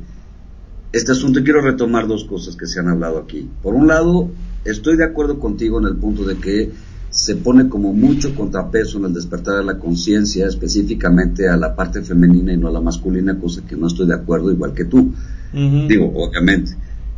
este 0.92 1.12
asunto 1.12 1.40
y 1.40 1.44
quiero 1.44 1.62
retomar 1.62 2.06
dos 2.06 2.24
cosas 2.24 2.56
que 2.56 2.66
se 2.66 2.80
han 2.80 2.88
hablado 2.88 3.18
aquí. 3.18 3.48
Por 3.62 3.74
un 3.74 3.86
lado, 3.86 4.30
estoy 4.64 4.96
de 4.96 5.04
acuerdo 5.04 5.38
contigo 5.38 5.78
en 5.80 5.86
el 5.86 5.96
punto 5.96 6.24
de 6.24 6.36
que 6.36 6.70
se 7.10 7.36
pone 7.36 7.68
como 7.68 7.92
mucho 7.92 8.34
contrapeso 8.34 8.98
en 8.98 9.04
el 9.06 9.14
despertar 9.14 9.58
de 9.58 9.64
la 9.64 9.78
conciencia, 9.78 10.46
específicamente 10.46 11.48
a 11.48 11.56
la 11.56 11.76
parte 11.76 12.02
femenina 12.02 12.52
y 12.52 12.56
no 12.56 12.68
a 12.68 12.72
la 12.72 12.80
masculina, 12.80 13.38
cosa 13.38 13.62
que 13.66 13.76
no 13.76 13.86
estoy 13.86 14.06
de 14.08 14.14
acuerdo, 14.14 14.50
igual 14.50 14.72
que 14.74 14.86
tú. 14.86 15.12
Digo, 15.52 16.10
obviamente. 16.16 16.72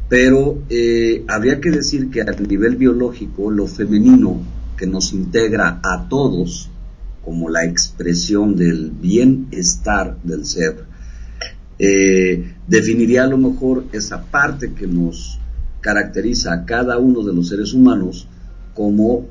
Pero 0.08 0.58
eh, 0.68 1.24
habría 1.28 1.60
que 1.60 1.70
decir 1.70 2.10
que 2.10 2.22
a 2.22 2.26
nivel 2.46 2.76
biológico, 2.76 3.50
lo 3.50 3.66
femenino 3.68 4.40
que 4.76 4.86
nos 4.86 5.12
integra 5.12 5.80
a 5.82 6.08
todos, 6.08 6.70
como 7.24 7.48
la 7.48 7.64
expresión 7.64 8.56
del 8.56 8.90
bienestar 8.90 10.18
del 10.22 10.44
ser, 10.44 10.84
eh, 11.78 12.54
definiría 12.68 13.24
a 13.24 13.26
lo 13.28 13.38
mejor 13.38 13.84
esa 13.92 14.22
parte 14.22 14.72
que 14.74 14.86
nos 14.86 15.38
caracteriza 15.80 16.52
a 16.52 16.64
cada 16.64 16.98
uno 16.98 17.22
de 17.22 17.34
los 17.34 17.48
seres 17.48 17.74
humanos 17.74 18.28
como 18.74 19.26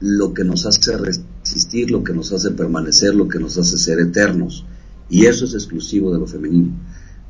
lo 0.00 0.34
que 0.34 0.44
nos 0.44 0.66
hace 0.66 0.96
resistir, 0.96 1.90
lo 1.90 2.04
que 2.04 2.12
nos 2.12 2.32
hace 2.32 2.50
permanecer, 2.50 3.14
lo 3.14 3.28
que 3.28 3.38
nos 3.38 3.56
hace 3.58 3.78
ser 3.78 4.00
eternos. 4.00 4.64
Y 5.08 5.26
eso 5.26 5.44
es 5.44 5.54
exclusivo 5.54 6.12
de 6.12 6.18
lo 6.18 6.26
femenino, 6.26 6.72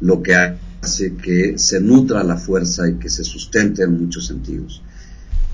lo 0.01 0.23
que 0.23 0.35
hace 0.35 1.15
que 1.15 1.59
se 1.59 1.81
nutra 1.81 2.25
la 2.25 2.37
fuerza 2.37 2.89
y 2.89 2.95
que 2.95 3.09
se 3.09 3.25
sustente 3.25 3.83
en 3.83 3.99
muchos 3.99 4.27
sentidos. 4.27 4.83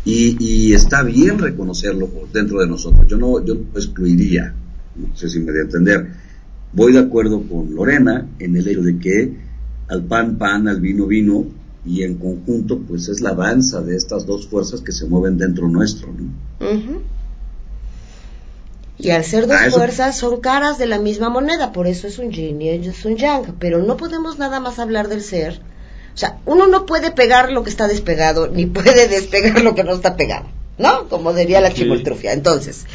Y, 0.05 0.37
y 0.41 0.73
está 0.75 1.03
bien 1.03 1.39
reconocerlo 1.39 2.09
dentro 2.33 2.61
de 2.61 2.67
nosotros. 2.67 3.07
Yo 3.07 3.17
no, 3.17 3.45
yo 3.45 3.55
no 3.55 3.61
excluiría, 3.75 4.53
no 4.97 5.17
sé 5.17 5.29
si 5.29 5.39
me 5.39 5.53
voy 5.53 5.61
a 5.61 5.65
entender. 5.65 6.09
Voy 6.73 6.93
de 6.93 6.99
acuerdo 7.01 7.43
con 7.43 7.75
Lorena 7.75 8.27
en 8.39 8.57
el 8.57 8.67
hecho 8.67 8.83
de 8.83 8.99
que 8.99 9.37
al 9.89 10.03
pan 10.05 10.39
pan, 10.39 10.69
al 10.69 10.81
vino 10.81 11.07
vino, 11.07 11.47
y 11.85 12.03
en 12.03 12.15
conjunto 12.17 12.79
pues 12.79 13.09
es 13.09 13.21
la 13.21 13.35
danza 13.35 13.83
de 13.83 13.97
estas 13.97 14.25
dos 14.25 14.47
fuerzas 14.47 14.81
que 14.81 14.93
se 14.93 15.07
mueven 15.07 15.37
dentro 15.37 15.69
nuestro. 15.69 16.09
¿no? 16.13 16.31
Y 18.99 19.11
al 19.11 19.25
ser 19.25 19.49
dos 19.49 19.57
Ah, 19.61 19.71
fuerzas 19.71 20.17
son 20.17 20.41
caras 20.41 20.79
de 20.79 20.87
la 20.87 21.01
misma 21.01 21.29
moneda, 21.29 21.73
por 21.73 21.87
eso 21.89 22.07
es 22.07 22.19
un 22.19 22.31
yin 22.31 22.63
y 22.63 22.69
es 22.69 23.05
un 23.05 23.17
yang, 23.17 23.57
pero 23.59 23.83
no 23.83 23.97
podemos 23.97 24.39
nada 24.39 24.61
más 24.61 24.79
hablar 24.79 25.09
del 25.09 25.23
ser. 25.23 25.61
O 26.15 26.19
sea, 26.19 26.39
uno 26.47 26.67
no 26.67 26.87
puede 26.87 27.11
pegar 27.11 27.51
lo 27.51 27.63
que 27.63 27.71
está 27.71 27.89
despegado, 27.89 28.49
ni 28.53 28.67
puede 28.67 29.09
despegar 29.09 29.63
lo 29.63 29.75
que 29.75 29.85
no 29.85 29.93
está 29.93 30.17
pegado, 30.17 30.47
¿no? 30.79 31.09
Como 31.09 31.33
diría 31.33 31.61
la 31.61 31.73
chimoltrufia. 31.73 32.33
Entonces, 32.33 32.87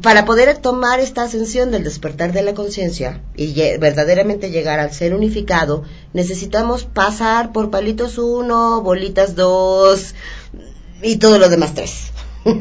para 0.00 0.24
poder 0.24 0.56
tomar 0.58 1.00
esta 1.00 1.22
ascensión 1.22 1.70
del 1.70 1.84
despertar 1.84 2.32
de 2.32 2.42
la 2.42 2.54
conciencia 2.54 3.20
y 3.36 3.52
verdaderamente 3.78 4.50
llegar 4.50 4.80
al 4.80 4.92
ser 4.92 5.14
unificado, 5.14 5.84
necesitamos 6.14 6.84
pasar 6.84 7.52
por 7.52 7.70
palitos 7.70 8.18
uno, 8.18 8.80
bolitas 8.80 9.36
dos 9.36 10.14
y 11.02 11.16
todo 11.16 11.38
lo 11.38 11.48
demás 11.48 11.74
tres. 11.74 12.10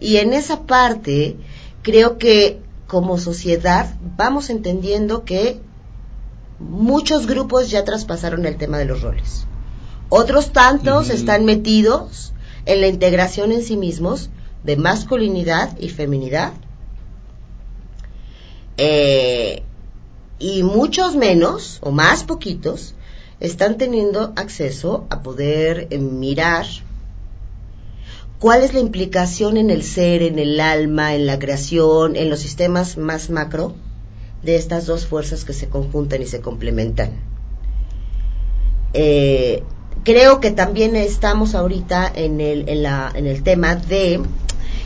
Y 0.00 0.18
en 0.18 0.34
esa 0.34 0.62
parte, 0.62 1.36
creo 1.82 2.18
que 2.18 2.58
como 2.86 3.16
sociedad 3.16 3.94
vamos 4.18 4.50
entendiendo 4.50 5.24
que 5.24 5.60
muchos 6.58 7.26
grupos 7.26 7.70
ya 7.70 7.84
traspasaron 7.84 8.46
el 8.46 8.56
tema 8.56 8.78
de 8.78 8.84
los 8.84 9.02
roles. 9.02 9.46
Otros 10.08 10.52
tantos 10.52 11.10
están 11.10 11.44
metidos 11.44 12.32
en 12.66 12.80
la 12.80 12.88
integración 12.88 13.52
en 13.52 13.62
sí 13.62 13.76
mismos, 13.76 14.30
de 14.62 14.76
masculinidad 14.76 15.76
y 15.78 15.88
feminidad. 15.88 16.52
Eh, 18.76 19.62
y 20.38 20.62
muchos 20.62 21.16
menos, 21.16 21.78
o 21.82 21.90
más 21.90 22.24
poquitos, 22.24 22.94
están 23.40 23.76
teniendo 23.76 24.32
acceso 24.36 25.06
a 25.10 25.22
poder 25.22 25.88
eh, 25.90 25.98
mirar 25.98 26.66
cuál 28.38 28.62
es 28.62 28.72
la 28.72 28.80
implicación 28.80 29.56
en 29.56 29.70
el 29.70 29.82
ser, 29.82 30.22
en 30.22 30.38
el 30.38 30.60
alma, 30.60 31.14
en 31.14 31.26
la 31.26 31.38
creación, 31.38 32.16
en 32.16 32.30
los 32.30 32.40
sistemas 32.40 32.96
más 32.96 33.30
macro 33.30 33.74
de 34.44 34.56
estas 34.56 34.86
dos 34.86 35.06
fuerzas 35.06 35.44
que 35.44 35.52
se 35.52 35.68
conjuntan 35.68 36.22
y 36.22 36.26
se 36.26 36.40
complementan. 36.40 37.12
Eh, 38.92 39.62
creo 40.04 40.40
que 40.40 40.50
también 40.50 40.96
estamos 40.96 41.54
ahorita 41.54 42.10
en 42.14 42.40
el, 42.40 42.68
en, 42.68 42.82
la, 42.82 43.10
en 43.14 43.26
el 43.26 43.42
tema 43.42 43.74
de 43.74 44.20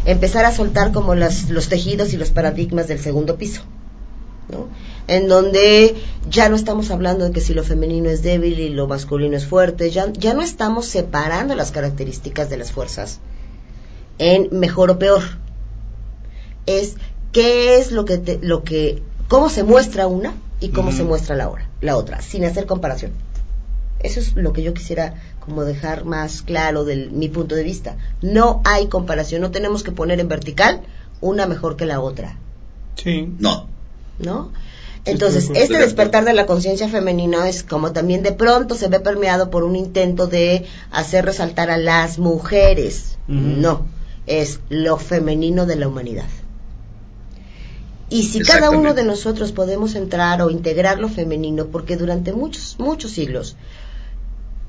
empezar 0.05 0.45
a 0.45 0.53
soltar 0.53 0.93
como 0.93 1.15
las, 1.15 1.51
los 1.51 1.69
tejidos 1.69 2.13
y 2.15 2.17
los 2.17 2.31
paradigmas 2.31 2.89
del 2.89 3.01
segundo 3.01 3.37
piso, 3.37 3.63
¿no? 4.51 4.69
En 5.07 5.29
donde 5.29 5.97
ya 6.31 6.49
no 6.49 6.57
estamos 6.57 6.91
hablando 6.91 7.25
de 7.25 7.33
que 7.33 7.41
si 7.41 7.55
lo 7.55 7.65
femenino 7.65 8.09
es 8.11 8.23
débil 8.23 8.61
y 8.61 8.69
lo 8.69 8.87
masculino 8.87 9.37
es 9.37 9.47
fuerte, 9.47 9.91
ya, 9.91 10.13
ya 10.13 10.35
no 10.35 10.43
estamos 10.43 10.87
separando 10.87 11.55
las 11.55 11.71
características 11.71 12.51
de 12.51 12.59
las 12.59 12.73
fuerzas 12.73 13.21
en 14.19 14.49
mejor 14.53 14.91
o 14.91 14.99
peor. 14.99 15.23
Es 16.67 16.97
qué 17.33 17.79
es 17.79 17.93
lo 17.93 18.05
que, 18.05 18.19
te, 18.19 18.39
lo 18.43 18.65
que, 18.65 19.03
cómo 19.29 19.49
se 19.51 19.63
muestra 19.63 20.07
una 20.07 20.35
y 20.61 20.71
cómo 20.71 20.91
se 20.91 21.05
muestra 21.05 21.37
la, 21.37 21.49
hora, 21.49 21.69
la 21.81 21.97
otra, 21.97 22.21
sin 22.23 22.45
hacer 22.45 22.67
comparación. 22.67 23.13
Eso 24.01 24.21
es 24.21 24.35
lo 24.37 24.53
que 24.53 24.63
yo 24.63 24.75
quisiera 24.75 25.15
como 25.41 25.65
dejar 25.65 26.05
más 26.05 26.43
claro 26.43 26.85
de 26.85 27.09
mi 27.11 27.29
punto 27.29 27.55
de 27.55 27.65
vista. 27.65 27.97
No 28.23 28.61
hay 28.65 28.87
comparación, 28.87 29.43
no 29.43 29.51
tenemos 29.51 29.83
que 29.83 29.93
poner 29.93 30.21
en 30.21 30.29
vertical 30.29 30.83
una 31.21 31.47
mejor 31.47 31.77
que 31.77 31.87
la 31.87 32.01
otra. 32.01 32.37
Sí. 32.97 33.33
No. 33.39 33.67
¿No? 34.19 34.51
Entonces, 35.05 35.51
este 35.55 35.79
despertar 35.79 36.25
de 36.25 36.35
la 36.35 36.47
conciencia 36.47 36.89
femenina 36.89 37.49
es 37.49 37.63
como 37.63 37.93
también 37.93 38.23
de 38.23 38.33
pronto 38.33 38.75
se 38.75 38.89
ve 38.89 39.01
permeado 39.01 39.51
por 39.51 39.65
un 39.65 39.77
intento 39.77 40.27
de 40.27 40.67
hacer 40.91 41.25
resaltar 41.25 41.71
a 41.71 41.79
las 41.79 42.19
mujeres. 42.19 43.17
No, 43.27 43.87
es 44.27 44.61
lo 44.69 44.97
femenino 44.97 45.67
de 45.67 45.77
la 45.77 45.89
humanidad. 45.89 46.27
Y 48.11 48.23
si 48.23 48.41
cada 48.41 48.71
uno 48.71 48.95
de 48.95 49.05
nosotros 49.05 49.53
podemos 49.53 49.95
entrar 49.95 50.41
o 50.41 50.51
integrar 50.51 50.99
lo 50.99 51.09
femenino, 51.09 51.67
porque 51.67 51.97
durante 51.97 52.33
muchos, 52.33 52.77
muchos 52.79 53.11
siglos 53.13 53.57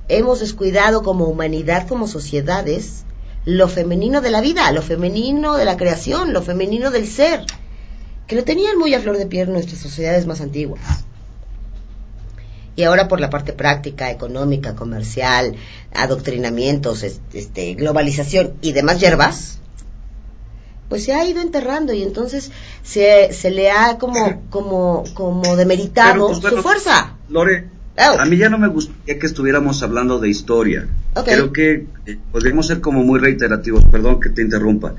hemos 0.10 0.40
descuidado 0.40 1.04
como 1.04 1.26
humanidad, 1.26 1.88
como 1.88 2.08
sociedades, 2.08 3.06
lo 3.46 3.68
femenino 3.68 4.22
de 4.22 4.32
la 4.32 4.42
vida, 4.42 4.72
lo 4.72 4.82
femenino 4.82 5.56
de 5.56 5.66
la 5.66 5.78
creación, 5.78 6.34
lo 6.34 6.42
femenino 6.42 6.92
del 6.92 7.08
ser, 7.08 7.46
que 8.28 8.36
lo 8.36 8.44
tenían 8.44 8.78
muy 8.78 8.94
a 8.94 9.00
flor 9.00 9.18
de 9.18 9.28
piel 9.28 9.52
nuestras 9.52 9.80
sociedades 9.80 10.26
más 10.26 10.42
antiguas. 10.42 10.82
Y 12.76 12.84
ahora 12.84 13.08
por 13.08 13.20
la 13.20 13.30
parte 13.30 13.54
práctica, 13.54 14.10
económica, 14.10 14.76
comercial, 14.76 15.56
adoctrinamientos, 15.94 17.04
este, 17.04 17.74
globalización 17.76 18.54
y 18.62 18.72
demás 18.72 19.00
hierbas, 19.00 19.60
pues 20.90 21.06
se 21.06 21.14
ha 21.14 21.26
ido 21.26 21.42
enterrando 21.42 21.94
y 21.94 22.04
entonces 22.04 22.52
se, 22.84 23.32
se 23.32 23.52
le 23.52 23.72
ha 23.72 23.98
como, 23.98 24.44
como, 24.50 25.04
como 25.14 25.56
demeritado 25.56 26.28
pues, 26.28 26.54
su 26.54 26.62
fuerza. 26.62 27.16
Lore, 27.30 27.68
Oh. 28.02 28.18
a 28.18 28.24
mí 28.24 28.38
ya 28.38 28.48
no 28.48 28.58
me 28.58 28.70
gustaría 28.70 29.20
que 29.20 29.26
estuviéramos 29.26 29.84
hablando 29.84 30.20
de 30.20 30.30
historia. 30.30 30.88
Ok. 31.16 31.26
Creo 31.26 31.52
que 31.52 31.86
eh, 32.06 32.18
podríamos 32.32 32.68
ser 32.68 32.80
como 32.80 33.04
muy 33.04 33.20
reiterativos. 33.20 33.84
Perdón 33.92 34.22
que 34.22 34.30
te 34.30 34.42
interrumpa. 34.42 34.96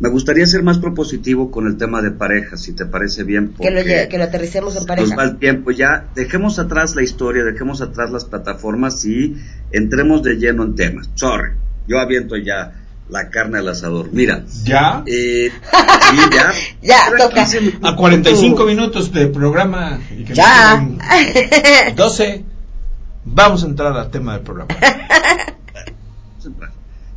Me 0.00 0.10
gustaría 0.10 0.44
ser 0.46 0.62
más 0.62 0.78
propositivo 0.78 1.50
con 1.50 1.66
el 1.66 1.78
tema 1.78 2.02
de 2.02 2.10
pareja, 2.10 2.58
si 2.58 2.72
te 2.74 2.84
parece 2.84 3.24
bien. 3.24 3.54
Que 3.58 3.70
lo, 3.70 3.82
que 3.82 4.18
lo 4.18 4.24
aterricemos 4.24 4.74
en 4.74 4.80
Nos 4.80 4.86
pareja. 4.86 5.16
va 5.16 5.24
el 5.24 5.38
tiempo 5.38 5.70
ya. 5.70 6.08
Dejemos 6.14 6.58
atrás 6.58 6.94
la 6.94 7.02
historia, 7.02 7.42
dejemos 7.42 7.80
atrás 7.80 8.10
las 8.10 8.26
plataformas 8.26 9.02
y 9.06 9.34
entremos 9.70 10.22
de 10.22 10.34
lleno 10.36 10.64
en 10.64 10.74
temas. 10.74 11.08
Sorry, 11.14 11.52
yo 11.88 12.00
aviento 12.00 12.36
ya 12.36 12.81
la 13.12 13.28
carne 13.28 13.58
al 13.58 13.68
asador. 13.68 14.08
Mira, 14.10 14.44
¿Ya? 14.64 15.02
eh, 15.06 15.50
sí, 16.10 16.16
ya. 16.32 16.50
Ya, 16.82 17.16
toca. 17.18 17.34
15 17.34 17.60
minutos. 17.60 17.92
A 17.92 17.94
45 17.96 18.64
minutos 18.66 19.12
de 19.12 19.26
programa. 19.26 20.00
Y 20.10 20.24
que 20.24 20.34
Ya. 20.34 20.80
nos 20.80 20.98
quedan 20.98 21.94
12. 21.96 22.44
Vamos 23.24 23.62
a 23.62 23.66
entrar 23.66 23.92
al 23.96 24.10
tema 24.10 24.32
del 24.32 24.42
programa. 24.42 24.74
Vamos 24.80 26.44
a 26.44 26.48
entrar. 26.48 26.70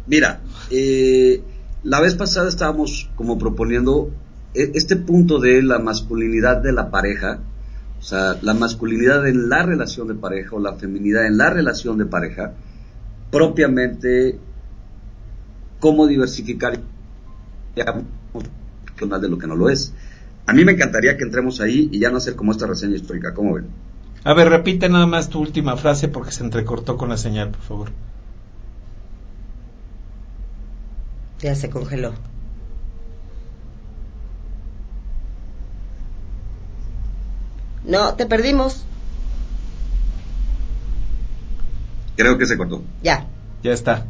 Mira, 0.06 0.42
eh, 0.70 1.42
la 1.84 2.00
vez 2.02 2.14
pasada 2.16 2.50
estábamos 2.50 3.10
como 3.16 3.40
proponiendo 3.40 4.12
e- 4.54 4.72
este 4.76 4.98
punto 4.98 5.40
de 5.40 5.64
la 5.64 5.80
masculinidad 5.80 6.58
de 6.58 6.74
la 6.74 6.92
pareja, 6.92 7.40
o 8.00 8.04
sea, 8.04 8.36
la 8.42 8.54
masculinidad 8.54 9.26
en 9.28 9.50
la 9.50 9.64
relación 9.64 10.08
de 10.10 10.14
pareja 10.16 10.56
o 10.56 10.60
la 10.60 10.74
feminidad 10.74 11.26
en 11.26 11.38
la 11.38 11.50
relación 11.50 11.98
de 11.98 12.06
pareja, 12.06 12.52
propiamente 13.32 14.38
cómo 15.86 16.08
diversificar 16.08 16.80
más 19.08 19.22
de 19.22 19.30
lo 19.30 19.38
que 19.38 19.46
no 19.46 19.56
lo 19.56 19.70
es. 19.70 19.94
A 20.48 20.54
mí 20.54 20.66
me 20.66 20.72
encantaría 20.72 21.16
que 21.16 21.24
entremos 21.24 21.62
ahí 21.62 21.90
y 21.92 22.00
ya 22.00 22.10
no 22.10 22.18
hacer 22.18 22.36
como 22.36 22.54
esta 22.54 22.66
reseña 22.66 22.96
histórica, 22.96 23.36
¿cómo 23.36 23.54
ven? 23.54 23.68
A 24.24 24.34
ver, 24.34 24.50
repite 24.50 24.90
nada 24.90 25.06
más 25.06 25.30
tu 25.30 25.40
última 25.40 25.78
frase 25.78 26.08
porque 26.08 26.32
se 26.32 26.44
entrecortó 26.44 26.98
con 26.98 27.10
la 27.10 27.18
señal, 27.18 27.52
por 27.52 27.62
favor. 27.62 27.92
Ya 31.42 31.54
se 31.54 31.70
congeló. 31.70 32.14
No, 37.84 38.16
te 38.16 38.26
perdimos. 38.26 38.86
Creo 42.16 42.40
que 42.40 42.48
se 42.48 42.58
cortó. 42.58 42.82
Ya. 43.04 43.28
Ya 43.62 43.72
está. 43.72 44.08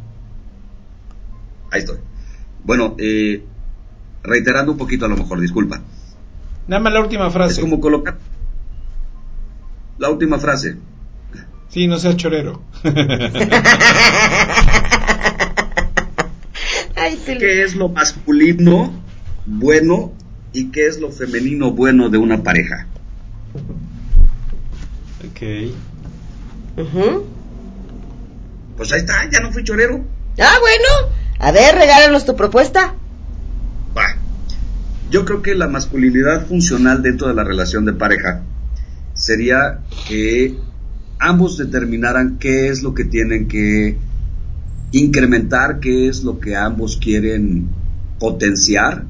Ahí 1.70 1.80
estoy. 1.80 1.98
Bueno, 2.64 2.94
eh, 2.98 3.44
reiterando 4.22 4.72
un 4.72 4.78
poquito 4.78 5.06
a 5.06 5.08
lo 5.08 5.16
mejor, 5.16 5.40
disculpa. 5.40 5.82
Nada 6.66 6.82
más 6.82 6.92
la 6.92 7.00
última 7.00 7.30
frase. 7.30 7.54
Es 7.54 7.60
como 7.60 7.80
colocar 7.80 8.18
la 9.98 10.10
última 10.10 10.38
frase. 10.38 10.76
Sí, 11.68 11.86
no 11.86 11.98
seas 11.98 12.16
chorero. 12.16 12.62
¿Qué 17.24 17.62
es 17.64 17.74
lo 17.76 17.88
masculino 17.88 18.92
bueno 19.44 20.12
y 20.52 20.70
qué 20.70 20.86
es 20.86 21.00
lo 21.00 21.10
femenino 21.10 21.72
bueno 21.72 22.08
de 22.08 22.18
una 22.18 22.42
pareja? 22.42 22.86
ok. 25.20 25.42
Ujú. 26.78 27.26
Pues 28.76 28.92
ahí 28.92 29.00
está, 29.00 29.28
ya 29.30 29.40
no 29.40 29.52
fui 29.52 29.64
chorero. 29.64 30.04
Ah, 30.38 30.58
bueno. 30.60 31.12
A 31.38 31.52
ver, 31.52 31.74
regálanos 31.74 32.24
tu 32.24 32.34
propuesta. 32.36 32.94
Va. 33.96 34.16
Yo 35.10 35.24
creo 35.24 35.42
que 35.42 35.54
la 35.54 35.68
masculinidad 35.68 36.46
funcional 36.46 37.02
dentro 37.02 37.28
de 37.28 37.34
la 37.34 37.44
relación 37.44 37.84
de 37.84 37.92
pareja 37.92 38.42
sería 39.14 39.80
que 40.08 40.58
ambos 41.18 41.58
determinaran 41.58 42.38
qué 42.38 42.68
es 42.68 42.82
lo 42.82 42.94
que 42.94 43.04
tienen 43.04 43.48
que 43.48 43.96
incrementar, 44.92 45.80
qué 45.80 46.08
es 46.08 46.24
lo 46.24 46.38
que 46.38 46.56
ambos 46.56 46.96
quieren 46.96 47.68
potenciar 48.18 49.04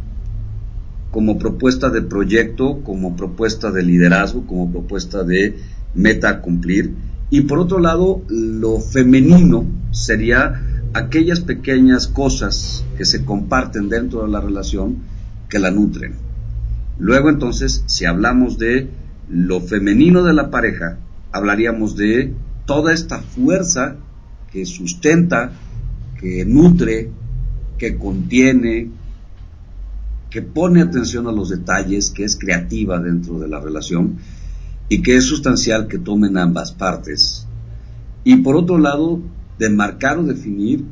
como 1.10 1.38
propuesta 1.38 1.90
de 1.90 2.02
proyecto, 2.02 2.82
como 2.82 3.16
propuesta 3.16 3.70
de 3.70 3.82
liderazgo, 3.82 4.46
como 4.46 4.70
propuesta 4.70 5.22
de 5.24 5.56
meta 5.94 6.28
a 6.28 6.40
cumplir. 6.40 6.92
Y 7.30 7.42
por 7.42 7.58
otro 7.58 7.78
lado, 7.78 8.22
lo 8.28 8.80
femenino 8.80 9.64
sería 9.92 10.62
aquellas 10.96 11.40
pequeñas 11.40 12.06
cosas 12.06 12.84
que 12.96 13.04
se 13.04 13.24
comparten 13.24 13.88
dentro 13.88 14.22
de 14.22 14.28
la 14.28 14.40
relación 14.40 14.98
que 15.48 15.58
la 15.58 15.70
nutren. 15.70 16.14
Luego 16.98 17.28
entonces, 17.28 17.84
si 17.86 18.06
hablamos 18.06 18.58
de 18.58 18.88
lo 19.28 19.60
femenino 19.60 20.22
de 20.24 20.32
la 20.32 20.50
pareja, 20.50 20.98
hablaríamos 21.32 21.96
de 21.96 22.32
toda 22.64 22.94
esta 22.94 23.20
fuerza 23.20 23.96
que 24.50 24.64
sustenta, 24.64 25.52
que 26.18 26.46
nutre, 26.46 27.10
que 27.76 27.98
contiene, 27.98 28.88
que 30.30 30.40
pone 30.40 30.80
atención 30.80 31.26
a 31.26 31.32
los 31.32 31.50
detalles, 31.50 32.10
que 32.10 32.24
es 32.24 32.36
creativa 32.36 32.98
dentro 33.00 33.38
de 33.38 33.48
la 33.48 33.60
relación 33.60 34.16
y 34.88 35.02
que 35.02 35.16
es 35.16 35.24
sustancial 35.24 35.88
que 35.88 35.98
tomen 35.98 36.38
ambas 36.38 36.72
partes. 36.72 37.46
Y 38.24 38.36
por 38.36 38.56
otro 38.56 38.78
lado, 38.78 39.20
demarcar 39.58 40.18
o 40.18 40.22
definir 40.22 40.84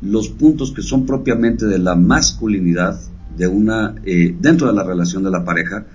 los 0.00 0.28
puntos 0.28 0.72
que 0.72 0.82
son 0.82 1.06
propiamente 1.06 1.66
de 1.66 1.78
la 1.78 1.94
masculinidad 1.94 3.00
de 3.36 3.46
una 3.46 3.94
eh, 4.04 4.34
dentro 4.38 4.66
de 4.68 4.74
la 4.74 4.84
relación 4.84 5.24
de 5.24 5.30
la 5.30 5.44
pareja, 5.44 5.86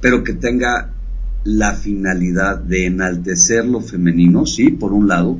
pero 0.00 0.22
que 0.22 0.34
tenga 0.34 0.90
la 1.44 1.74
finalidad 1.74 2.58
de 2.58 2.86
enaltecer 2.86 3.66
lo 3.66 3.80
femenino, 3.80 4.46
sí, 4.46 4.70
por 4.70 4.92
un 4.92 5.08
lado, 5.08 5.38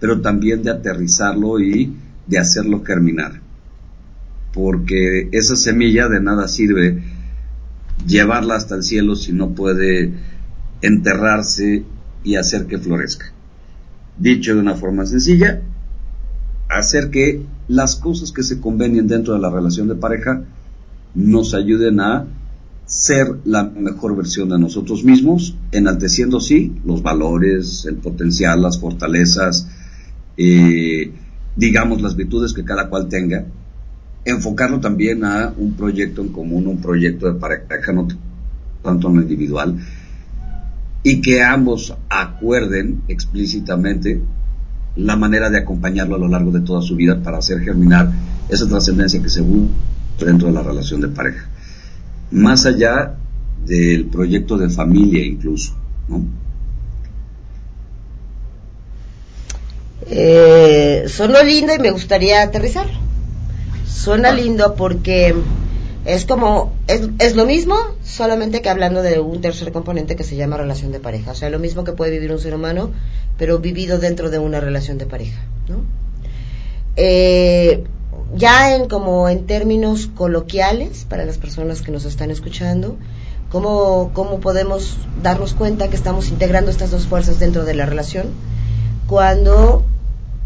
pero 0.00 0.20
también 0.20 0.62
de 0.62 0.70
aterrizarlo 0.70 1.60
y 1.60 1.94
de 2.26 2.38
hacerlo 2.38 2.82
germinar. 2.84 3.40
porque 4.52 5.28
esa 5.32 5.54
semilla 5.54 6.08
de 6.08 6.18
nada 6.18 6.48
sirve 6.48 7.02
llevarla 8.06 8.54
hasta 8.56 8.76
el 8.76 8.82
cielo 8.82 9.14
si 9.14 9.34
no 9.34 9.50
puede 9.50 10.14
enterrarse 10.80 11.84
y 12.24 12.36
hacer 12.36 12.66
que 12.66 12.78
florezca. 12.78 13.35
Dicho 14.18 14.54
de 14.54 14.60
una 14.60 14.74
forma 14.74 15.04
sencilla, 15.06 15.62
hacer 16.68 17.10
que 17.10 17.42
las 17.68 17.96
cosas 17.96 18.32
que 18.32 18.42
se 18.42 18.60
convenien 18.60 19.06
dentro 19.08 19.34
de 19.34 19.40
la 19.40 19.50
relación 19.50 19.88
de 19.88 19.94
pareja 19.94 20.42
nos 21.14 21.54
ayuden 21.54 22.00
a 22.00 22.26
ser 22.86 23.40
la 23.44 23.64
mejor 23.64 24.16
versión 24.16 24.48
de 24.48 24.58
nosotros 24.58 25.02
mismos, 25.02 25.56
enalteciendo 25.72 26.40
sí 26.40 26.72
los 26.84 27.02
valores, 27.02 27.84
el 27.84 27.96
potencial, 27.96 28.62
las 28.62 28.78
fortalezas, 28.78 29.68
eh, 30.36 31.10
digamos 31.56 32.00
las 32.00 32.14
virtudes 32.14 32.52
que 32.52 32.64
cada 32.64 32.88
cual 32.88 33.08
tenga, 33.08 33.46
enfocarlo 34.24 34.80
también 34.80 35.24
a 35.24 35.52
un 35.56 35.74
proyecto 35.74 36.22
en 36.22 36.28
común, 36.28 36.66
un 36.66 36.80
proyecto 36.80 37.32
de 37.32 37.38
pareja, 37.38 37.92
no 37.92 38.06
tanto 38.82 39.08
en 39.08 39.16
lo 39.16 39.22
individual, 39.22 39.76
y 41.08 41.20
que 41.20 41.40
ambos 41.40 41.94
acuerden 42.10 43.02
explícitamente 43.06 44.20
la 44.96 45.14
manera 45.14 45.50
de 45.50 45.58
acompañarlo 45.58 46.16
a 46.16 46.18
lo 46.18 46.26
largo 46.26 46.50
de 46.50 46.62
toda 46.62 46.82
su 46.82 46.96
vida 46.96 47.22
para 47.22 47.38
hacer 47.38 47.60
germinar 47.60 48.10
esa 48.48 48.68
trascendencia 48.68 49.22
que 49.22 49.28
se 49.28 49.40
busca 49.40 49.72
dentro 50.18 50.48
de 50.48 50.54
la 50.54 50.64
relación 50.64 51.00
de 51.00 51.06
pareja 51.06 51.46
más 52.32 52.66
allá 52.66 53.14
del 53.64 54.06
proyecto 54.06 54.58
de 54.58 54.68
familia 54.68 55.24
incluso, 55.24 55.74
¿no? 56.08 56.24
Eh, 60.08 61.04
sonó 61.06 61.40
lindo 61.44 61.72
y 61.72 61.78
me 61.78 61.92
gustaría 61.92 62.42
aterrizar. 62.42 62.86
Suena 63.86 64.30
ah. 64.30 64.34
lindo 64.34 64.74
porque 64.74 65.36
es 66.06 66.24
como, 66.24 66.72
es, 66.86 67.08
es, 67.18 67.36
lo 67.36 67.44
mismo, 67.46 67.76
solamente 68.04 68.62
que 68.62 68.68
hablando 68.68 69.02
de 69.02 69.20
un 69.20 69.40
tercer 69.40 69.72
componente 69.72 70.16
que 70.16 70.24
se 70.24 70.36
llama 70.36 70.56
relación 70.56 70.92
de 70.92 71.00
pareja. 71.00 71.32
O 71.32 71.34
sea, 71.34 71.50
lo 71.50 71.58
mismo 71.58 71.84
que 71.84 71.92
puede 71.92 72.12
vivir 72.12 72.32
un 72.32 72.38
ser 72.38 72.54
humano, 72.54 72.92
pero 73.38 73.58
vivido 73.58 73.98
dentro 73.98 74.30
de 74.30 74.38
una 74.38 74.60
relación 74.60 74.98
de 74.98 75.06
pareja, 75.06 75.42
¿no? 75.68 75.84
Eh, 76.96 77.84
ya 78.34 78.74
en 78.74 78.88
como 78.88 79.28
en 79.28 79.46
términos 79.46 80.06
coloquiales 80.06 81.04
para 81.04 81.24
las 81.24 81.38
personas 81.38 81.82
que 81.82 81.92
nos 81.92 82.04
están 82.04 82.30
escuchando, 82.30 82.96
cómo, 83.50 84.10
cómo 84.14 84.40
podemos 84.40 84.96
darnos 85.22 85.54
cuenta 85.54 85.88
que 85.88 85.96
estamos 85.96 86.28
integrando 86.28 86.70
estas 86.70 86.90
dos 86.90 87.06
fuerzas 87.06 87.38
dentro 87.38 87.64
de 87.64 87.74
la 87.74 87.86
relación 87.86 88.28
cuando, 89.06 89.84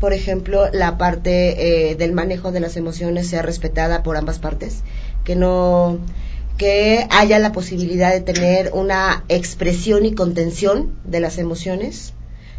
por 0.00 0.12
ejemplo, 0.12 0.68
la 0.72 0.98
parte 0.98 1.90
eh, 1.90 1.94
del 1.96 2.12
manejo 2.12 2.52
de 2.52 2.60
las 2.60 2.76
emociones 2.76 3.28
sea 3.28 3.42
respetada 3.42 4.02
por 4.02 4.16
ambas 4.16 4.38
partes, 4.38 4.82
que 5.30 5.36
no 5.36 5.98
que 6.58 7.06
haya 7.08 7.38
la 7.38 7.52
posibilidad 7.52 8.10
de 8.10 8.20
tener 8.20 8.72
una 8.74 9.22
expresión 9.28 10.04
y 10.04 10.12
contención 10.12 10.98
de 11.04 11.20
las 11.20 11.38
emociones 11.38 12.14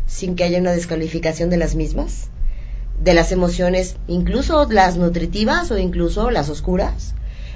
sin 0.07 0.37
que 0.37 0.45
haya 0.45 0.59
una 0.59 0.71
descalificación 0.71 1.49
de 1.49 1.57
las 1.57 1.75
mismas 1.75 2.29
de 2.97 3.13
las 3.13 3.33
emociones, 3.33 3.97
incluso 4.07 4.69
las 4.69 4.95
nutritivas 4.95 5.69
o 5.69 5.77
incluso 5.77 6.31
las 6.31 6.47
oscuras, 6.47 7.13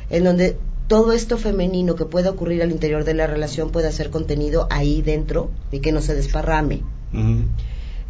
en 0.09 0.25
donde 0.25 0.57
todo 0.89 1.13
esto 1.13 1.37
femenino 1.37 1.95
que 1.95 2.03
puede 2.03 2.27
ocurrir 2.27 2.61
al 2.61 2.71
interior 2.71 3.05
de 3.05 3.13
la 3.13 3.25
relación 3.25 3.69
pueda 3.69 3.93
ser 3.93 4.09
contenido 4.09 4.67
ahí 4.69 5.01
dentro 5.01 5.49
y 5.71 5.79
que 5.79 5.93
no 5.93 6.01
se 6.01 6.13
desparrame. 6.13 6.81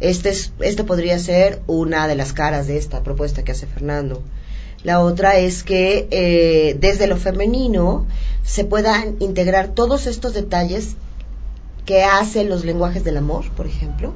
este, 0.00 0.30
es, 0.30 0.52
este 0.58 0.82
podría 0.82 1.20
ser 1.20 1.62
una 1.68 2.08
de 2.08 2.16
las 2.16 2.32
caras 2.32 2.66
de 2.66 2.78
esta 2.78 3.04
propuesta 3.04 3.44
que 3.44 3.52
hace 3.52 3.68
Fernando. 3.68 4.24
La 4.86 5.00
otra 5.00 5.36
es 5.36 5.64
que 5.64 6.06
eh, 6.12 6.76
desde 6.78 7.08
lo 7.08 7.16
femenino 7.16 8.06
se 8.44 8.64
puedan 8.64 9.16
integrar 9.18 9.74
todos 9.74 10.06
estos 10.06 10.32
detalles 10.32 10.94
que 11.84 12.04
hacen 12.04 12.48
los 12.48 12.64
lenguajes 12.64 13.02
del 13.02 13.16
amor, 13.16 13.50
por 13.56 13.66
ejemplo, 13.66 14.14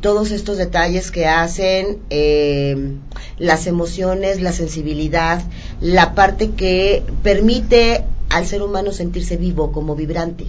todos 0.00 0.30
estos 0.30 0.58
detalles 0.58 1.10
que 1.10 1.26
hacen 1.26 1.98
eh, 2.08 2.92
las 3.38 3.66
emociones, 3.66 4.40
la 4.40 4.52
sensibilidad, 4.52 5.42
la 5.80 6.14
parte 6.14 6.50
que 6.50 7.02
permite 7.24 8.04
al 8.28 8.46
ser 8.46 8.62
humano 8.62 8.92
sentirse 8.92 9.38
vivo 9.38 9.72
como 9.72 9.96
vibrante. 9.96 10.46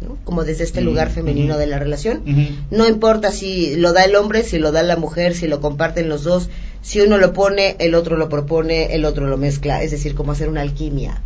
¿no? 0.00 0.16
como 0.24 0.44
desde 0.44 0.64
este 0.64 0.80
lugar 0.80 1.10
femenino 1.10 1.58
de 1.58 1.66
la 1.66 1.78
relación. 1.78 2.22
No 2.70 2.88
importa 2.88 3.30
si 3.30 3.76
lo 3.76 3.92
da 3.92 4.04
el 4.04 4.16
hombre, 4.16 4.42
si 4.44 4.58
lo 4.58 4.72
da 4.72 4.82
la 4.82 4.96
mujer, 4.96 5.34
si 5.34 5.46
lo 5.46 5.60
comparten 5.60 6.08
los 6.08 6.24
dos, 6.24 6.48
si 6.82 7.00
uno 7.00 7.18
lo 7.18 7.32
pone, 7.32 7.76
el 7.78 7.94
otro 7.94 8.16
lo 8.16 8.28
propone, 8.28 8.94
el 8.94 9.04
otro 9.04 9.26
lo 9.26 9.36
mezcla, 9.36 9.82
es 9.82 9.90
decir, 9.90 10.14
como 10.14 10.32
hacer 10.32 10.48
una 10.48 10.62
alquimia. 10.62 11.22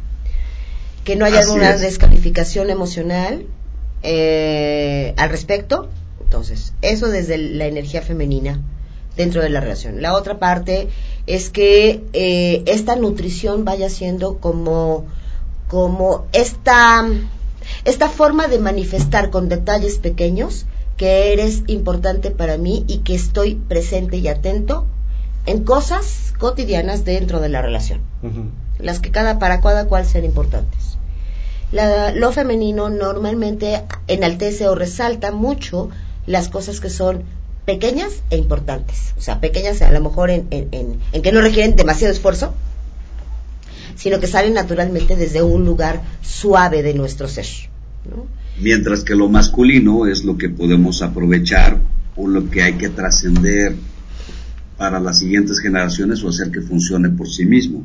Que 1.05 1.17
no 1.17 1.25
haya 1.25 1.41
alguna 1.41 1.77
descalificación 1.77 2.71
emocional 2.71 3.47
eh, 4.03 5.15
al 5.17 5.31
respecto, 5.31 5.89
entonces, 6.21 6.73
eso 6.83 7.09
desde 7.09 7.39
la 7.39 7.67
energía 7.67 8.03
femenina 8.03 8.61
dentro 9.17 9.43
de 9.43 9.51
la 9.51 9.61
relación. 9.61 10.03
La 10.03 10.15
otra 10.15 10.39
parte 10.39 10.89
es 11.27 11.51
que 11.51 12.03
eh, 12.13 12.63
esta 12.67 12.97
nutrición 12.97 13.65
vaya 13.65 13.89
siendo 13.89 14.39
como, 14.39 15.05
como 15.69 16.27
esta, 16.33 17.07
esta 17.85 18.09
forma 18.09 18.49
de 18.49 18.59
manifestar 18.59 19.31
con 19.31 19.49
detalles 19.49 19.99
pequeños 19.99 20.67
que 20.97 21.33
eres 21.33 21.63
importante 21.67 22.31
para 22.31 22.57
mí 22.57 22.85
y 22.89 22.99
que 22.99 23.15
estoy 23.15 23.55
presente 23.55 24.17
y 24.17 24.27
atento 24.27 24.87
en 25.47 25.65
cosas 25.65 26.33
cotidianas 26.39 27.05
dentro 27.05 27.41
de 27.41 27.49
la 27.49 27.63
relación, 27.63 28.01
las 28.79 29.01
que 29.01 29.11
cada 29.11 29.39
para 29.39 29.61
cada 29.61 29.87
cual 29.87 30.07
sean 30.07 30.25
importantes. 30.25 30.99
lo 31.73 32.33
femenino 32.33 32.89
normalmente 32.89 33.83
enaltece 34.07 34.69
o 34.69 34.75
resalta 34.75 35.33
mucho 35.33 35.91
las 36.27 36.49
cosas 36.49 36.81
que 36.81 36.91
son 36.91 37.25
pequeñas 37.65 38.23
e 38.31 38.37
importantes. 38.37 39.15
O 39.19 39.21
sea, 39.21 39.41
pequeñas 39.41 39.81
a 39.83 39.91
lo 39.91 40.01
mejor 40.01 40.31
en, 40.31 40.47
en, 40.51 41.23
que 41.23 41.33
no 41.33 41.41
requieren 41.41 41.77
demasiado 41.77 42.13
esfuerzo, 42.13 42.55
sino 43.97 44.21
que 44.21 44.27
salen 44.27 44.55
naturalmente 44.55 45.17
desde 45.17 45.43
un 45.43 45.65
lugar 45.65 46.03
suave 46.23 46.83
de 46.83 46.95
nuestro 46.95 47.29
ser. 47.29 47.47
Mientras 48.61 49.03
que 49.03 49.15
lo 49.15 49.29
masculino 49.29 50.07
es 50.07 50.25
lo 50.25 50.37
que 50.37 50.49
podemos 50.49 51.03
aprovechar 51.03 51.79
o 52.17 52.29
lo 52.29 52.51
que 52.51 52.63
hay 52.63 52.75
que 52.75 52.89
trascender 52.89 53.75
para 54.77 55.01
las 55.01 55.19
siguientes 55.19 55.61
generaciones 55.61 56.23
o 56.23 56.29
hacer 56.29 56.51
que 56.51 56.61
funcione 56.61 57.11
por 57.11 57.29
sí 57.29 57.45
mismo. 57.45 57.85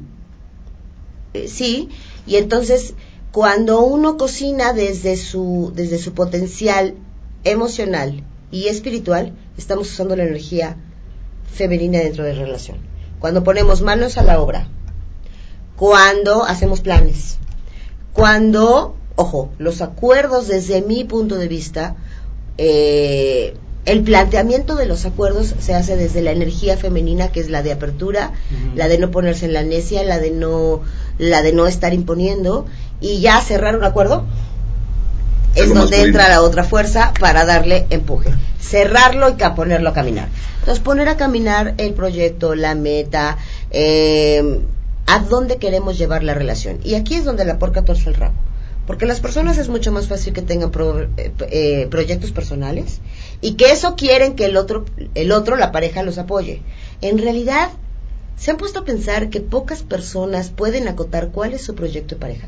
Eh, 1.34 1.48
sí, 1.48 1.90
y 2.26 2.38
entonces 2.38 2.94
cuando 3.32 3.82
uno 3.82 4.18
cocina 4.18 4.74
desde 4.74 5.16
su, 5.16 5.72
desde 5.76 6.00
su 6.00 6.14
potencial 6.14 6.96
emocional 7.44 8.24
y 8.52 8.68
espiritual, 8.68 9.34
estamos 9.58 9.92
usando 9.92 10.16
la 10.16 10.24
energía 10.24 10.78
femenina 11.54 12.00
dentro 12.00 12.24
de 12.24 12.34
la 12.34 12.44
relación. 12.44 12.78
Cuando 13.20 13.44
ponemos 13.44 13.82
manos 13.82 14.18
a 14.18 14.24
la 14.24 14.42
obra, 14.42 14.68
cuando 15.76 16.44
hacemos 16.44 16.82
planes, 16.82 17.38
cuando, 18.14 18.96
ojo, 19.16 19.52
los 19.60 19.82
acuerdos 19.82 20.48
desde 20.48 20.82
mi 20.82 21.04
punto 21.04 21.36
de 21.36 21.48
vista, 21.48 21.96
eh, 22.58 23.54
el 23.86 24.04
planteamiento 24.04 24.76
de 24.76 24.86
los 24.86 25.06
acuerdos 25.06 25.56
se 25.60 25.74
hace 25.74 25.96
desde 25.96 26.22
la 26.22 26.32
energía 26.32 26.78
femenina, 26.78 27.30
que 27.30 27.40
es 27.40 27.50
la 27.50 27.64
de 27.64 27.72
apertura, 27.72 28.34
la 28.76 28.88
de 28.88 28.98
no 28.98 29.10
ponerse 29.10 29.46
en 29.46 29.54
la 29.54 29.64
necia, 29.64 30.04
la 30.04 30.20
de 30.20 30.32
no, 30.32 30.82
la 31.18 31.42
de 31.42 31.54
no 31.54 31.66
estar 31.66 31.94
imponiendo, 31.94 32.66
y 33.02 33.20
ya 33.22 33.40
cerrar 33.42 33.76
un 33.76 33.84
acuerdo 33.84 34.26
es 35.56 35.74
donde 35.74 36.02
entra 36.02 36.30
la 36.30 36.42
otra 36.42 36.64
fuerza 36.64 37.14
para 37.20 37.46
darle 37.46 37.88
empuje. 37.90 38.30
Cerrarlo 38.60 39.30
y 39.30 39.56
ponerlo 39.56 39.90
a 39.90 39.94
caminar. 39.94 40.28
Entonces, 40.60 40.84
poner 40.84 41.08
a 41.10 41.18
caminar 41.18 41.74
el 41.78 41.94
proyecto, 41.94 42.54
la 42.56 42.76
meta, 42.76 43.38
eh, 43.72 44.60
a 45.08 45.20
dónde 45.20 45.58
queremos 45.58 45.98
llevar 45.98 46.24
la 46.24 46.36
relación. 46.36 46.80
Y 46.84 46.94
aquí 46.94 47.16
es 47.16 47.26
donde 47.26 47.46
la 47.46 47.58
porca 47.58 47.84
torce 47.84 48.10
el 48.10 48.16
rabo. 48.16 48.36
Porque 48.86 49.06
las 49.06 49.20
personas 49.20 49.58
es 49.58 49.70
mucho 49.70 49.92
más 49.92 50.08
fácil 50.08 50.34
que 50.34 50.42
tengan 50.42 50.72
eh, 51.18 51.32
eh, 51.52 51.88
proyectos 51.92 52.32
personales 52.32 53.02
y 53.42 53.54
que 53.54 53.72
eso 53.72 53.96
quieren 53.96 54.36
que 54.36 54.46
el 54.46 54.58
otro, 54.58 54.86
el 55.16 55.32
otro, 55.32 55.56
la 55.56 55.72
pareja, 55.72 56.04
los 56.04 56.18
apoye. 56.18 56.62
En 57.02 57.18
realidad, 57.18 57.70
se 58.38 58.52
han 58.52 58.58
puesto 58.58 58.80
a 58.80 58.86
pensar 58.86 59.30
que 59.30 59.42
pocas 59.42 59.84
personas 59.84 60.50
pueden 60.50 60.88
acotar 60.88 61.30
cuál 61.30 61.54
es 61.54 61.62
su 61.62 61.76
proyecto 61.76 62.16
de 62.16 62.22
pareja. 62.22 62.48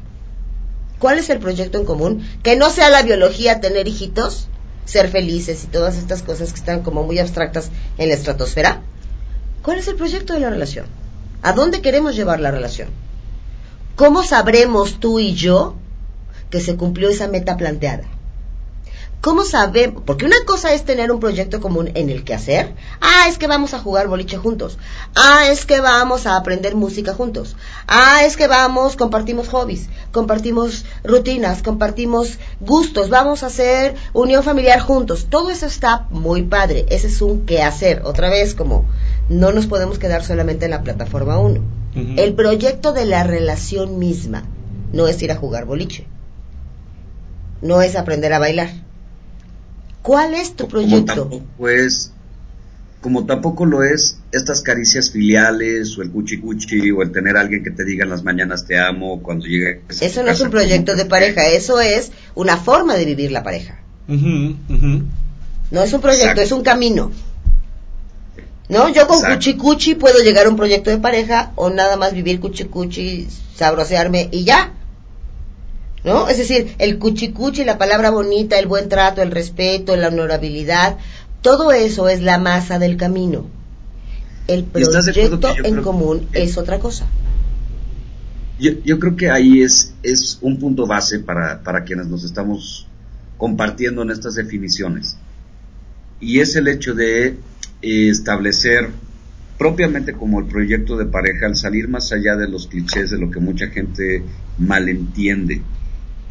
¿Cuál 1.00 1.18
es 1.18 1.30
el 1.30 1.40
proyecto 1.40 1.78
en 1.78 1.86
común? 1.86 2.28
Que 2.44 2.56
no 2.56 2.70
sea 2.70 2.90
la 2.90 3.02
biología 3.02 3.60
tener 3.60 3.88
hijitos, 3.88 4.48
ser 4.86 5.10
felices 5.10 5.64
y 5.64 5.68
todas 5.68 5.98
estas 5.98 6.22
cosas 6.22 6.54
que 6.54 6.60
están 6.60 6.84
como 6.84 7.04
muy 7.04 7.20
abstractas 7.20 7.72
en 7.98 8.10
la 8.10 8.16
estratosfera. 8.16 8.82
¿Cuál 9.64 9.80
es 9.80 9.88
el 9.88 9.96
proyecto 9.96 10.34
de 10.34 10.40
la 10.42 10.50
relación? 10.50 10.86
¿A 11.42 11.54
dónde 11.54 11.82
queremos 11.82 12.16
llevar 12.16 12.40
la 12.40 12.52
relación? 12.52 12.90
¿Cómo 13.96 14.24
sabremos 14.24 15.00
tú 15.00 15.20
y 15.20 15.34
yo 15.34 15.76
que 16.50 16.62
se 16.62 16.76
cumplió 16.76 17.10
esa 17.10 17.28
meta 17.28 17.58
planteada? 17.58 18.04
¿Cómo 19.22 19.46
sabemos? 19.46 20.02
Porque 20.04 20.26
una 20.26 20.44
cosa 20.48 20.74
es 20.74 20.84
tener 20.84 21.12
un 21.12 21.20
proyecto 21.20 21.62
común 21.62 21.92
en 21.94 22.10
el 22.10 22.24
que 22.24 22.34
hacer. 22.34 22.74
Ah, 23.02 23.28
es 23.30 23.38
que 23.38 23.46
vamos 23.46 23.76
a 23.76 23.80
jugar 23.80 24.08
boliche 24.08 24.36
juntos. 24.38 24.80
Ah, 25.14 25.44
es 25.52 25.68
que 25.68 25.80
vamos 25.80 26.26
a 26.26 26.38
aprender 26.38 26.74
música 26.74 27.14
juntos. 27.14 27.56
Ah, 27.86 28.22
es 28.26 28.36
que 28.36 28.48
vamos, 28.48 28.96
compartimos 28.96 29.48
hobbies, 29.50 29.90
compartimos 30.12 30.86
rutinas, 31.04 31.62
compartimos 31.62 32.40
gustos, 32.62 33.12
vamos 33.12 33.44
a 33.44 33.48
hacer 33.48 33.94
unión 34.14 34.42
familiar 34.42 34.80
juntos. 34.80 35.28
Todo 35.30 35.52
eso 35.52 35.68
está 35.68 36.08
muy 36.10 36.42
padre. 36.42 36.88
Ese 36.90 37.06
es 37.06 37.22
un 37.22 37.46
qué 37.46 37.62
hacer. 37.62 38.02
Otra 38.06 38.32
vez, 38.32 38.56
como 38.56 38.86
no 39.30 39.52
nos 39.52 39.68
podemos 39.68 40.00
quedar 40.00 40.24
solamente 40.24 40.66
en 40.66 40.72
la 40.72 40.82
plataforma 40.82 41.38
1. 41.38 41.62
El 42.18 42.34
proyecto 42.34 42.92
de 42.92 43.06
la 43.06 43.24
relación 43.24 44.00
misma 44.00 44.46
no 44.94 45.08
es 45.08 45.22
ir 45.22 45.32
a 45.32 45.36
jugar 45.36 45.66
boliche. 45.66 46.08
No 47.62 47.84
es 47.84 47.96
aprender 47.96 48.34
a 48.34 48.40
bailar 48.40 48.91
¿Cuál 50.02 50.34
es 50.34 50.56
tu 50.56 50.68
proyecto? 50.68 51.30
Pues, 51.58 52.12
como 53.02 53.26
tampoco 53.26 53.66
lo 53.66 53.84
es 53.84 54.18
estas 54.32 54.62
caricias 54.62 55.12
filiales 55.12 55.98
o 55.98 56.02
el 56.02 56.12
cuchi 56.12 56.40
cuchi 56.40 56.92
o 56.92 57.02
el 57.02 57.12
tener 57.12 57.38
a 57.38 57.42
alguien 57.42 57.64
que 57.64 57.72
te 57.72 57.84
diga 57.84 58.04
en 58.04 58.10
las 58.10 58.24
mañanas 58.24 58.66
te 58.66 58.80
amo 58.80 59.22
cuando 59.22 59.46
llegue. 59.46 59.82
Eso 60.00 60.24
no 60.24 60.32
es 60.32 60.42
un 60.42 60.50
proyecto 60.50 60.96
de 60.96 61.06
pareja, 61.06 61.48
eso 61.48 61.80
es 61.80 62.12
una 62.36 62.58
forma 62.58 62.96
de 62.96 63.06
vivir 63.06 63.32
la 63.32 63.44
pareja. 63.44 63.80
No 64.08 65.84
es 65.84 65.94
un 65.94 66.02
proyecto, 66.02 66.42
es 66.42 66.52
un 66.52 66.64
camino. 66.64 67.12
¿No? 68.70 68.88
Yo 68.90 69.06
con 69.08 69.22
cuchi 69.22 69.56
cuchi 69.56 69.96
puedo 69.96 70.24
llegar 70.24 70.46
a 70.46 70.50
un 70.50 70.56
proyecto 70.56 70.90
de 70.90 70.98
pareja 70.98 71.52
o 71.56 71.70
nada 71.70 71.98
más 71.98 72.14
vivir 72.14 72.40
cuchi 72.40 72.66
cuchi, 72.66 73.28
sabrosearme 73.56 74.30
y 74.32 74.46
ya. 74.46 74.74
¿No? 76.04 76.28
Es 76.28 76.38
decir, 76.38 76.76
el 76.80 76.98
cuchicuchi, 76.98 77.64
la 77.64 77.78
palabra 77.78 78.10
bonita, 78.10 78.58
el 78.58 78.68
buen 78.68 78.90
trato, 78.90 79.22
el 79.22 79.32
respeto, 79.32 79.96
la 79.96 80.08
honorabilidad, 80.08 80.98
todo 81.42 81.72
eso 81.72 82.10
es 82.10 82.22
la 82.22 82.38
masa 82.38 82.80
del 82.80 82.98
camino. 82.98 83.48
El 84.48 84.64
proyecto 84.64 85.50
en 85.64 85.82
común 85.82 86.28
es 86.34 86.58
otra 86.58 86.80
cosa. 86.80 87.06
Yo, 88.60 88.72
yo, 88.84 89.00
creo 89.00 89.16
que 89.16 89.30
ahí 89.30 89.62
es, 89.62 89.94
es 90.04 90.38
un 90.42 90.60
punto 90.60 90.86
base 90.86 91.20
para, 91.20 91.64
para 91.64 91.84
quienes 91.84 92.08
nos 92.08 92.24
estamos 92.24 92.88
compartiendo 93.38 94.04
en 94.04 94.12
estas 94.12 94.36
definiciones. 94.36 95.18
Y 96.20 96.40
es 96.40 96.56
el 96.56 96.68
hecho 96.68 96.94
de 96.94 97.38
eh, 97.82 98.10
establecer 98.10 98.90
propiamente 99.58 100.14
como 100.14 100.40
el 100.40 100.46
proyecto 100.46 100.96
de 100.98 101.06
pareja, 101.06 101.48
al 101.48 101.56
salir 101.56 101.88
más 101.88 102.12
allá 102.12 102.36
de 102.36 102.48
los 102.48 102.68
clichés 102.68 103.10
de 103.10 103.18
lo 103.18 103.32
que 103.32 103.40
mucha 103.40 103.68
gente 103.68 104.24
malentiende 104.60 105.62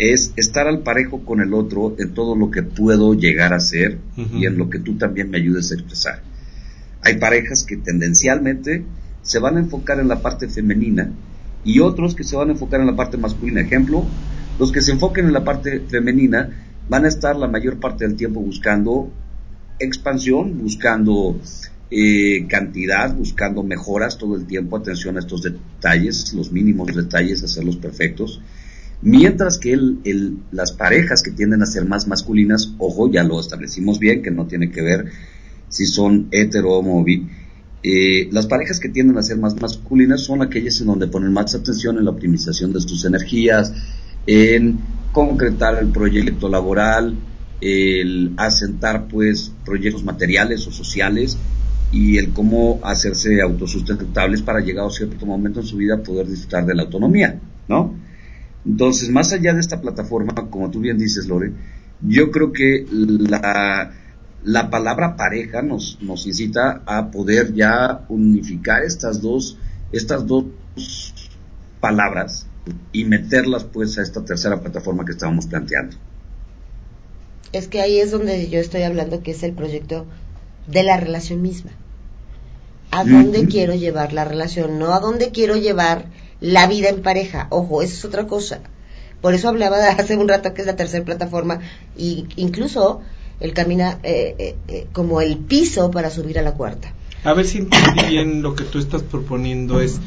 es 0.01 0.33
estar 0.37 0.67
al 0.67 0.79
parejo 0.79 1.27
con 1.27 1.43
el 1.43 1.53
otro 1.53 1.95
en 1.99 2.15
todo 2.15 2.35
lo 2.35 2.51
que 2.51 2.63
puedo 2.63 3.13
llegar 3.13 3.53
a 3.53 3.61
ser 3.61 3.99
y 4.17 4.47
en 4.47 4.57
lo 4.57 4.71
que 4.71 4.79
tú 4.79 4.97
también 4.97 5.29
me 5.29 5.37
ayudes 5.37 5.71
a 5.71 5.75
expresar. 5.75 6.23
Hay 7.03 7.19
parejas 7.19 7.65
que 7.65 7.77
tendencialmente 7.77 8.83
se 9.21 9.39
van 9.39 9.59
a 9.59 9.61
enfocar 9.61 10.01
en 10.01 10.09
la 10.09 10.23
parte 10.23 10.49
femenina 10.49 11.13
y 11.65 11.81
otros 11.81 12.15
que 12.15 12.25
se 12.25 12.35
van 12.35 12.49
a 12.49 12.53
enfocar 12.53 12.81
en 12.81 12.87
la 12.87 12.97
parte 12.97 13.19
masculina. 13.19 13.61
Ejemplo, 13.61 14.07
los 14.59 14.73
que 14.73 14.81
se 14.81 14.93
enfoquen 14.93 15.27
en 15.27 15.35
la 15.35 15.45
parte 15.45 15.81
femenina 15.81 16.49
van 16.89 17.05
a 17.05 17.09
estar 17.09 17.37
la 17.37 17.47
mayor 17.47 17.79
parte 17.79 18.07
del 18.07 18.17
tiempo 18.17 18.41
buscando 18.41 19.11
expansión, 19.79 20.63
buscando 20.63 21.39
eh, 21.91 22.47
cantidad, 22.49 23.15
buscando 23.15 23.63
mejoras 23.63 24.17
todo 24.17 24.35
el 24.35 24.47
tiempo, 24.47 24.79
atención 24.79 25.19
a 25.19 25.21
estos 25.21 25.43
detalles, 25.43 26.33
los 26.33 26.53
mínimos 26.53 26.97
detalles, 26.97 27.43
hacerlos 27.43 27.77
perfectos 27.77 28.41
Mientras 29.03 29.59
que 29.59 29.73
el, 29.73 30.39
las 30.53 30.73
parejas 30.73 31.23
que 31.23 31.31
tienden 31.31 31.63
a 31.63 31.67
ser 31.67 31.87
más 31.87 32.07
masculinas, 32.07 32.75
ojo, 32.79 33.11
ya 33.11 33.25
lo 33.25 33.41
establecimos 33.41 33.99
bien, 33.99 34.23
que 34.23 34.31
no 34.31 34.47
tiene 34.47 34.71
que 34.71 34.83
ver 34.83 35.07
si 35.69 35.87
son 35.87 36.29
hetero 36.31 36.71
o 36.71 36.79
homo 36.79 37.05
eh, 37.83 38.29
las 38.31 38.47
parejas 38.47 38.79
que 38.79 38.91
tienden 38.91 39.17
a 39.17 39.23
ser 39.23 39.39
más 39.39 39.59
masculinas 39.59 40.21
son 40.21 40.43
aquellas 40.43 40.81
en 40.83 40.89
donde 40.89 41.07
ponen 41.07 41.33
más 41.33 41.55
atención 41.55 41.97
en 41.97 42.05
la 42.05 42.11
optimización 42.11 42.75
de 42.75 42.81
tus 42.81 43.07
energías, 43.07 43.73
en 44.27 44.79
concretar 45.13 45.79
el 45.79 45.89
proyecto 45.89 46.51
laboral, 46.51 47.17
el 47.63 48.35
asentar 48.37 49.09
pues 49.09 49.53
proyectos 49.65 50.05
materiales 50.05 50.67
o 50.67 50.73
sociales 50.73 51.39
y 51.91 52.19
el 52.19 52.33
cómo 52.35 52.81
hacerse 52.83 53.41
autosustentables 53.41 54.43
para 54.43 54.61
llegar 54.61 54.87
a 54.87 54.91
cierto 54.91 55.25
momento 55.25 55.61
en 55.61 55.67
su 55.67 55.79
vida 55.79 56.03
poder 56.03 56.29
disfrutar 56.29 56.67
de 56.67 56.75
la 56.75 56.83
autonomía, 56.83 57.41
¿no? 57.67 57.95
Entonces, 58.67 59.09
más 59.11 59.33
allá 59.33 59.55
de 59.55 59.61
esta 59.61 59.81
plataforma, 59.81 60.35
como 60.51 60.71
tú 60.71 60.81
bien 60.81 60.99
dices, 60.99 61.27
Lore, 61.27 61.53
yo 62.03 62.31
creo 62.31 62.53
que 62.53 62.87
la, 62.91 63.93
la 64.45 64.71
palabra 64.71 65.17
pareja 65.17 65.63
nos, 65.63 65.99
nos 66.01 66.27
incita 66.27 66.83
a 66.87 67.11
poder 67.11 67.55
ya 67.55 68.05
unificar 68.09 68.83
estas 68.83 69.21
dos, 69.21 69.59
estas 69.93 70.27
dos 70.27 70.45
palabras 71.81 72.47
y 72.93 73.05
meterlas 73.05 73.65
pues 73.65 73.99
a 73.99 74.03
esta 74.03 74.25
tercera 74.25 74.61
plataforma 74.61 75.05
que 75.05 75.13
estábamos 75.13 75.47
planteando. 75.47 75.97
Es 77.53 77.67
que 77.67 77.81
ahí 77.81 77.99
es 77.99 78.11
donde 78.13 78.49
yo 78.49 78.61
estoy 78.61 78.83
hablando 78.83 79.23
que 79.23 79.33
es 79.33 79.43
el 79.43 79.53
proyecto 79.53 80.07
de 80.69 80.83
la 80.85 80.97
relación 80.97 81.43
misma. 81.43 81.73
¿A 82.93 83.05
dónde 83.05 83.47
quiero 83.47 83.75
llevar 83.75 84.13
la 84.13 84.25
relación? 84.25 84.79
No 84.79 84.93
a 84.93 85.01
dónde 85.01 85.31
quiero 85.31 85.57
llevar 85.57 86.07
la 86.41 86.67
vida 86.67 86.89
en 86.89 87.03
pareja. 87.03 87.47
Ojo, 87.51 87.83
eso 87.83 87.95
es 87.95 88.05
otra 88.05 88.27
cosa. 88.27 88.61
Por 89.21 89.35
eso 89.35 89.49
hablaba 89.49 89.77
hace 89.99 90.17
un 90.17 90.29
rato 90.29 90.55
que 90.55 90.63
es 90.63 90.67
la 90.67 90.77
tercera 90.77 91.05
plataforma 91.05 91.61
y 91.97 92.27
incluso 92.37 93.01
él 93.41 93.55
camina 93.55 93.99
eh, 94.03 94.35
eh, 94.39 94.57
eh, 94.69 94.87
como 94.93 95.21
el 95.21 95.39
piso 95.39 95.91
para 95.91 96.11
subir 96.11 96.39
a 96.39 96.43
la 96.43 96.53
cuarta. 96.53 96.93
A 97.25 97.35
ver 97.35 97.47
si 97.47 97.59
entendí 97.59 98.03
bien 98.09 98.43
lo 98.43 98.55
que 98.55 98.65
tú 98.65 98.79
estás 98.79 99.03
proponiendo 99.03 99.81
es 99.81 100.01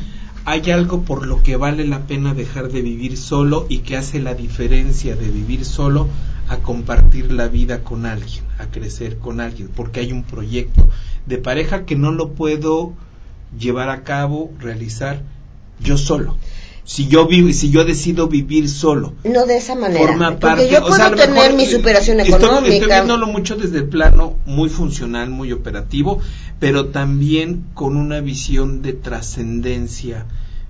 hay 0.45 0.71
algo 0.71 1.03
por 1.03 1.25
lo 1.25 1.41
que 1.41 1.55
vale 1.55 1.85
la 1.87 2.01
pena 2.01 2.33
dejar 2.33 2.69
de 2.69 2.81
vivir 2.81 3.17
solo 3.17 3.65
y 3.69 3.79
que 3.79 3.95
hace 3.95 4.19
la 4.19 4.33
diferencia 4.33 5.15
de 5.15 5.29
vivir 5.29 5.63
solo 5.63 6.07
a 6.49 6.57
compartir 6.57 7.31
la 7.31 7.47
vida 7.47 7.83
con 7.83 8.05
alguien, 8.05 8.43
a 8.59 8.65
crecer 8.65 9.17
con 9.19 9.39
alguien, 9.39 9.69
porque 9.73 10.01
hay 10.01 10.11
un 10.11 10.23
proyecto 10.23 10.89
de 11.25 11.37
pareja 11.37 11.85
que 11.85 11.95
no 11.95 12.11
lo 12.11 12.33
puedo 12.33 12.93
llevar 13.57 13.89
a 13.89 14.03
cabo, 14.03 14.51
realizar 14.59 15.21
yo 15.83 15.97
solo. 15.97 16.37
Si 16.85 17.07
yo 17.07 17.27
vivo, 17.27 17.51
si 17.53 17.69
yo 17.69 17.85
decido 17.85 18.27
vivir 18.27 18.67
solo. 18.67 19.13
No 19.23 19.45
de 19.45 19.57
esa 19.57 19.75
manera. 19.75 20.05
Forma 20.05 20.37
porque 20.37 20.69
yo 20.69 20.85
puedo 20.85 21.11
tener 21.11 21.53
mi 21.53 21.65
superación 21.65 22.19
económica. 22.19 22.73
Estoy, 22.73 22.87
viéndolo 22.89 23.27
mucho 23.27 23.55
desde 23.55 23.77
el 23.77 23.87
plano 23.87 24.37
muy 24.45 24.67
funcional, 24.69 25.29
muy 25.29 25.53
operativo, 25.53 26.19
pero 26.59 26.87
también 26.87 27.65
con 27.73 27.95
una 27.95 28.19
visión 28.19 28.81
de 28.81 28.93
trascendencia, 28.93 30.25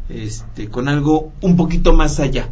este, 0.07 0.69
con 0.69 0.87
algo 0.87 1.31
un 1.41 1.55
poquito 1.55 1.93
más 1.93 2.19
allá. 2.19 2.49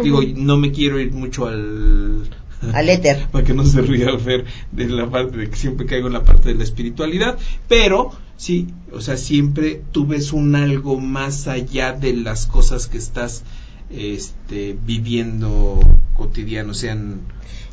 Digo, 0.00 0.20
no 0.36 0.56
me 0.56 0.70
quiero 0.70 1.00
ir 1.00 1.12
mucho 1.12 1.46
al 1.46 2.28
al 2.72 2.88
éter. 2.88 3.26
Para 3.30 3.44
que 3.44 3.54
no 3.54 3.64
se 3.64 3.82
ría 3.82 4.16
Fer 4.18 4.44
de 4.72 4.88
la 4.88 5.10
parte 5.10 5.36
de 5.36 5.50
que 5.50 5.56
siempre 5.56 5.86
caigo 5.86 6.06
en 6.06 6.12
la 6.12 6.24
parte 6.24 6.50
de 6.50 6.54
la 6.54 6.64
espiritualidad, 6.64 7.38
pero 7.68 8.12
sí, 8.36 8.68
o 8.92 9.00
sea, 9.00 9.16
siempre 9.16 9.82
tú 9.92 10.06
ves 10.06 10.32
un 10.32 10.54
algo 10.54 10.98
más 10.98 11.46
allá 11.48 11.92
de 11.92 12.14
las 12.14 12.46
cosas 12.46 12.86
que 12.86 12.98
estás 12.98 13.42
este, 13.90 14.76
viviendo 14.84 15.80
cotidiano, 16.14 16.74
sean... 16.74 17.20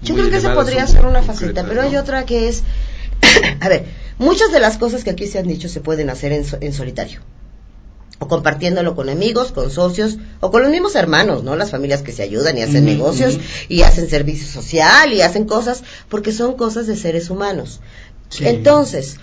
Yo 0.01 0.13
creo 0.13 0.29
que 0.29 0.37
esa 0.37 0.53
podría 0.53 0.85
ser 0.85 1.05
una 1.05 1.23
faceta, 1.23 1.65
pero 1.67 1.81
hay 1.81 1.95
otra 1.95 2.25
que 2.25 2.47
es, 2.47 2.63
a 3.59 3.69
ver, 3.69 3.85
muchas 4.19 4.51
de 4.51 4.59
las 4.59 4.77
cosas 4.77 5.03
que 5.03 5.09
aquí 5.09 5.25
se 5.25 5.39
han 5.39 5.47
dicho 5.47 5.69
se 5.69 5.81
pueden 5.81 6.09
hacer 6.09 6.31
en, 6.33 6.45
en 6.61 6.73
solitario 6.73 7.21
o 8.19 8.27
compartiéndolo 8.27 8.95
con 8.95 9.09
amigos, 9.09 9.51
con 9.51 9.69
socios 9.69 10.17
o 10.39 10.51
con 10.51 10.63
los 10.63 10.71
mismos 10.71 10.95
hermanos, 10.95 11.43
¿no? 11.43 11.55
Las 11.55 11.71
familias 11.71 12.01
que 12.01 12.11
se 12.11 12.23
ayudan 12.23 12.57
y 12.57 12.61
hacen 12.61 12.85
negocios 12.85 13.37
y 13.69 13.83
hacen 13.83 14.09
servicio 14.09 14.47
social 14.47 15.13
y 15.13 15.21
hacen 15.21 15.45
cosas 15.45 15.83
porque 16.09 16.31
son 16.31 16.55
cosas 16.55 16.87
de 16.87 16.95
seres 16.95 17.29
humanos. 17.29 17.79
Entonces, 18.39 19.17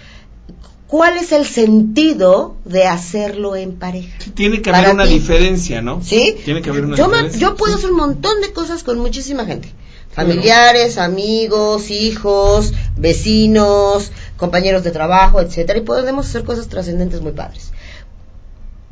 ¿cuál 0.86 1.16
es 1.16 1.32
el 1.32 1.44
sentido 1.44 2.56
de 2.64 2.84
hacerlo 2.84 3.56
en 3.56 3.72
pareja? 3.72 4.16
Tiene 4.34 4.62
que 4.62 4.70
haber 4.70 4.94
una 4.94 5.06
diferencia, 5.06 5.82
¿no? 5.82 6.00
Sí. 6.02 6.36
Tiene 6.44 6.62
que 6.62 6.70
haber 6.70 6.84
una 6.84 6.96
yo 6.96 7.06
diferencia. 7.06 7.40
yo 7.40 7.56
puedo 7.56 7.74
hacer 7.74 7.90
un 7.90 7.96
montón 7.96 8.40
de 8.40 8.52
cosas 8.52 8.84
con 8.84 8.98
muchísima 8.98 9.44
gente. 9.44 9.72
Familiares, 10.12 10.96
amigos, 10.96 11.90
hijos, 11.90 12.72
vecinos, 12.96 14.12
compañeros 14.36 14.84
de 14.84 14.92
trabajo, 14.92 15.40
etcétera, 15.40 15.80
y 15.80 15.82
podemos 15.82 16.26
hacer 16.28 16.44
cosas 16.44 16.68
trascendentes 16.68 17.20
muy 17.20 17.32
padres 17.32 17.72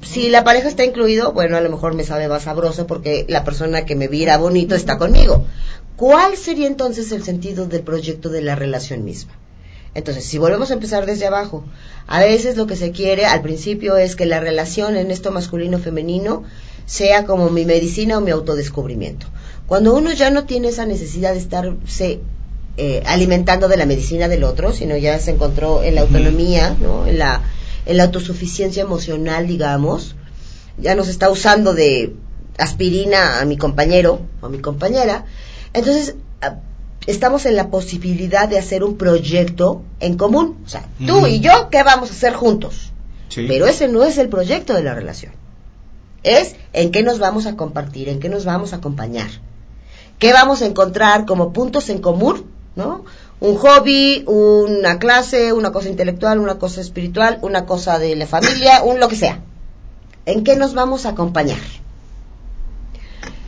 si 0.03 0.28
la 0.28 0.44
pareja 0.44 0.68
está 0.68 0.84
incluido, 0.84 1.32
bueno, 1.32 1.57
a 1.57 1.61
lo 1.61 1.70
mejor 1.70 1.94
me 1.94 2.05
sabe 2.05 2.28
más 2.28 2.42
sabroso 2.42 2.86
porque 2.86 3.24
la 3.28 3.44
persona 3.44 3.84
que 3.84 3.96
me 3.96 4.09
viera 4.09 4.36
bonito 4.36 4.74
está 4.74 4.98
conmigo. 4.98 5.46
¿Cuál 5.96 6.36
sería 6.36 6.66
entonces 6.66 7.12
el 7.12 7.22
sentido 7.22 7.66
del 7.66 7.82
proyecto 7.82 8.28
de 8.28 8.42
la 8.42 8.57
relación 8.57 9.05
misma? 9.05 9.32
Entonces, 9.94 10.24
si 10.24 10.38
volvemos 10.38 10.70
a 10.70 10.74
empezar 10.74 11.07
desde 11.07 11.26
abajo, 11.26 11.64
a 12.07 12.20
veces 12.20 12.57
lo 12.57 12.66
que 12.66 12.76
se 12.76 12.92
quiere 12.92 13.26
al 13.26 13.42
principio 13.42 13.96
es 13.96 14.16
que 14.16 14.26
la 14.26 14.40
relación 14.40 14.96
en 14.96 15.11
esto 15.11 15.30
masculino-femenino 15.30 16.44
sea 16.86 17.24
como 17.24 17.50
mi 17.50 17.64
medicina 17.64 18.18
o 18.18 18.20
mi 18.22 18.30
autodescubrimiento. 18.30 19.26
Cuando 19.66 19.94
uno 19.94 20.12
ya 20.12 20.30
no 20.30 20.44
tiene 20.44 20.68
esa 20.68 20.86
necesidad 20.86 21.32
de 21.32 21.38
estarse 21.38 22.20
eh, 22.78 23.03
alimentando 23.07 23.68
de 23.68 23.76
la 23.76 23.86
medicina 23.86 24.28
del 24.28 24.44
otro, 24.44 24.72
sino 24.72 24.96
ya 24.96 25.18
se 25.18 25.30
encontró 25.30 25.82
en 25.82 25.94
la 25.94 26.00
autonomía, 26.00 26.74
¿no? 26.80 27.07
En 27.07 27.18
la, 27.18 27.42
en 27.87 27.97
la 27.97 28.05
autosuficiencia 28.05 28.83
emocional, 28.83 29.47
digamos. 29.47 30.14
Ya 30.78 30.95
nos 30.95 31.09
está 31.09 31.30
usando 31.30 31.74
de 31.74 32.14
aspirina 32.59 33.41
a 33.41 33.45
mi 33.45 33.57
compañero 33.57 34.20
o 34.41 34.47
a 34.47 34.49
mi 34.49 34.61
compañera. 34.61 35.26
Entonces, 35.72 36.14
ah, 36.41 36.57
estamos 37.07 37.47
en 37.47 37.57
la 37.57 37.70
posibilidad 37.70 38.49
de 38.49 38.59
hacer 38.59 38.85
un 38.85 38.97
proyecto 38.97 39.83
en 40.01 40.16
común. 40.16 40.59
O 40.64 40.68
sea, 40.68 40.89
tú 41.07 41.26
y 41.26 41.41
yo, 41.41 41.68
¿qué 41.70 41.83
vamos 41.83 42.11
a 42.11 42.14
hacer 42.14 42.35
juntos? 42.35 42.93
Pero 43.35 43.66
ese 43.66 43.89
no 43.89 44.05
es 44.05 44.18
el 44.18 44.28
proyecto 44.28 44.74
de 44.74 44.83
la 44.83 44.95
relación. 44.95 45.33
Es 46.22 46.55
en 46.72 46.93
qué 46.93 47.03
nos 47.03 47.18
vamos 47.18 47.47
a 47.47 47.57
compartir, 47.57 48.09
en 48.09 48.20
qué 48.20 48.28
nos 48.28 48.45
vamos 48.45 48.72
a 48.72 48.76
acompañar. 48.76 49.30
¿Qué 50.18 50.33
vamos 50.33 50.62
a 50.62 50.66
encontrar 50.66 51.26
como 51.26 51.53
puntos 51.53 51.89
en 51.89 52.01
común? 52.01 52.47
¿No? 52.76 53.05
Un 53.43 53.57
hobby, 53.57 54.22
una 54.28 55.01
clase, 55.01 55.53
una 55.53 55.72
cosa 55.72 55.88
intelectual, 55.88 56.38
una 56.38 56.61
cosa 56.61 56.80
espiritual, 56.80 57.40
una 57.43 57.66
cosa 57.66 57.99
de 57.99 58.14
la 58.14 58.28
familia, 58.28 58.84
un 58.84 59.01
lo 59.01 59.09
que 59.09 59.16
sea. 59.16 59.40
¿En 60.26 60.45
qué 60.45 60.55
nos 60.55 60.74
vamos 60.74 61.07
a 61.07 61.09
acompañar? 61.09 61.59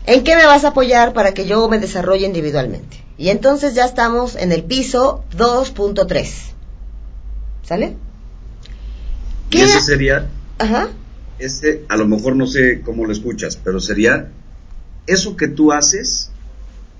¿En 0.06 0.24
qué 0.24 0.34
me 0.34 0.46
vas 0.46 0.64
a 0.64 0.70
apoyar 0.70 1.12
para 1.12 1.32
que 1.32 1.46
yo 1.46 1.68
me 1.68 1.78
desarrolle 1.78 2.26
individualmente? 2.26 3.04
Y 3.18 3.28
entonces 3.28 3.74
ya 3.74 3.84
estamos 3.84 4.34
en 4.34 4.50
el 4.50 4.64
piso 4.64 5.22
2.3. 5.36 6.28
¿Sale? 7.62 7.94
¿Qué? 9.48 9.58
Y 9.58 9.60
ese 9.60 9.80
sería. 9.80 10.28
Ajá. 10.58 10.88
Este, 11.38 11.84
a 11.88 11.96
lo 11.96 12.08
mejor 12.08 12.34
no 12.34 12.48
sé 12.48 12.80
cómo 12.80 13.06
lo 13.06 13.12
escuchas, 13.12 13.56
pero 13.62 13.78
sería 13.78 14.28
eso 15.06 15.36
que 15.36 15.46
tú 15.46 15.70
haces, 15.70 16.32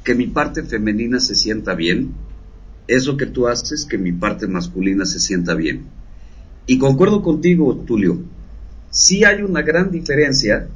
que 0.04 0.14
mi 0.14 0.28
parte 0.28 0.62
femenina 0.62 1.18
se 1.18 1.34
sienta 1.34 1.74
bien, 1.74 2.14
eso 2.86 3.16
que 3.16 3.26
tú 3.26 3.48
haces, 3.48 3.84
que 3.84 3.98
mi 3.98 4.12
parte 4.12 4.46
masculina 4.46 5.04
se 5.04 5.20
sienta 5.20 5.54
bien. 5.54 5.86
Y 6.66 6.78
concuerdo 6.78 7.22
contigo, 7.22 7.76
Tulio, 7.86 8.22
sí 8.90 9.24
hay 9.24 9.42
una 9.42 9.62
gran 9.62 9.90
diferencia, 9.90 10.68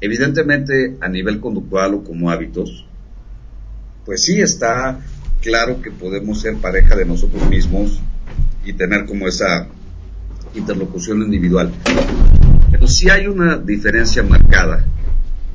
evidentemente 0.00 0.96
a 1.00 1.08
nivel 1.08 1.40
conductual 1.40 1.94
o 1.94 2.04
como 2.04 2.30
hábitos, 2.30 2.86
pues 4.04 4.22
sí 4.22 4.40
está 4.40 5.00
claro 5.40 5.80
que 5.82 5.90
podemos 5.90 6.40
ser 6.40 6.56
pareja 6.56 6.96
de 6.96 7.04
nosotros 7.04 7.48
mismos 7.48 8.00
y 8.64 8.72
tener 8.72 9.06
como 9.06 9.28
esa 9.28 9.68
interlocución 10.54 11.22
individual. 11.22 11.72
Pero 12.70 12.86
sí 12.86 13.08
hay 13.08 13.26
una 13.26 13.56
diferencia 13.56 14.22
marcada 14.22 14.84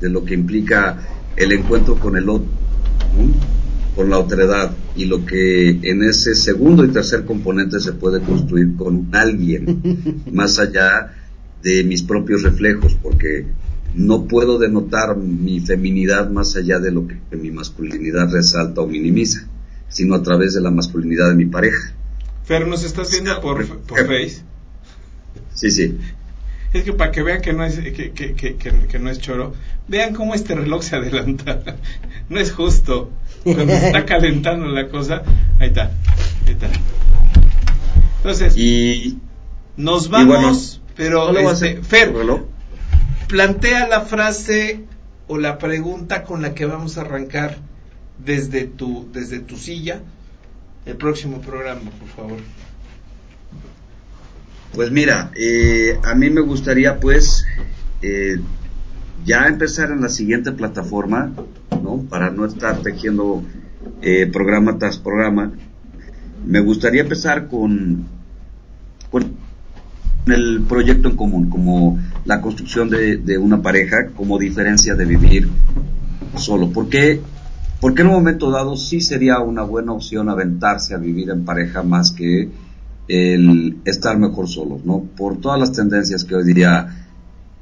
de 0.00 0.10
lo 0.10 0.24
que 0.24 0.34
implica 0.34 0.98
el 1.36 1.52
encuentro 1.52 1.98
con 1.98 2.16
el 2.16 2.28
otro, 2.28 2.48
con 3.96 4.10
la 4.10 4.18
otredad 4.18 4.76
y 4.94 5.06
lo 5.06 5.24
que 5.24 5.70
en 5.70 6.02
ese 6.02 6.34
segundo 6.34 6.84
y 6.84 6.88
tercer 6.88 7.24
componente 7.24 7.80
se 7.80 7.94
puede 7.94 8.20
construir 8.20 8.76
con 8.76 9.08
alguien, 9.12 10.22
más 10.32 10.58
allá 10.58 11.14
de 11.62 11.82
mis 11.82 12.02
propios 12.02 12.42
reflejos, 12.42 12.94
porque 13.02 13.46
no 13.94 14.28
puedo 14.28 14.58
denotar 14.58 15.16
mi 15.16 15.60
feminidad 15.60 16.30
más 16.30 16.54
allá 16.56 16.78
de 16.78 16.92
lo 16.92 17.08
que, 17.08 17.16
mi 17.36 17.50
masculinidad 17.50 18.30
resalta 18.30 18.82
o 18.82 18.86
minimiza, 18.86 19.48
sino 19.88 20.14
a 20.14 20.22
través 20.22 20.52
de 20.52 20.60
la 20.60 20.70
masculinidad 20.70 21.30
de 21.30 21.34
mi 21.34 21.46
pareja. 21.46 21.94
Fer, 22.44 22.68
¿nos 22.68 22.84
estás 22.84 23.10
viendo 23.10 23.40
por, 23.40 23.64
Face? 23.64 24.42
Sí, 25.54 25.70
sí. 25.70 25.96
Es 26.76 26.84
que 26.84 26.92
para 26.92 27.10
que 27.10 27.22
vean 27.22 27.40
que 27.40 27.54
no 27.54 27.64
es 27.64 27.78
que, 27.78 28.12
que, 28.12 28.56
que, 28.56 28.98
no 28.98 29.08
es 29.08 29.18
choro, 29.18 29.54
vean 29.88 30.12
cómo 30.12 30.34
este 30.34 30.54
reloj 30.54 30.82
se 30.82 30.96
adelanta. 30.96 31.62
no 32.28 32.38
es 32.38 32.52
justo. 32.52 33.10
Cuando 33.44 33.66
se 33.66 33.86
está 33.86 34.04
calentando 34.04 34.66
la 34.66 34.88
cosa, 34.88 35.22
ahí 35.58 35.68
está, 35.68 35.90
ahí 36.46 36.52
está. 36.52 36.68
Entonces, 38.18 38.58
y, 38.58 39.18
nos 39.78 40.10
vamos, 40.10 40.82
pero 40.94 41.34
este, 41.50 41.82
Fer, 41.82 42.12
plantea 43.26 43.88
la 43.88 44.02
frase 44.02 44.84
o 45.28 45.38
la 45.38 45.56
pregunta 45.56 46.24
con 46.24 46.42
la 46.42 46.54
que 46.54 46.66
vamos 46.66 46.98
a 46.98 47.02
arrancar 47.02 47.56
desde 48.18 48.64
tu, 48.64 49.08
desde 49.12 49.38
tu 49.38 49.56
silla 49.56 50.02
el 50.84 50.96
próximo 50.96 51.40
programa, 51.40 51.90
por 51.90 52.08
favor. 52.08 52.65
Pues 54.76 54.90
mira, 54.90 55.30
eh, 55.34 55.98
a 56.04 56.14
mí 56.14 56.28
me 56.28 56.42
gustaría 56.42 57.00
pues 57.00 57.46
eh, 58.02 58.36
ya 59.24 59.46
empezar 59.46 59.90
en 59.90 60.02
la 60.02 60.10
siguiente 60.10 60.52
plataforma, 60.52 61.32
¿no? 61.82 62.02
Para 62.10 62.30
no 62.30 62.44
estar 62.44 62.82
tejiendo 62.82 63.42
eh, 64.02 64.26
programa 64.30 64.76
tras 64.76 64.98
programa. 64.98 65.50
Me 66.44 66.60
gustaría 66.60 67.00
empezar 67.00 67.48
con, 67.48 68.04
con 69.10 69.32
el 70.26 70.62
proyecto 70.68 71.08
en 71.08 71.16
común, 71.16 71.48
como 71.48 71.98
la 72.26 72.42
construcción 72.42 72.90
de, 72.90 73.38
una 73.38 73.62
pareja, 73.62 74.08
como 74.14 74.38
diferencia 74.38 74.94
de 74.94 75.06
vivir 75.06 75.48
solo. 76.36 76.70
¿Por 76.70 76.90
qué? 76.90 77.22
Porque 77.80 78.02
en 78.02 78.08
un 78.08 78.14
momento 78.14 78.50
dado 78.50 78.76
sí 78.76 79.00
sería 79.00 79.38
una 79.38 79.62
buena 79.62 79.92
opción 79.92 80.28
aventarse 80.28 80.94
a 80.94 80.98
vivir 80.98 81.30
en 81.30 81.46
pareja 81.46 81.82
más 81.82 82.10
que 82.10 82.50
el 83.08 83.78
estar 83.84 84.18
mejor 84.18 84.48
solos, 84.48 84.84
¿no? 84.84 85.02
Por 85.16 85.40
todas 85.40 85.58
las 85.58 85.72
tendencias 85.72 86.24
que 86.24 86.34
hoy 86.34 86.52
día 86.52 87.06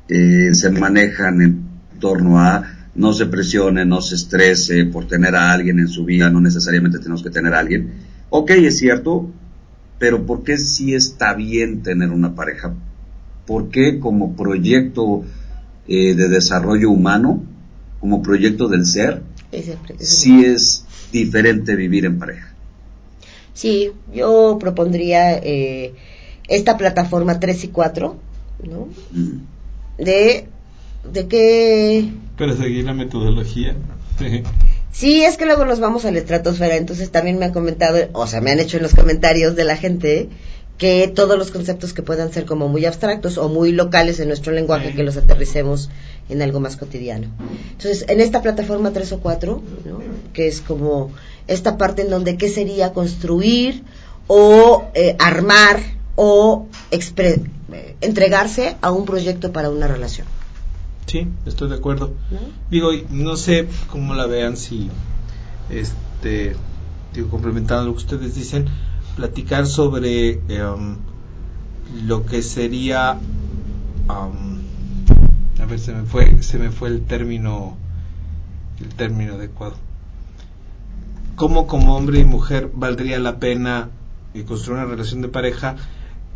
eh, 0.08 0.54
se 0.54 0.70
manejan 0.70 1.42
en 1.42 1.64
torno 1.98 2.38
a 2.38 2.74
no 2.94 3.12
se 3.12 3.26
presione, 3.26 3.84
no 3.84 4.00
se 4.00 4.14
estrese 4.14 4.84
por 4.84 5.06
tener 5.06 5.34
a 5.34 5.52
alguien 5.52 5.80
en 5.80 5.88
su 5.88 6.04
vida, 6.04 6.30
no 6.30 6.40
necesariamente 6.40 6.98
tenemos 6.98 7.22
que 7.22 7.30
tener 7.30 7.54
a 7.54 7.58
alguien. 7.58 7.92
Ok, 8.30 8.50
es 8.50 8.78
cierto, 8.78 9.30
pero 9.98 10.24
¿por 10.24 10.44
qué 10.44 10.58
sí 10.58 10.94
está 10.94 11.34
bien 11.34 11.82
tener 11.82 12.10
una 12.10 12.34
pareja? 12.34 12.74
¿Por 13.46 13.70
qué 13.70 13.98
como 13.98 14.36
proyecto 14.36 15.24
eh, 15.88 16.14
de 16.14 16.28
desarrollo 16.28 16.90
humano, 16.90 17.42
como 18.00 18.22
proyecto 18.22 18.68
del 18.68 18.86
ser, 18.86 19.22
sí 19.98 20.44
es 20.44 20.84
diferente 21.12 21.76
vivir 21.76 22.04
en 22.04 22.18
pareja? 22.18 22.53
Sí, 23.54 23.92
yo 24.12 24.58
propondría 24.60 25.38
eh, 25.38 25.94
esta 26.48 26.76
plataforma 26.76 27.40
3 27.40 27.64
y 27.64 27.68
4, 27.68 28.16
¿no? 28.64 28.88
Mm. 29.12 30.02
De, 30.02 30.46
de 31.10 31.28
que... 31.28 32.12
Para 32.36 32.56
seguir 32.56 32.84
la 32.84 32.94
metodología. 32.94 33.74
Sí, 34.94 35.24
es 35.24 35.36
que 35.36 35.44
luego 35.44 35.64
nos 35.64 35.80
vamos 35.80 36.04
a 36.04 36.12
la 36.12 36.20
estratosfera, 36.20 36.76
entonces 36.76 37.10
también 37.10 37.36
me 37.36 37.46
han 37.46 37.52
comentado, 37.52 37.98
o 38.12 38.28
sea, 38.28 38.40
me 38.40 38.52
han 38.52 38.60
hecho 38.60 38.76
en 38.76 38.84
los 38.84 38.94
comentarios 38.94 39.56
de 39.56 39.64
la 39.64 39.76
gente 39.76 40.28
que 40.78 41.06
todos 41.08 41.38
los 41.38 41.50
conceptos 41.50 41.92
que 41.92 42.02
puedan 42.02 42.32
ser 42.32 42.46
como 42.46 42.68
muy 42.68 42.84
abstractos 42.84 43.38
o 43.38 43.48
muy 43.48 43.72
locales 43.72 44.18
en 44.18 44.28
nuestro 44.28 44.52
lenguaje, 44.52 44.92
que 44.92 45.04
los 45.04 45.16
aterricemos 45.16 45.88
en 46.28 46.42
algo 46.42 46.58
más 46.60 46.76
cotidiano. 46.76 47.28
Entonces, 47.72 48.04
en 48.08 48.20
esta 48.20 48.42
plataforma 48.42 48.92
3 48.92 49.12
o 49.12 49.20
4, 49.20 49.62
¿no? 49.84 50.00
que 50.32 50.48
es 50.48 50.60
como 50.60 51.12
esta 51.46 51.78
parte 51.78 52.02
en 52.02 52.10
donde 52.10 52.36
qué 52.36 52.48
sería 52.48 52.92
construir 52.92 53.84
o 54.26 54.84
eh, 54.94 55.16
armar 55.18 55.80
o 56.16 56.66
eh, 56.90 57.96
entregarse 58.00 58.76
a 58.80 58.90
un 58.90 59.04
proyecto 59.04 59.52
para 59.52 59.70
una 59.70 59.86
relación. 59.86 60.26
Sí, 61.06 61.28
estoy 61.46 61.68
de 61.68 61.76
acuerdo. 61.76 62.12
Digo, 62.70 62.90
no 63.10 63.36
sé 63.36 63.68
cómo 63.90 64.14
la 64.14 64.26
vean 64.26 64.56
si, 64.56 64.88
este, 65.70 66.56
digo, 67.12 67.28
complementando 67.28 67.84
lo 67.84 67.92
que 67.92 67.98
ustedes 67.98 68.34
dicen, 68.34 68.66
platicar 69.16 69.66
sobre 69.66 70.40
em, 70.48 70.96
lo 72.06 72.26
que 72.26 72.42
sería, 72.42 73.18
a 74.08 74.28
ver, 75.68 75.78
se 75.78 75.94
me 75.94 76.04
fue, 76.04 76.42
se 76.42 76.58
me 76.58 76.70
fue 76.70 76.88
el 76.88 77.02
término, 77.02 77.76
el 78.80 78.88
término 78.88 79.34
adecuado. 79.34 79.76
¿Cómo 81.36 81.66
como 81.66 81.96
hombre 81.96 82.20
y 82.20 82.24
mujer 82.24 82.70
valdría 82.74 83.18
la 83.18 83.38
pena 83.38 83.90
eh, 84.34 84.44
construir 84.44 84.78
una 84.78 84.90
relación 84.90 85.22
de 85.22 85.28
pareja? 85.28 85.76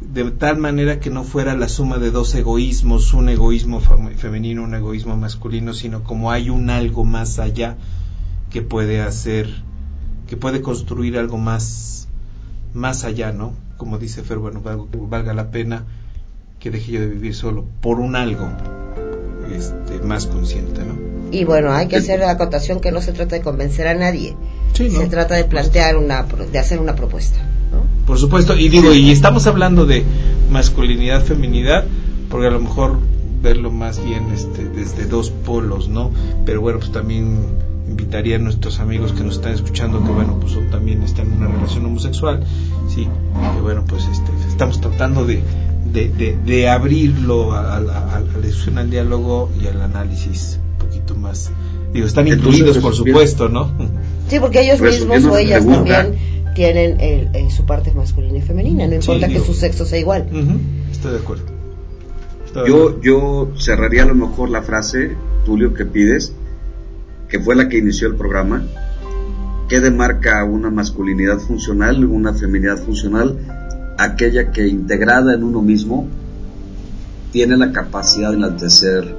de 0.01 0.31
tal 0.31 0.59
manera 0.59 1.01
que 1.01 1.11
no 1.11 1.25
fuera 1.25 1.57
la 1.57 1.69
suma 1.69 1.99
de 1.99 2.11
dos 2.11 2.35
egoísmos, 2.35 3.13
un 3.15 3.29
egoísmo 3.29 3.81
femenino, 3.81 4.63
un 4.63 4.75
egoísmo 4.75 5.17
masculino, 5.17 5.75
sino 5.75 6.05
como 6.05 6.31
hay 6.31 6.51
un 6.51 6.71
algo 6.71 7.05
más 7.05 7.39
allá 7.39 7.77
que 8.51 8.63
puede 8.63 9.01
hacer, 9.01 9.49
que 10.29 10.37
puede 10.37 10.63
construir 10.63 11.19
algo 11.19 11.37
más, 11.37 12.08
más 12.79 13.05
allá, 13.05 13.33
¿no? 13.33 13.53
Como 13.77 13.99
dice 13.99 14.23
Fer, 14.23 14.39
bueno, 14.39 14.63
valga, 14.63 15.35
la 15.35 15.51
pena 15.51 15.85
que 16.61 16.71
deje 16.71 16.93
yo 16.93 17.01
de 17.01 17.09
vivir 17.09 17.35
solo 17.35 17.65
por 17.81 18.01
un 18.01 18.17
algo 18.17 18.49
este, 19.55 19.99
más 20.05 20.27
consciente, 20.27 20.83
¿no? 20.85 20.97
Y 21.31 21.45
bueno, 21.45 21.73
hay 21.73 21.89
que 21.89 21.97
hacer 21.97 22.21
la 22.21 22.31
acotación 22.31 22.81
que 22.81 22.91
no 22.91 23.03
se 23.03 23.13
trata 23.13 23.37
de 23.37 23.43
convencer 23.43 23.87
a 23.87 23.95
nadie, 23.95 24.35
se 24.73 25.07
trata 25.09 25.35
de 25.35 25.45
plantear 25.45 25.97
una, 25.97 26.23
de 26.23 26.59
hacer 26.59 26.81
una 26.81 26.95
propuesta. 26.95 27.39
Por 28.07 28.19
supuesto, 28.19 28.57
y 28.57 28.71
digo, 28.71 28.95
y 28.95 29.11
estamos 29.11 29.47
hablando 29.47 29.85
de 29.85 30.03
masculinidad, 30.51 31.23
feminidad, 31.23 31.85
porque 32.31 32.47
a 32.47 32.51
lo 32.51 32.61
mejor 32.61 32.99
verlo 33.43 33.71
más 33.71 34.03
bien 34.03 34.31
este, 34.33 34.65
desde 34.65 35.05
dos 35.05 35.31
polos, 35.31 35.89
¿no? 35.89 36.11
Pero 36.47 36.63
bueno, 36.63 36.79
pues 36.79 36.91
también 36.91 37.45
invitaría 37.89 38.37
a 38.37 38.39
nuestros 38.39 38.81
amigos 38.81 39.13
que 39.13 39.23
nos 39.23 39.37
están 39.37 39.53
escuchando 39.53 40.03
que 40.03 40.11
bueno 40.11 40.39
pues 40.41 40.53
son, 40.53 40.71
también 40.71 41.03
están 41.03 41.27
en 41.27 41.39
una 41.39 41.49
relación 41.49 41.87
homosexual. 41.87 42.45
Sí 42.89 43.09
que 43.55 43.61
bueno 43.61 43.85
pues 43.87 44.05
este 44.07 44.31
estamos 44.49 44.81
tratando 44.81 45.25
de 45.25 45.43
de, 45.93 46.37
de, 46.45 46.69
abrirlo 46.69 47.55
al, 47.55 47.89
al, 47.89 48.91
diálogo 48.91 49.51
y 49.59 49.69
al 49.69 49.81
análisis 49.81 50.61
un 50.73 50.87
poquito 50.87 51.15
más. 51.15 51.51
Digo 51.93 52.07
están 52.07 52.29
incluidos 52.29 52.79
por 52.79 52.95
supuesto 52.95 53.49
no 53.49 53.73
sí 54.29 54.39
porque 54.39 54.61
ellos 54.61 54.81
mismos 54.81 55.25
o 55.25 55.37
ellas 55.39 55.67
también 55.67 56.17
tienen 56.55 57.01
el, 57.01 57.51
su 57.51 57.65
parte 57.65 57.93
masculina 57.93 58.39
y 58.39 58.43
femenina 58.43 58.87
no 58.87 58.95
importa 58.95 59.29
que 59.29 59.41
su 59.41 59.55
sexo 59.55 59.87
sea 59.87 59.99
igual. 59.99 60.29
Estoy 60.91 61.13
de 61.13 61.19
acuerdo. 61.19 61.45
Yo 62.67 63.01
yo 63.01 63.53
cerraría 63.57 64.03
a 64.03 64.07
lo 64.07 64.15
mejor 64.15 64.51
la 64.51 64.63
frase 64.63 65.17
Tulio 65.45 65.75
que 65.75 65.85
pides 65.85 66.33
que 67.29 67.41
fue 67.41 67.55
la 67.55 67.69
que 67.69 67.79
inició 67.79 68.09
el 68.09 68.17
programa, 68.17 68.65
que 69.69 69.81
demarca 69.81 70.45
una 70.45 70.71
masculinidad 70.71 71.39
funcional, 71.39 72.05
una 72.05 72.33
feminidad 72.33 72.79
funcional, 72.79 73.39
aquella 73.99 74.51
que 74.51 74.67
integrada 74.67 75.35
en 75.35 75.45
uno 75.45 75.61
mismo 75.61 76.09
tiene 77.33 77.57
la 77.57 77.73
capacidad 77.73 78.31
de 78.31 78.37
enaltecer 78.37 79.17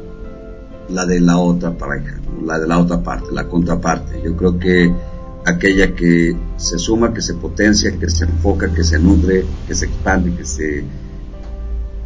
la 0.90 1.06
de 1.06 1.20
la 1.20 1.38
otra 1.38 1.78
pareja, 1.78 2.20
la 2.44 2.60
de 2.60 2.68
la 2.68 2.80
otra 2.80 3.04
parte, 3.04 3.28
la 3.32 3.48
contraparte. 3.48 4.22
Yo 4.24 4.36
creo 4.36 4.58
que 4.58 4.92
aquella 5.46 5.94
que 5.94 6.36
se 6.58 6.80
suma, 6.80 7.14
que 7.14 7.22
se 7.22 7.36
potencia, 7.36 7.96
que 7.98 8.10
se 8.10 8.26
enfoca, 8.26 8.74
que 8.74 8.84
se 8.84 9.00
nutre, 9.00 9.46
que 9.68 9.76
se 9.76 9.86
expande, 9.86 10.36
que 10.36 10.46
se 10.46 10.84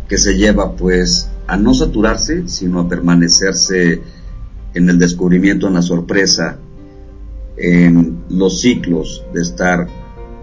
que 0.08 0.18
se 0.18 0.36
lleva 0.36 0.76
pues 0.76 1.30
a 1.48 1.56
no 1.58 1.74
saturarse, 1.74 2.48
sino 2.48 2.82
a 2.82 2.90
permanecerse 2.90 4.02
en 4.74 4.90
el 4.90 5.00
descubrimiento, 5.00 5.68
en 5.68 5.76
la 5.76 5.82
sorpresa, 5.82 6.58
en 7.58 8.24
los 8.30 8.62
ciclos 8.62 9.24
de 9.34 9.42
estar 9.42 9.88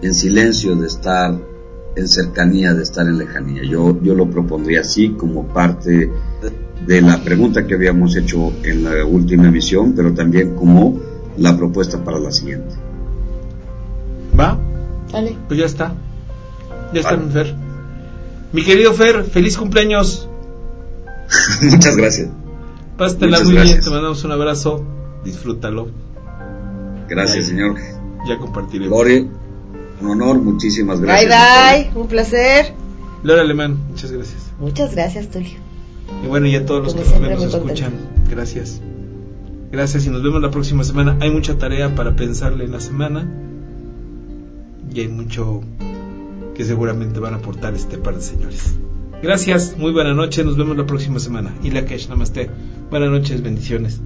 en 0.03 0.15
silencio, 0.15 0.77
de 0.77 0.87
estar 0.87 1.39
en 1.97 2.09
cercanía, 2.09 2.75
de 2.75 2.83
estar 2.83 3.07
en 3.07 3.19
lejanía. 3.19 3.63
Yo, 3.65 4.01
yo 4.03 4.15
lo 4.15 4.31
propondría 4.31 4.81
así 4.81 5.11
como 5.11 5.49
parte 5.49 6.11
de 6.87 7.03
la 7.03 7.23
pregunta 7.23 7.67
que 7.67 7.75
habíamos 7.75 8.17
hecho 8.17 8.53
en 8.63 8.85
la 8.85 9.05
última 9.05 9.49
emisión, 9.49 9.93
pero 9.95 10.15
también 10.15 10.55
como 10.55 10.99
la 11.37 11.57
propuesta 11.57 12.03
para 12.03 12.19
la 12.19 12.33
siguiente. 12.33 12.75
¿Va? 14.39 14.59
Dale. 15.13 15.37
Pues 15.49 15.61
ya 15.61 15.67
está. 15.67 15.95
Ya 16.95 17.01
está, 17.01 17.17
mi 17.17 17.31
Fer. 17.31 17.55
Mi 18.53 18.65
querido 18.65 18.93
Fer, 18.95 19.25
feliz 19.25 19.57
cumpleaños. 19.57 20.29
Muchas 21.63 21.97
gracias. 21.97 22.29
Pásatela 23.01 23.41
muy 23.41 23.55
bien, 23.55 23.81
te 23.81 23.89
mandamos 23.89 24.23
un 24.25 24.33
abrazo, 24.33 24.85
disfrútalo. 25.25 25.89
Gracias, 27.09 27.47
señor. 27.47 27.77
Ya 28.29 28.37
compartiremos. 28.37 28.91
Lore, 28.91 29.27
un 30.03 30.11
honor, 30.11 30.39
muchísimas 30.39 31.01
gracias. 31.01 31.31
Bye, 31.31 31.85
bye, 31.85 31.99
un 31.99 32.09
placer. 32.09 32.75
Lore 33.23 33.41
Alemán, 33.41 33.79
muchas 33.89 34.13
gracias. 34.13 34.53
Muchas 34.59 34.95
gracias, 34.95 35.31
Tulio. 35.31 35.59
Y 36.23 36.27
bueno, 36.27 36.47
y 36.47 36.57
a 36.57 36.67
todos 36.67 36.95
los 36.95 37.11
que 37.11 37.21
nos 37.21 37.43
escuchan, 37.43 37.95
gracias. 38.29 38.83
Gracias 39.73 40.05
y 40.05 40.11
nos 40.11 40.23
vemos 40.23 40.43
la 40.43 40.51
próxima 40.51 40.85
semana. 40.85 41.17
Hay 41.23 41.31
mucha 41.31 41.57
tarea 41.57 41.95
para 41.95 42.17
pensarle 42.17 42.65
en 42.65 42.73
la 42.73 42.81
semana 42.81 43.27
y 44.93 45.01
hay 45.01 45.09
mucho 45.09 45.63
que 46.55 46.67
seguramente 46.67 47.19
van 47.19 47.33
a 47.33 47.37
aportar 47.39 47.73
este 47.73 47.97
par 47.97 48.17
de 48.17 48.21
señores. 48.21 48.75
Gracias, 49.23 49.77
muy 49.77 49.93
buena 49.93 50.15
noche, 50.15 50.43
nos 50.45 50.57
vemos 50.57 50.79
la 50.79 50.87
próxima 50.87 51.19
semana. 51.19 51.55
Y 51.63 51.71
la 51.71 51.85
namaste. 52.09 52.49
Buenas 52.91 53.11
noches, 53.11 53.43
bendiciones. 53.43 54.01